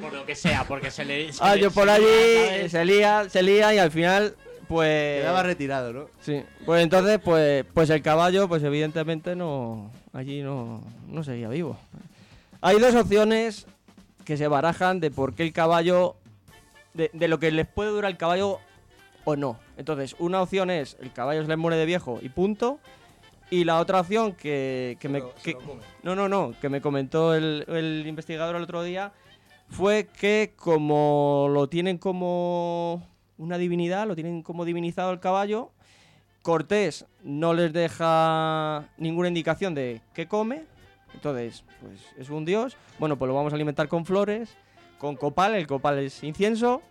Por 0.00 0.12
lo 0.12 0.24
que 0.24 0.34
sea, 0.34 0.64
porque 0.64 0.90
se 0.90 1.04
le. 1.04 1.32
se 1.32 1.42
Ah, 1.42 1.54
por 1.74 1.86
se 1.86 1.92
allí, 1.92 2.46
¿sabes? 2.46 2.72
se 2.72 2.84
lía, 2.84 3.28
se 3.28 3.42
lía 3.42 3.74
y 3.74 3.78
al 3.78 3.90
final, 3.90 4.34
pues... 4.68 5.20
Quedaba 5.20 5.42
retirado, 5.42 5.92
¿no? 5.92 6.06
Sí, 6.20 6.42
pues 6.64 6.82
entonces, 6.82 7.18
pues, 7.22 7.64
pues 7.74 7.90
el 7.90 8.02
caballo, 8.02 8.48
pues 8.48 8.62
evidentemente 8.62 9.36
no, 9.36 9.90
allí 10.12 10.42
no, 10.42 10.82
no 11.08 11.24
seguía 11.24 11.48
vivo. 11.48 11.78
Hay 12.60 12.78
dos 12.78 12.94
opciones 12.94 13.66
que 14.24 14.36
se 14.36 14.48
barajan 14.48 15.00
de 15.00 15.10
por 15.10 15.34
qué 15.34 15.42
el 15.42 15.52
caballo, 15.52 16.16
de, 16.94 17.10
de 17.12 17.28
lo 17.28 17.38
que 17.38 17.50
les 17.50 17.66
puede 17.66 17.90
durar 17.90 18.10
el 18.10 18.16
caballo 18.16 18.58
o 19.24 19.36
no. 19.36 19.58
Entonces, 19.76 20.14
una 20.18 20.42
opción 20.42 20.70
es 20.70 20.96
el 21.00 21.12
caballo 21.12 21.42
se 21.42 21.48
le 21.48 21.56
muere 21.56 21.76
de 21.76 21.86
viejo 21.86 22.18
y 22.22 22.28
punto. 22.28 22.78
Y 23.50 23.64
la 23.64 23.80
otra 23.80 24.00
opción 24.00 24.32
que, 24.34 24.96
que 25.00 25.08
me... 25.08 25.22
Que- 25.42 25.56
no, 26.02 26.14
no, 26.14 26.28
no, 26.28 26.54
que 26.60 26.68
me 26.68 26.80
comentó 26.80 27.34
el, 27.34 27.64
el 27.68 28.06
investigador 28.06 28.54
el 28.56 28.62
otro 28.62 28.82
día 28.82 29.12
fue 29.68 30.06
que 30.06 30.52
como 30.56 31.48
lo 31.50 31.68
tienen 31.68 31.98
como 31.98 33.06
una 33.38 33.58
divinidad, 33.58 34.06
lo 34.06 34.14
tienen 34.14 34.42
como 34.42 34.64
divinizado 34.64 35.12
el 35.12 35.20
caballo, 35.20 35.70
Cortés 36.42 37.06
no 37.22 37.52
les 37.54 37.72
deja 37.72 38.88
ninguna 38.98 39.28
indicación 39.28 39.74
de 39.74 40.00
qué 40.14 40.26
come, 40.26 40.64
entonces 41.14 41.64
pues 41.80 42.00
es 42.18 42.30
un 42.30 42.44
dios, 42.44 42.76
bueno 42.98 43.16
pues 43.18 43.28
lo 43.28 43.34
vamos 43.34 43.52
a 43.52 43.56
alimentar 43.56 43.88
con 43.88 44.04
flores, 44.06 44.56
con 44.98 45.16
copal, 45.16 45.54
el 45.54 45.66
copal 45.66 45.98
es 45.98 46.22
incienso, 46.24 46.82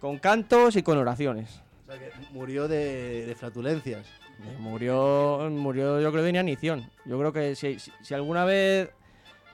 con 0.00 0.18
cantos 0.18 0.76
y 0.76 0.82
con 0.82 0.98
oraciones. 0.98 1.60
O 1.86 1.90
sea, 1.92 1.98
que 1.98 2.10
murió 2.32 2.66
de, 2.68 3.26
de 3.26 3.34
flatulencias. 3.34 4.06
Eh, 4.42 4.56
Murió, 4.58 5.48
murió 5.50 6.00
yo 6.00 6.10
creo 6.12 6.22
de 6.24 6.30
inanición. 6.30 6.90
Yo 7.04 7.18
creo 7.18 7.32
que 7.32 7.54
si, 7.54 7.78
si- 7.78 7.92
si 8.02 8.14
alguna 8.14 8.44
vez 8.44 8.90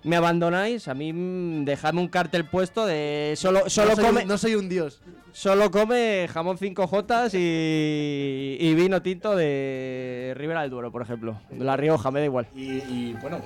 me 0.05 0.17
abandonáis, 0.17 0.89
a 0.89 0.95
mí 0.95 1.13
mm, 1.13 1.65
dejadme 1.65 2.01
un 2.01 2.09
cartel 2.09 2.45
puesto 2.45 2.85
de 2.87 3.35
solo, 3.37 3.69
solo, 3.71 3.91
no, 3.91 3.97
soy 3.97 4.05
come, 4.05 4.23
un, 4.23 4.29
no 4.29 4.39
soy 4.39 4.55
un 4.57 4.69
dios. 4.69 5.01
solo 5.33 5.71
come 5.71 6.29
jamón 6.33 6.59
5J 6.59 7.31
y, 7.35 8.57
y 8.61 8.75
vino 8.75 9.01
tinto 9.03 9.37
de 9.37 10.35
Ribera 10.37 10.63
del 10.63 10.71
Duero, 10.71 10.91
por 10.91 11.03
ejemplo. 11.03 11.41
De 11.51 11.65
La 11.65 11.77
Rioja, 11.77 12.11
me 12.11 12.21
da 12.21 12.27
igual. 12.27 12.49
Y, 12.55 12.79
y, 12.79 13.17
bueno, 13.21 13.41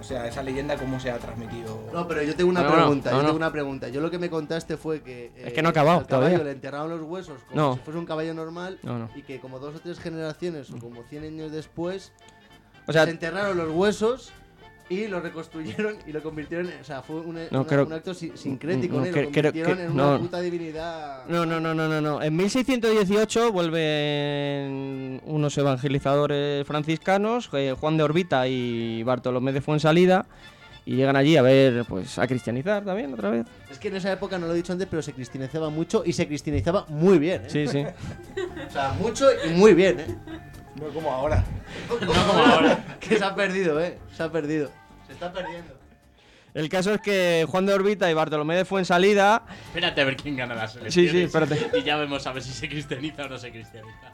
o 0.00 0.02
sea, 0.02 0.26
esa 0.26 0.42
leyenda 0.42 0.76
cómo 0.76 0.98
se 0.98 1.10
ha 1.10 1.18
transmitido. 1.18 1.78
No, 1.92 2.08
pero 2.08 2.22
yo 2.22 2.34
tengo 2.34 2.50
una 2.50 2.62
No, 2.62 2.72
pregunta. 2.72 3.10
no, 3.10 3.16
yo 3.16 3.22
no. 3.22 3.28
tengo 3.28 3.36
una 3.36 3.52
pregunta. 3.52 3.88
Yo 3.88 4.00
lo 4.00 4.10
que 4.10 4.18
me 4.18 4.30
contaste 4.30 4.76
fue 4.76 5.02
que. 5.02 5.26
eh, 5.26 5.44
Es 5.46 5.52
que 5.52 5.62
no 5.62 5.68
ha 5.68 5.70
acabado 5.72 5.98
al 6.00 6.06
caballo 6.06 6.26
todavía. 6.28 6.44
le 6.44 6.52
enterraron 6.52 6.88
los 6.90 7.02
huesos 7.02 7.42
como 7.48 7.60
No. 7.60 7.74
si 7.74 7.80
fuese 7.80 7.98
un 7.98 8.06
caballo 8.06 8.32
normal. 8.34 8.78
No, 8.82 8.98
no. 8.98 9.10
Y 9.14 9.22
que 9.22 9.40
como 9.40 9.58
dos 9.58 9.74
o 9.76 9.80
tres 9.80 9.98
generaciones 10.00 10.70
o 10.70 10.78
como 10.78 11.02
100 11.04 11.24
años 11.24 11.52
después. 11.52 12.12
O 12.86 12.92
sea, 12.92 13.04
se 13.04 13.10
enterraron 13.10 13.58
los 13.58 13.70
huesos 13.70 14.32
y 14.90 15.06
lo 15.06 15.20
reconstruyeron 15.20 15.96
y 16.06 16.12
lo 16.12 16.22
convirtieron 16.22 16.66
en. 16.68 16.80
O 16.80 16.84
sea, 16.84 17.02
fue 17.02 17.16
un, 17.20 17.34
No, 17.50 17.60
una- 17.60 17.66
creo- 17.66 17.86
un 17.86 17.92
acto 17.92 18.14
si- 18.14 18.32
sincrético, 18.34 18.94
no, 18.98 19.04
¿no? 19.04 19.12
Que- 19.12 19.22
lo 19.24 19.30
creo 19.30 19.50
convirtieron 19.52 19.76
que- 19.76 19.84
en 19.84 19.96
no. 19.96 20.08
una 20.10 20.18
puta 20.18 20.40
divinidad. 20.40 21.26
No, 21.28 21.44
no, 21.46 21.60
no, 21.60 21.74
no, 21.74 21.88
no, 21.88 22.00
no. 22.00 22.22
En 22.22 22.34
1618 22.36 23.52
vuelven 23.52 25.20
unos 25.24 25.56
evangelizadores 25.58 26.66
franciscanos, 26.66 27.48
eh, 27.52 27.74
Juan 27.78 27.96
de 27.96 28.02
Orbita 28.02 28.46
y 28.48 29.02
Bartolomé 29.02 29.52
de 29.52 29.60
Fuensalida, 29.60 30.26
y 30.86 30.96
llegan 30.96 31.16
allí 31.16 31.36
a 31.36 31.42
ver, 31.42 31.84
pues, 31.86 32.18
a 32.18 32.26
cristianizar 32.26 32.82
también 32.84 33.12
otra 33.12 33.28
vez. 33.30 33.46
Es 33.70 33.78
que 33.78 33.88
en 33.88 33.96
esa 33.96 34.10
época, 34.12 34.38
no 34.38 34.46
lo 34.46 34.54
he 34.54 34.56
dicho 34.56 34.72
antes, 34.72 34.88
pero 34.88 35.02
se 35.02 35.12
cristianizaba 35.12 35.68
mucho 35.68 36.02
y 36.04 36.14
se 36.14 36.26
cristianizaba 36.26 36.86
muy 36.88 37.18
bien, 37.18 37.42
¿eh? 37.44 37.50
Sí, 37.50 37.66
sí. 37.66 37.84
O 38.68 38.70
sea, 38.70 38.92
mucho 38.98 39.26
y 39.46 39.50
muy 39.50 39.74
bien, 39.74 40.00
¿eh? 40.00 40.06
No 40.80 40.88
como 40.88 41.12
ahora. 41.12 41.44
No 41.88 42.06
como 42.06 42.12
ahora. 42.44 42.96
que 43.00 43.16
se 43.18 43.24
ha 43.24 43.34
perdido, 43.34 43.80
¿eh? 43.82 43.98
Se 44.16 44.22
ha 44.22 44.30
perdido. 44.30 44.70
Se 45.06 45.12
está 45.12 45.32
perdiendo. 45.32 45.74
El 46.54 46.68
caso 46.68 46.92
es 46.94 47.00
que 47.00 47.46
Juan 47.48 47.66
de 47.66 47.74
Orbita 47.74 48.10
y 48.10 48.14
Bartolomé 48.14 48.56
de 48.56 48.64
Fuensalida. 48.64 49.42
Espérate 49.66 50.00
a 50.00 50.04
ver 50.04 50.16
quién 50.16 50.36
gana 50.36 50.54
las 50.54 50.72
Sí, 50.72 50.78
elecciones. 50.80 51.12
sí, 51.12 51.20
espérate. 51.22 51.78
Y 51.78 51.82
ya 51.82 51.96
vemos 51.96 52.26
a 52.26 52.32
ver 52.32 52.42
si 52.42 52.52
se 52.52 52.68
cristianiza 52.68 53.24
o 53.24 53.28
no 53.28 53.38
se 53.38 53.50
cristianiza. 53.50 54.12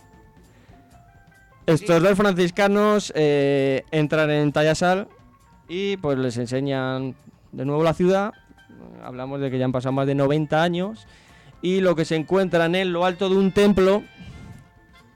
Estos 1.66 2.02
dos 2.02 2.16
franciscanos 2.16 3.12
eh, 3.16 3.84
entran 3.90 4.30
en 4.30 4.52
Tayasal 4.52 5.08
y 5.68 5.96
pues 5.96 6.18
les 6.18 6.36
enseñan 6.36 7.14
de 7.52 7.64
nuevo 7.64 7.82
la 7.82 7.94
ciudad. 7.94 8.32
Hablamos 9.02 9.40
de 9.40 9.50
que 9.50 9.58
ya 9.58 9.64
han 9.64 9.72
pasado 9.72 9.92
más 9.92 10.06
de 10.06 10.14
90 10.14 10.62
años. 10.62 11.06
Y 11.62 11.80
lo 11.80 11.96
que 11.96 12.04
se 12.04 12.16
encuentra 12.16 12.66
en 12.66 12.92
lo 12.92 13.06
alto 13.06 13.30
de 13.30 13.36
un 13.36 13.52
templo 13.52 14.02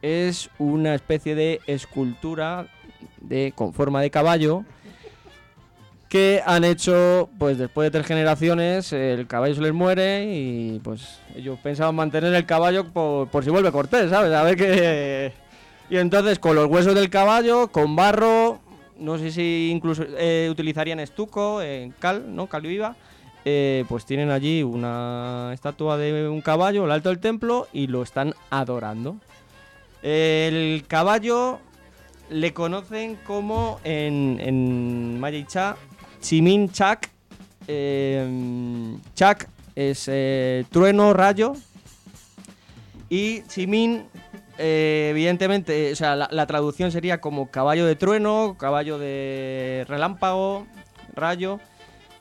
es 0.02 0.50
una 0.58 0.94
especie 0.94 1.34
de 1.34 1.60
escultura 1.66 2.66
de, 3.20 3.52
con 3.54 3.72
forma 3.72 4.00
de 4.00 4.10
caballo 4.10 4.64
que 6.08 6.42
han 6.46 6.64
hecho, 6.64 7.28
pues 7.38 7.58
después 7.58 7.84
de 7.86 7.90
tres 7.90 8.06
generaciones, 8.06 8.94
el 8.94 9.26
caballo 9.26 9.54
se 9.54 9.60
les 9.60 9.74
muere 9.74 10.24
y 10.24 10.80
pues 10.82 11.20
ellos 11.36 11.58
pensaban 11.62 11.94
mantener 11.94 12.32
el 12.32 12.46
caballo 12.46 12.84
por, 12.86 13.28
por 13.28 13.44
si 13.44 13.50
vuelve 13.50 13.70
Cortés, 13.70 14.08
¿sabes? 14.08 14.32
A 14.32 14.42
ver 14.42 14.56
qué... 14.56 15.32
Y 15.90 15.96
entonces 15.98 16.38
con 16.38 16.54
los 16.54 16.66
huesos 16.66 16.94
del 16.94 17.10
caballo, 17.10 17.68
con 17.68 17.94
barro, 17.94 18.58
no 18.98 19.18
sé 19.18 19.30
si 19.30 19.70
incluso 19.70 20.04
eh, 20.18 20.48
utilizarían 20.50 20.98
estuco, 21.00 21.60
en 21.60 21.92
cal, 21.92 22.34
¿no? 22.34 22.46
Cal 22.46 22.62
viva. 22.62 22.96
eh, 23.44 23.84
pues 23.88 24.04
tienen 24.04 24.30
allí 24.30 24.62
una 24.62 25.52
estatua 25.54 25.96
de 25.96 26.28
un 26.28 26.40
caballo 26.40 26.84
al 26.84 26.90
alto 26.90 27.08
del 27.08 27.18
templo 27.18 27.66
y 27.72 27.86
lo 27.86 28.02
están 28.02 28.34
adorando. 28.50 29.16
El 30.02 30.84
caballo 30.86 31.58
le 32.30 32.52
conocen 32.54 33.16
como 33.16 33.80
en, 33.84 34.38
en 34.40 35.46
Cha, 35.46 35.76
Chimin 36.20 36.70
Chak. 36.70 37.10
eh, 37.66 38.96
Chak 39.14 39.48
es 39.74 40.08
eh, 40.10 40.64
trueno, 40.70 41.12
rayo. 41.12 41.54
Y 43.08 43.42
Chimin, 43.42 44.04
eh, 44.58 45.08
evidentemente, 45.10 45.92
o 45.92 45.96
sea, 45.96 46.14
la, 46.14 46.28
la 46.30 46.46
traducción 46.46 46.92
sería 46.92 47.20
como 47.20 47.50
caballo 47.50 47.86
de 47.86 47.96
trueno, 47.96 48.56
caballo 48.58 48.98
de 48.98 49.84
relámpago, 49.88 50.66
rayo. 51.14 51.60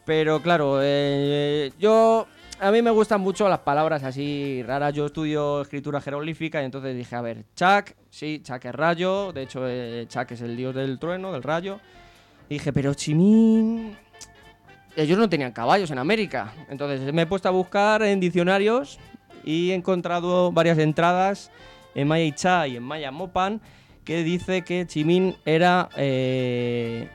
Pero 0.06 0.42
claro, 0.42 0.80
eh, 0.82 1.72
yo. 1.80 2.28
A 2.60 2.72
mí 2.72 2.82
me 2.82 2.90
gustan 2.90 3.22
mucho 3.22 3.48
las 3.48 3.60
palabras 3.60 4.04
así 4.04 4.64
raras. 4.66 4.92
Yo 4.92 5.06
estudio 5.06 5.62
escritura 5.62 6.02
jeroglífica 6.02 6.60
y 6.62 6.66
entonces 6.66 6.98
dije, 6.98 7.16
a 7.16 7.22
ver, 7.22 7.46
Chak, 7.56 7.96
sí, 8.10 8.42
Chak 8.42 8.66
es 8.66 8.74
rayo. 8.74 9.32
De 9.32 9.44
hecho, 9.44 9.62
eh, 9.68 10.06
Chak 10.08 10.32
es 10.32 10.42
el 10.42 10.58
dios 10.58 10.74
del 10.74 10.98
trueno, 10.98 11.32
del 11.32 11.44
rayo. 11.44 11.80
Y 12.50 12.56
dije, 12.56 12.74
pero 12.74 12.96
Chimín. 12.96 13.96
Ellos 14.96 15.20
no 15.20 15.30
tenían 15.30 15.52
caballos 15.52 15.92
en 15.92 16.00
América. 16.00 16.52
Entonces 16.68 17.14
me 17.14 17.22
he 17.22 17.26
puesto 17.28 17.48
a 17.48 17.52
buscar 17.52 18.02
en 18.02 18.20
diccionarios 18.20 18.98
y 19.44 19.70
he 19.70 19.76
encontrado 19.76 20.52
varias 20.52 20.80
entradas 20.80 21.52
en 21.94 22.08
Maya 22.08 22.26
Icha 22.26 22.68
y 22.68 22.78
en 22.78 22.84
Maya 22.84 23.12
Mopan 23.12 23.62
que 24.04 24.24
dice 24.24 24.64
que 24.64 24.88
Chimín 24.88 25.36
era 25.46 25.90
eh, 25.96 27.08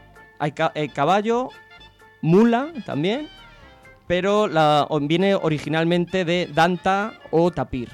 eh, 0.74 0.88
caballo, 0.90 1.48
mula 2.20 2.72
también, 2.86 3.28
pero 4.06 4.46
la, 4.46 4.86
viene 5.02 5.34
originalmente 5.34 6.24
de 6.24 6.48
Danta 6.52 7.14
o 7.30 7.50
Tapir. 7.50 7.90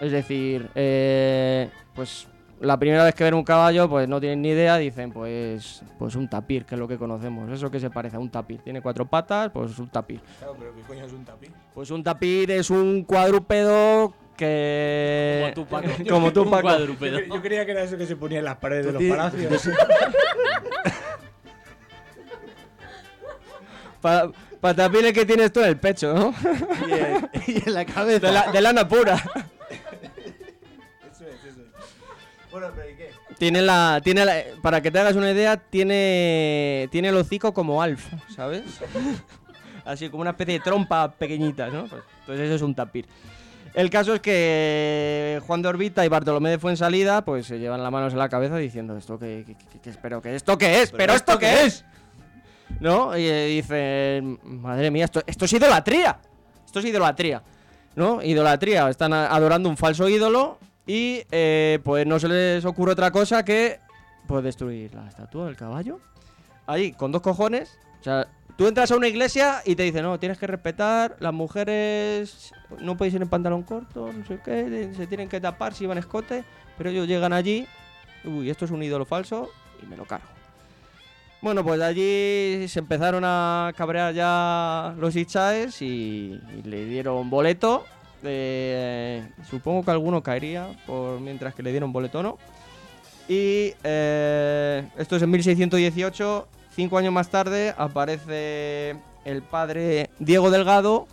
Es 0.00 0.12
decir, 0.12 0.68
eh, 0.74 1.68
pues 1.94 2.28
la 2.60 2.78
primera 2.78 3.04
vez 3.04 3.14
que 3.14 3.24
ven 3.24 3.34
un 3.34 3.44
caballo, 3.44 3.88
pues 3.88 4.08
no 4.08 4.20
tienen 4.20 4.42
ni 4.42 4.48
idea, 4.50 4.76
dicen, 4.76 5.12
pues, 5.12 5.82
pues 5.98 6.14
un 6.16 6.28
tapir, 6.28 6.64
que 6.64 6.74
es 6.74 6.78
lo 6.78 6.88
que 6.88 6.98
conocemos. 6.98 7.50
Eso 7.50 7.70
que 7.70 7.80
se 7.80 7.90
parece 7.90 8.16
a 8.16 8.18
un 8.18 8.30
tapir. 8.30 8.60
Tiene 8.62 8.82
cuatro 8.82 9.06
patas, 9.06 9.50
pues 9.52 9.78
un 9.78 9.88
tapir. 9.88 10.20
Claro, 10.38 10.56
pero 10.58 10.74
¿qué 10.74 10.82
coño 10.82 11.04
es 11.04 11.12
un 11.12 11.24
tapir? 11.24 11.52
Pues 11.74 11.90
un 11.90 12.02
tapir 12.02 12.50
es 12.50 12.70
un 12.70 13.04
cuadrúpedo 13.04 14.12
que... 14.36 15.52
Como 15.54 15.54
tú, 15.54 15.66
Paco. 15.66 15.88
Como 16.08 16.32
tú, 16.32 16.42
Un 16.42 16.50
Paco. 16.50 16.62
cuadrúpedo. 16.62 17.20
Yo 17.20 17.42
creía 17.42 17.64
que 17.64 17.72
era 17.72 17.82
eso 17.82 17.96
que 17.96 18.06
se 18.06 18.16
ponía 18.16 18.38
en 18.40 18.44
las 18.44 18.56
paredes 18.56 18.86
de 18.86 18.92
los 18.92 19.02
palacios. 19.04 19.68
Para 24.00 24.30
tapir 24.60 25.04
el 25.06 25.12
que 25.12 25.26
tienes 25.26 25.52
tú 25.52 25.60
en 25.60 25.66
el 25.66 25.76
pecho, 25.78 26.14
¿no? 26.14 26.34
Y 26.88 26.92
en, 26.92 27.30
y 27.46 27.62
en 27.68 27.74
la 27.74 27.84
cabeza. 27.84 28.26
De, 28.26 28.32
la- 28.32 28.50
de 28.52 28.60
lana 28.60 28.88
pura. 28.88 29.14
Eso 29.14 31.24
es, 31.24 31.44
eso 31.44 31.60
es. 31.62 32.50
Bueno, 32.50 32.68
pero 32.74 32.90
¿y 32.90 32.94
qué? 32.96 33.10
Tiene 33.38 33.62
la, 33.62 34.00
tiene 34.02 34.24
la- 34.24 34.42
para 34.62 34.80
que 34.80 34.90
te 34.90 34.98
hagas 34.98 35.16
una 35.16 35.30
idea, 35.30 35.56
tiene, 35.56 36.88
tiene 36.90 37.08
el 37.08 37.16
hocico 37.16 37.52
como 37.54 37.82
Alf, 37.82 38.06
¿sabes? 38.34 38.62
Así 39.84 40.08
como 40.10 40.22
una 40.22 40.30
especie 40.30 40.54
de 40.54 40.60
trompa 40.60 41.10
pequeñita, 41.12 41.68
¿no? 41.68 41.86
Pues, 41.86 42.02
entonces 42.20 42.46
eso 42.46 42.54
es 42.56 42.62
un 42.62 42.74
tapir. 42.74 43.06
El 43.74 43.90
caso 43.90 44.14
es 44.14 44.20
que 44.20 45.40
Juan 45.46 45.62
de 45.62 45.68
Orbita 45.68 46.04
y 46.04 46.08
Bartolomé 46.08 46.50
de 46.50 46.58
Fuensalida 46.58 47.24
pues 47.24 47.46
se 47.46 47.58
llevan 47.58 47.82
las 47.82 47.92
manos 47.92 48.12
en 48.12 48.18
la 48.18 48.28
cabeza 48.28 48.56
diciendo 48.56 48.96
esto 48.96 49.18
que, 49.18 49.44
que, 49.46 49.54
que- 49.54 49.78
que- 49.80 49.98
pero 50.02 50.20
que 50.20 50.34
esto 50.34 50.58
qué 50.58 50.82
es, 50.82 50.90
pero, 50.90 51.12
esto 51.12 51.38
qué 51.38 51.64
es, 51.64 51.84
¿no? 52.80 53.16
Y 53.16 53.26
eh, 53.26 53.46
dicen, 53.46 54.38
madre 54.42 54.90
mía, 54.90 55.06
esto, 55.06 55.22
esto 55.26 55.44
es 55.44 55.52
idolatría, 55.52 56.18
esto 56.64 56.78
es 56.78 56.84
idolatría, 56.84 57.42
¿no? 57.96 58.22
Idolatría, 58.22 58.88
están 58.88 59.12
adorando 59.12 59.68
un 59.68 59.76
falso 59.76 60.08
ídolo 60.08 60.58
y 60.86 61.22
eh, 61.30 61.80
pues 61.84 62.06
no 62.06 62.18
se 62.18 62.28
les 62.28 62.64
ocurre 62.64 62.92
otra 62.92 63.10
cosa 63.10 63.44
que 63.44 63.80
pues 64.26 64.44
destruir 64.44 64.94
la 64.94 65.08
estatua 65.08 65.46
del 65.46 65.56
caballo. 65.56 66.00
Ahí, 66.66 66.92
con 66.92 67.12
dos 67.12 67.22
cojones. 67.22 67.78
O 68.00 68.04
sea, 68.04 68.28
tú 68.56 68.66
entras 68.66 68.90
a 68.90 68.96
una 68.96 69.08
iglesia 69.08 69.62
y 69.64 69.74
te 69.74 69.82
dicen, 69.82 70.02
no, 70.02 70.18
tienes 70.18 70.38
que 70.38 70.46
respetar, 70.46 71.16
las 71.18 71.32
mujeres 71.32 72.52
no 72.80 72.96
podéis 72.96 73.14
ir 73.14 73.22
en 73.22 73.28
pantalón 73.28 73.62
corto, 73.62 74.12
no 74.12 74.24
sé 74.26 74.38
qué, 74.44 74.92
se 74.96 75.06
tienen 75.06 75.28
que 75.28 75.40
tapar 75.40 75.74
si 75.74 75.86
van 75.86 75.98
escote, 75.98 76.44
pero 76.76 76.90
ellos 76.90 77.08
llegan 77.08 77.32
allí, 77.32 77.66
uy, 78.24 78.50
esto 78.50 78.66
es 78.66 78.70
un 78.70 78.82
ídolo 78.82 79.04
falso 79.04 79.50
y 79.82 79.86
me 79.86 79.96
lo 79.96 80.04
cargo. 80.04 80.37
Bueno, 81.40 81.62
pues 81.62 81.80
allí 81.80 82.66
se 82.66 82.80
empezaron 82.80 83.22
a 83.24 83.72
cabrear 83.76 84.12
ya 84.12 84.94
los 84.98 85.14
Ichaes 85.14 85.80
y, 85.82 86.40
le 86.64 86.84
dieron 86.86 87.30
boleto. 87.30 87.84
eh, 88.24 89.24
supongo 89.48 89.84
que 89.84 89.92
alguno 89.92 90.22
caería 90.22 90.68
por 90.86 91.20
mientras 91.20 91.54
que 91.54 91.62
le 91.62 91.70
dieron 91.70 91.92
boleto 91.92 92.22
no. 92.22 92.38
Y 93.28 93.74
eh, 93.84 94.88
esto 94.96 95.16
es 95.16 95.22
en 95.22 95.30
1618. 95.30 96.48
Cinco 96.74 96.98
años 96.98 97.12
más 97.12 97.28
tarde 97.28 97.74
aparece 97.76 98.96
el 99.24 99.42
padre 99.42 100.10
Diego 100.18 100.50
Delgado 100.50 101.06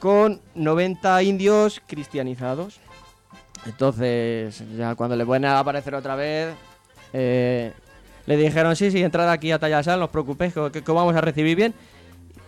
con 0.00 0.40
90 0.54 1.22
indios 1.22 1.80
cristianizados. 1.86 2.80
Entonces, 3.66 4.64
ya 4.76 4.94
cuando 4.94 5.14
le 5.14 5.24
vuelven 5.24 5.50
a 5.50 5.58
aparecer 5.58 5.94
otra 5.94 6.16
vez, 6.16 6.54
eh, 7.12 7.72
le 8.26 8.36
dijeron, 8.36 8.76
sí, 8.76 8.90
sí, 8.90 9.02
entrad 9.02 9.30
aquí 9.30 9.50
a 9.52 9.58
Tallasal, 9.58 9.98
no 9.98 10.06
os 10.06 10.10
preocupéis, 10.10 10.54
que, 10.54 10.70
que- 10.82 10.92
vamos 10.92 11.14
a 11.16 11.20
recibir 11.20 11.56
bien. 11.56 11.74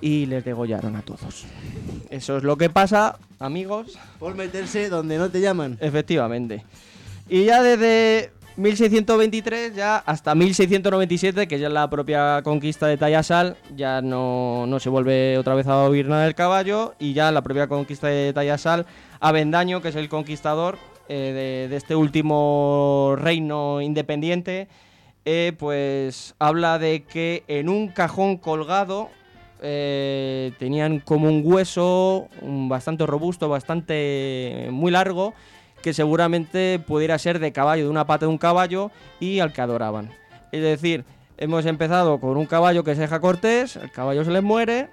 Y 0.01 0.27
les 0.27 0.45
degollaron 0.45 0.97
a 0.97 1.03
todos. 1.03 1.45
Eso 2.11 2.37
es 2.37 2.43
lo 2.43 2.57
que 2.57 2.69
pasa, 2.69 3.19
amigos. 3.39 3.97
Por 4.19 4.35
meterse 4.35 4.89
donde 4.89 5.17
no 5.17 5.31
te 5.31 5.41
llaman. 5.41 5.79
Efectivamente. 5.81 6.65
Y 7.29 7.45
ya 7.45 7.63
desde 7.63 8.33
1623 8.57 9.75
ya 9.77 9.97
hasta 9.99 10.35
1697, 10.35 11.47
que 11.47 11.59
ya 11.59 11.69
es 11.69 11.73
la 11.73 11.89
propia 11.89 12.43
conquista 12.43 12.89
de 12.89 12.97
Tayasal, 12.97 13.57
ya 13.77 14.03
no, 14.03 14.67
no 14.67 14.81
se 14.81 14.89
vuelve 14.89 15.39
otra 15.39 15.55
vez 15.55 15.69
a 15.69 15.85
oír 15.85 16.09
nada 16.09 16.25
del 16.25 16.35
caballo. 16.35 16.95
Y 16.99 17.13
ya 17.13 17.31
la 17.31 17.43
propia 17.43 17.69
conquista 17.69 18.09
de 18.09 18.33
Tayasal, 18.33 18.87
Avendaño, 19.21 19.81
que 19.83 19.89
es 19.91 19.97
el 19.97 20.09
conquistador 20.09 20.79
eh, 21.09 21.63
de, 21.63 21.69
de 21.69 21.77
este 21.77 21.95
último 21.95 23.15
reino 23.17 23.81
independiente, 23.81 24.67
eh, 25.25 25.53
pues 25.59 26.35
habla 26.39 26.79
de 26.79 27.05
que 27.05 27.45
en 27.47 27.69
un 27.69 27.89
cajón 27.89 28.37
colgado 28.37 29.11
eh, 29.61 30.53
tenían 30.59 30.99
como 30.99 31.29
un 31.29 31.43
hueso 31.45 32.29
bastante 32.43 33.07
robusto, 33.07 33.49
bastante 33.49 34.69
muy 34.73 34.91
largo, 34.91 35.35
que 35.83 35.95
seguramente 35.95 36.81
pudiera 36.85 37.17
ser 37.19 37.39
de 37.39 37.53
caballo, 37.53 37.85
de 37.85 37.91
una 37.91 38.07
pata 38.07 38.27
de 38.27 38.31
un 38.31 38.39
caballo, 38.39 38.91
y 39.21 39.39
al 39.39 39.53
que 39.53 39.61
adoraban. 39.61 40.11
Es 40.51 40.63
decir, 40.63 41.05
hemos 41.39 41.65
empezado 41.67 42.19
con 42.19 42.37
un 42.37 42.47
caballo 42.47 42.83
que 42.83 42.97
se 42.97 43.03
deja 43.03 43.21
Cortés, 43.21 43.77
el 43.77 43.93
caballo 43.93 44.25
se 44.25 44.33
les 44.33 44.43
muere, 44.43 44.89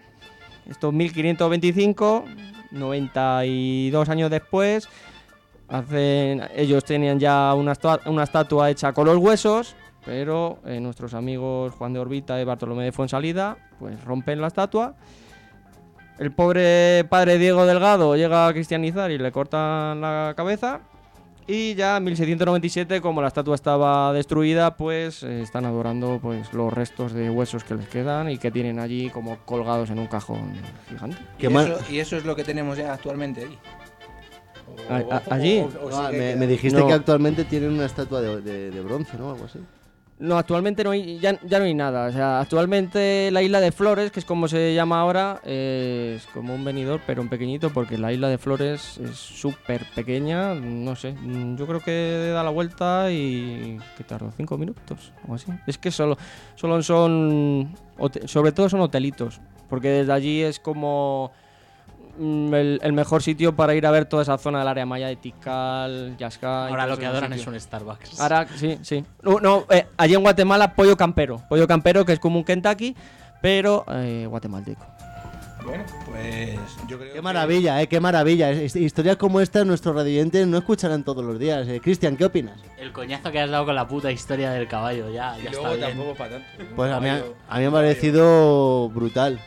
esto 0.70 0.90
es 0.90 0.94
1525, 0.94 2.26
92 2.72 4.10
años 4.10 4.30
después, 4.30 4.88
hacen, 5.68 6.44
ellos 6.56 6.84
tenían 6.86 7.20
ya 7.20 7.56
una 7.56 8.24
estatua 8.24 8.70
hecha 8.70 8.94
con 8.94 9.08
los 9.08 9.18
huesos, 9.18 9.76
pero 10.06 10.60
eh, 10.66 10.80
nuestros 10.80 11.14
amigos 11.14 11.74
Juan 11.74 11.94
de 11.94 12.00
Orbita 12.00 12.40
y 12.42 12.46
Bartolomé 12.46 12.84
de 12.86 12.92
Fuensalida 12.92 13.58
pues 13.80 14.04
rompen 14.04 14.42
la 14.42 14.48
estatua. 14.48 14.96
El 16.18 16.32
pobre 16.34 17.06
padre 17.10 17.38
Diego 17.38 17.66
Delgado 17.66 18.16
llega 18.16 18.48
a 18.48 18.54
cristianizar 18.54 19.10
y 19.12 19.18
le 19.18 19.32
cortan 19.32 20.02
la 20.02 20.34
cabeza. 20.36 20.82
Y 21.48 21.74
ya 21.74 21.98
en 21.98 22.04
1697, 22.04 23.02
como 23.02 23.22
la 23.24 23.28
estatua 23.30 23.56
estaba 23.56 24.14
destruida, 24.14 24.78
pues 24.78 25.24
eh, 25.24 25.42
están 25.42 25.66
adorando 25.66 26.20
pues 26.22 26.54
los 26.54 26.72
restos 26.72 27.12
de 27.14 27.30
huesos 27.32 27.64
que 27.64 27.74
les 27.74 27.88
quedan 27.88 28.30
y 28.30 28.38
que 28.38 28.52
tienen 28.52 28.78
allí 28.78 29.10
como 29.10 29.38
colgados 29.46 29.90
en 29.90 29.98
un 29.98 30.06
cajón 30.06 30.54
gigante. 30.90 31.18
¿Y 31.40 31.48
eso, 31.48 31.78
y 31.90 32.00
eso 32.00 32.18
es 32.18 32.26
lo 32.26 32.36
que 32.36 32.44
tenemos 32.44 32.78
ya 32.78 32.94
actualmente 32.94 33.42
ahí. 33.46 33.58
O- 34.68 34.94
A- 34.94 35.16
a- 35.16 35.22
o- 35.28 35.34
allí. 35.34 35.60
o- 35.60 35.86
o 35.86 35.90
No, 35.90 36.08
sigue 36.12 36.36
me, 36.36 36.46
dijiste 36.46 36.78
No. 36.80 36.86
que 36.86 36.94
actualmente 36.94 37.44
tienen 37.46 37.72
una 37.72 37.86
estatua 37.86 38.22
de, 38.22 38.42
de- 38.42 38.70
de 38.70 38.82
bronce, 38.82 39.18
¿no? 39.18 39.32
Algo 39.32 39.46
así. 39.46 39.58
No, 40.20 40.38
actualmente 40.38 40.84
no 40.84 40.92
hay, 40.92 41.18
ya, 41.20 41.40
ya 41.44 41.60
no 41.60 41.66
hay 41.66 41.74
nada. 41.74 42.08
O 42.08 42.12
sea, 42.12 42.42
actualmente 42.42 43.32
la 43.32 43.42
isla 43.42 43.62
de 43.62 43.72
Flores, 43.72 44.12
que 44.12 44.20
es 44.20 44.26
como 44.26 44.50
se 44.50 44.74
llama 44.74 45.00
ahora, 45.00 45.40
eh, 45.46 46.16
es 46.18 46.28
como 46.28 46.54
un 46.54 46.66
venidor, 46.66 47.00
pero 47.08 47.22
en 47.22 47.30
pequeñito, 47.30 47.70
porque 47.70 47.98
la 47.98 48.12
isla 48.12 48.28
de 48.28 48.38
Flores 48.38 48.98
es 48.98 49.16
súper 49.16 49.86
pequeña. 49.96 50.56
No 50.56 50.98
sé, 50.98 51.14
mm, 51.14 51.56
yo 51.56 51.66
creo 51.68 51.80
que 51.80 52.32
da 52.34 52.44
la 52.44 52.50
vuelta 52.50 53.10
y 53.12 53.80
que 53.96 54.04
tardó 54.04 54.30
cinco 54.36 54.58
minutos 54.58 55.14
o 55.26 55.36
así. 55.36 55.54
Es 55.66 55.78
que 55.78 55.90
solo, 55.90 56.18
solo 56.56 56.84
son, 56.84 57.74
sobre 58.26 58.52
todo 58.52 58.68
son 58.68 58.82
hotelitos, 58.82 59.40
porque 59.70 59.88
desde 59.88 60.12
allí 60.12 60.42
es 60.42 60.60
como 60.60 61.32
el, 62.20 62.80
el 62.84 62.94
mejor 62.94 63.24
sitio 63.24 63.56
para 63.56 63.74
ir 63.76 63.86
a 63.86 63.92
ver 63.92 64.06
toda 64.06 64.24
esa 64.24 64.38
zona 64.38 64.60
del 64.60 64.68
área 64.68 64.86
maya 64.86 65.08
de 65.08 65.16
Tikal, 65.16 66.16
Yasca. 66.18 66.66
y 66.68 66.72
Ahora 66.72 66.86
lo 66.88 66.98
que 66.98 67.06
adoran 67.06 67.32
es 67.34 67.46
un 67.48 67.60
Starbucks. 67.60 68.20
Ahora, 68.20 68.48
sí, 68.56 68.78
sí. 68.82 69.04
No, 69.24 69.40
no, 69.40 69.66
eh, 69.70 69.88
allí 69.98 70.16
en 70.16 70.22
Guatemala, 70.22 70.74
pollo 70.76 70.96
campero. 70.98 71.42
Pollo 71.50 71.68
campero, 71.68 72.06
que 72.06 72.14
es 72.14 72.20
como 72.20 72.38
un 72.38 72.44
Kentucky, 72.44 72.96
pero 73.42 73.86
eh, 73.92 74.26
guatemalteco. 74.30 74.86
Bueno, 75.64 75.84
pues 76.06 76.58
yo 76.88 76.98
creo 76.98 77.10
Qué 77.10 77.16
que- 77.16 77.22
maravilla, 77.22 77.82
¿eh? 77.82 77.88
Qué 77.88 78.00
maravilla. 78.00 78.52
Historias 78.54 79.18
como 79.18 79.42
esta 79.42 79.66
nuestros 79.66 79.94
radioyentes 79.94 80.48
no 80.48 80.58
escucharán 80.58 81.04
todos 81.04 81.24
los 81.24 81.38
días. 81.38 81.68
Eh, 81.68 81.82
Cristian, 81.84 82.16
¿qué 82.16 82.26
opinas? 82.26 82.58
El 82.78 82.94
coñazo 82.94 83.30
que 83.30 83.42
has 83.42 83.50
dado 83.50 83.66
con 83.66 83.76
la 83.76 83.86
puta 83.88 84.10
historia 84.10 84.52
del 84.52 84.68
caballo, 84.70 85.10
ya, 85.12 85.38
Y 85.38 85.44
ya 85.44 85.52
luego 85.52 85.68
está 85.74 85.86
bien. 85.88 85.98
tampoco 85.98 86.18
para 86.18 86.30
tanto. 86.32 86.48
Pues 86.76 86.92
a 86.92 87.00
mí, 87.02 87.10
a 87.10 87.56
mí 87.58 87.62
me 87.62 87.68
ha 87.68 87.72
parecido 87.72 88.90
brutal. 88.90 89.40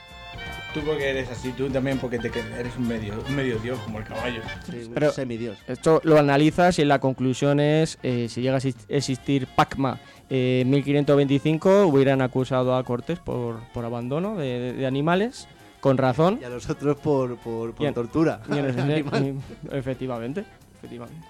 Tú 0.75 0.81
porque 0.81 1.11
eres 1.11 1.29
así, 1.31 1.51
tú 1.51 1.69
también 1.69 1.99
porque 1.99 2.19
te, 2.19 2.29
eres 2.59 2.75
un 2.79 2.89
medio, 2.89 3.23
un 3.29 3.37
medio 3.37 3.59
dios 3.59 3.79
como 3.81 3.99
el 3.99 4.05
caballo. 4.05 4.41
Sí, 4.71 4.85
un 4.87 4.95
Pero- 4.95 5.13
semidios. 5.13 5.59
Esto 5.67 6.01
lo 6.03 6.19
analizas 6.19 6.79
y 6.79 6.85
la 6.87 6.99
conclusión 6.99 7.61
es, 7.61 7.99
eh, 8.03 8.27
si 8.31 8.41
llega 8.41 8.55
a 8.57 8.59
exist- 8.61 8.87
existir 8.89 9.47
PACMA 9.55 10.01
en 10.31 10.71
1525, 10.71 11.87
hubieran 11.87 12.23
acusado 12.23 12.75
a 12.75 12.83
Cortés 12.85 13.19
por, 13.19 13.61
por 13.75 13.85
abandono 13.85 14.37
de, 14.37 14.59
de- 14.59 14.73
de 14.73 14.87
animales, 14.87 15.47
con 15.81 15.99
razón. 15.99 16.39
Y 16.41 16.45
a 16.45 16.49
los 16.49 16.71
otros 16.71 16.97
por, 16.97 17.37
por, 17.37 17.75
por 17.75 17.93
tortura. 17.93 18.41
Y 18.51 18.57
en 18.57 18.65
ese- 18.71 18.81
Animal. 18.81 19.27
y- 19.71 19.77
efectivamente, 19.77 20.45
efectivamente. 20.79 21.27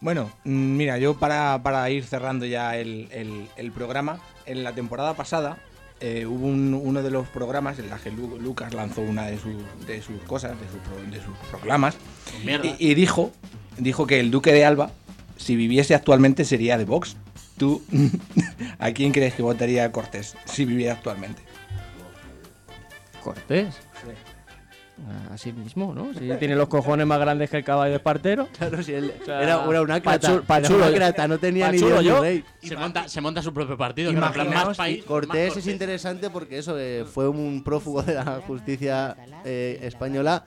Bueno, 0.00 0.32
mm, 0.44 0.76
mira, 0.76 0.98
yo 0.98 1.14
para, 1.14 1.62
para 1.62 1.88
ir 1.90 2.04
cerrando 2.04 2.44
ya 2.44 2.76
el, 2.76 3.08
el- 3.12 3.46
el 3.56 3.70
programa, 3.70 4.18
en 4.46 4.64
la 4.64 4.72
temporada 4.72 5.14
pasada 5.14 5.58
eh, 6.00 6.26
hubo 6.26 6.46
un- 6.46 6.74
uno 6.74 7.02
de 7.02 7.10
los 7.10 7.26
programas 7.28 7.78
en 7.78 7.90
la 7.90 7.98
que 7.98 8.10
Lu- 8.10 8.38
Lucas 8.40 8.72
lanzó 8.74 9.00
una 9.02 9.26
de 9.26 9.38
sus, 9.38 9.54
de 9.86 10.00
sus 10.02 10.20
cosas, 10.22 10.52
de, 10.60 10.66
su 10.68 10.78
pro- 10.78 11.10
de 11.10 11.24
sus 11.24 11.36
proclamas, 11.50 11.96
y, 12.78 12.90
y 12.90 12.94
dijo, 12.94 13.32
dijo 13.78 14.06
que 14.06 14.20
el 14.20 14.30
duque 14.30 14.52
de 14.52 14.64
Alba, 14.64 14.90
si 15.36 15.56
viviese 15.56 15.94
actualmente, 15.94 16.44
sería 16.44 16.78
de 16.78 16.84
Vox. 16.84 17.16
¿Tú 17.56 17.82
a 18.78 18.92
quién 18.92 19.10
crees 19.12 19.34
que 19.34 19.42
votaría 19.42 19.90
Cortés 19.90 20.36
si 20.44 20.64
viviera 20.64 20.92
actualmente? 20.94 21.42
Cortés. 23.22 23.74
A 25.30 25.38
sí 25.38 25.52
mismo, 25.52 25.94
¿no? 25.94 26.12
Si 26.14 26.28
tiene 26.38 26.54
los 26.56 26.68
cojones 26.68 27.06
más 27.06 27.18
grandes 27.18 27.48
que 27.50 27.58
el 27.58 27.64
caballo 27.64 27.90
de 27.92 27.96
Espartero. 27.96 28.48
Claro, 28.58 28.82
si 28.82 28.92
él 28.94 29.12
sea, 29.24 29.42
era, 29.42 29.64
era 29.68 29.82
un 29.82 29.90
ácrata. 29.90 30.18
pa' 30.28 30.34
chu- 30.34 30.42
pa' 30.44 30.58
era 30.58 30.68
chulo 30.68 30.84
un 30.84 30.90
yo. 30.90 30.94
ácrata, 30.96 31.28
no 31.28 31.38
tenía 31.38 31.70
ni 31.70 31.80
ni 31.80 32.04
yo. 32.04 32.20
rey. 32.20 32.44
Se 32.62 32.76
monta, 32.76 33.08
se 33.08 33.20
monta 33.20 33.42
su 33.42 33.52
propio 33.54 33.76
partido. 33.78 34.10
Imaginaos 34.10 34.66
más 34.68 34.76
país, 34.76 35.04
Cortés 35.04 35.48
más 35.50 35.56
es 35.58 35.66
interesante 35.66 36.30
porque 36.30 36.58
eso 36.58 36.78
eh, 36.78 37.04
fue 37.04 37.28
un 37.28 37.62
prófugo 37.62 38.02
de 38.02 38.14
la 38.14 38.40
justicia 38.46 39.16
eh, 39.44 39.78
española. 39.82 40.44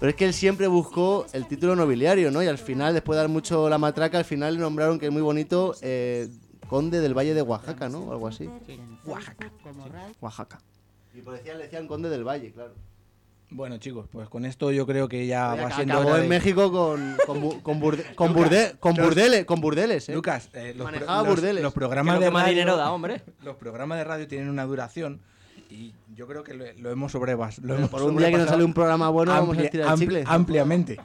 Pero 0.00 0.10
es 0.10 0.16
que 0.16 0.24
él 0.26 0.32
siempre 0.32 0.68
buscó 0.68 1.26
el 1.32 1.48
título 1.48 1.74
nobiliario, 1.74 2.30
¿no? 2.30 2.40
Y 2.42 2.46
al 2.46 2.58
final, 2.58 2.94
después 2.94 3.16
de 3.16 3.22
dar 3.22 3.28
mucho 3.28 3.68
la 3.68 3.78
matraca, 3.78 4.16
al 4.18 4.24
final 4.24 4.54
le 4.54 4.60
nombraron, 4.60 4.98
que 4.98 5.06
es 5.06 5.12
muy 5.12 5.22
bonito, 5.22 5.74
eh, 5.82 6.28
conde 6.68 7.00
del 7.00 7.14
Valle 7.18 7.34
de 7.34 7.42
Oaxaca, 7.42 7.88
¿no? 7.88 8.00
O 8.00 8.12
algo 8.12 8.28
así. 8.28 8.48
Oaxaca. 10.20 10.60
Y 11.14 11.20
por 11.20 11.34
decían, 11.34 11.58
le 11.58 11.64
decían 11.64 11.86
conde 11.88 12.08
del 12.10 12.22
Valle, 12.24 12.52
claro. 12.52 12.74
Bueno, 13.50 13.78
chicos, 13.78 14.06
pues 14.12 14.28
con 14.28 14.44
esto 14.44 14.70
yo 14.72 14.86
creo 14.86 15.08
que 15.08 15.26
ya 15.26 15.54
Oye, 15.54 15.62
va 15.64 15.70
siendo 15.70 15.94
acabó 15.94 16.08
hora 16.10 16.16
en 16.18 16.22
de- 16.24 16.28
México. 16.28 16.70
Con, 16.70 17.16
con, 17.26 17.42
bu- 17.42 17.62
con, 17.62 17.80
burde- 17.80 18.04
con, 18.14 18.34
burde- 18.34 18.78
con 18.78 18.94
burdeles, 18.94 19.44
con 19.46 19.60
burdeles, 19.62 20.08
¿eh? 20.10 20.14
Lucas, 20.14 20.50
eh, 20.52 20.74
los, 20.76 20.84
Manejaba 20.84 21.20
pro- 21.22 21.30
los- 21.30 21.36
burdeles. 21.40 21.62
los 21.62 21.72
programas 21.72 22.16
lo 22.16 22.20
de 22.20 22.30
radio, 22.30 22.48
dinero 22.50 22.76
da, 22.76 22.92
hombre. 22.92 23.22
los 23.42 23.56
programas 23.56 23.96
de 23.98 24.04
radio 24.04 24.28
tienen 24.28 24.50
una 24.50 24.64
duración 24.64 25.20
y 25.70 25.94
yo 26.14 26.26
creo 26.26 26.44
que 26.44 26.52
lo, 26.54 26.64
lo 26.78 26.90
hemos 26.90 27.12
sobrepasado. 27.12 27.62
Lo 27.66 27.74
Pero 27.74 27.78
hemos 27.78 27.90
por 27.90 28.02
un 28.02 28.16
día 28.18 28.30
que 28.30 28.36
nos 28.36 28.48
sale 28.48 28.64
un 28.64 28.74
programa 28.74 29.08
bueno, 29.08 29.32
vamos 29.32 29.56
a 29.56 29.60
ampli- 29.62 29.98
chicle. 29.98 30.24
ampliamente. 30.26 31.00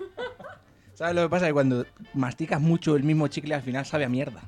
¿Sabes 0.95 1.15
lo 1.15 1.23
que 1.23 1.29
pasa? 1.29 1.47
Que 1.47 1.53
cuando 1.53 1.85
masticas 2.13 2.59
mucho 2.59 2.95
el 2.97 3.03
mismo 3.03 3.27
chicle 3.29 3.55
al 3.55 3.61
final 3.61 3.85
sabe 3.85 4.03
a 4.05 4.09
mierda. 4.09 4.41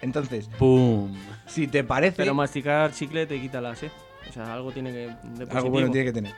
Entonces, 0.00 0.48
¡Pum! 0.58 1.14
si 1.46 1.68
te 1.68 1.84
parece, 1.84 2.16
Pero 2.16 2.34
masticar 2.34 2.92
chicle 2.92 3.26
te 3.26 3.40
quita 3.40 3.60
la 3.60 3.76
sed. 3.76 3.90
O 4.28 4.32
sea, 4.32 4.52
algo 4.54 4.72
tiene 4.72 4.92
que. 4.92 5.14
De 5.44 5.50
algo 5.50 5.70
bueno 5.70 5.90
tiene 5.90 6.06
que 6.06 6.12
tener. 6.12 6.32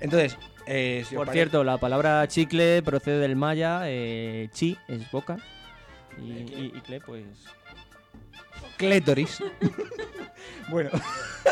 Entonces, 0.00 0.36
eh, 0.66 1.04
si 1.08 1.14
Por 1.14 1.30
cierto, 1.30 1.64
la 1.64 1.78
palabra 1.78 2.26
chicle 2.28 2.82
procede 2.82 3.18
del 3.18 3.36
maya. 3.36 3.82
eh, 3.84 4.48
chi 4.52 4.76
es 4.88 5.10
boca. 5.10 5.38
Y, 6.20 6.30
y, 6.32 6.72
y 6.76 6.80
cle, 6.82 7.00
pues. 7.00 7.24
Clétoris. 8.76 9.42
bueno, 10.70 10.90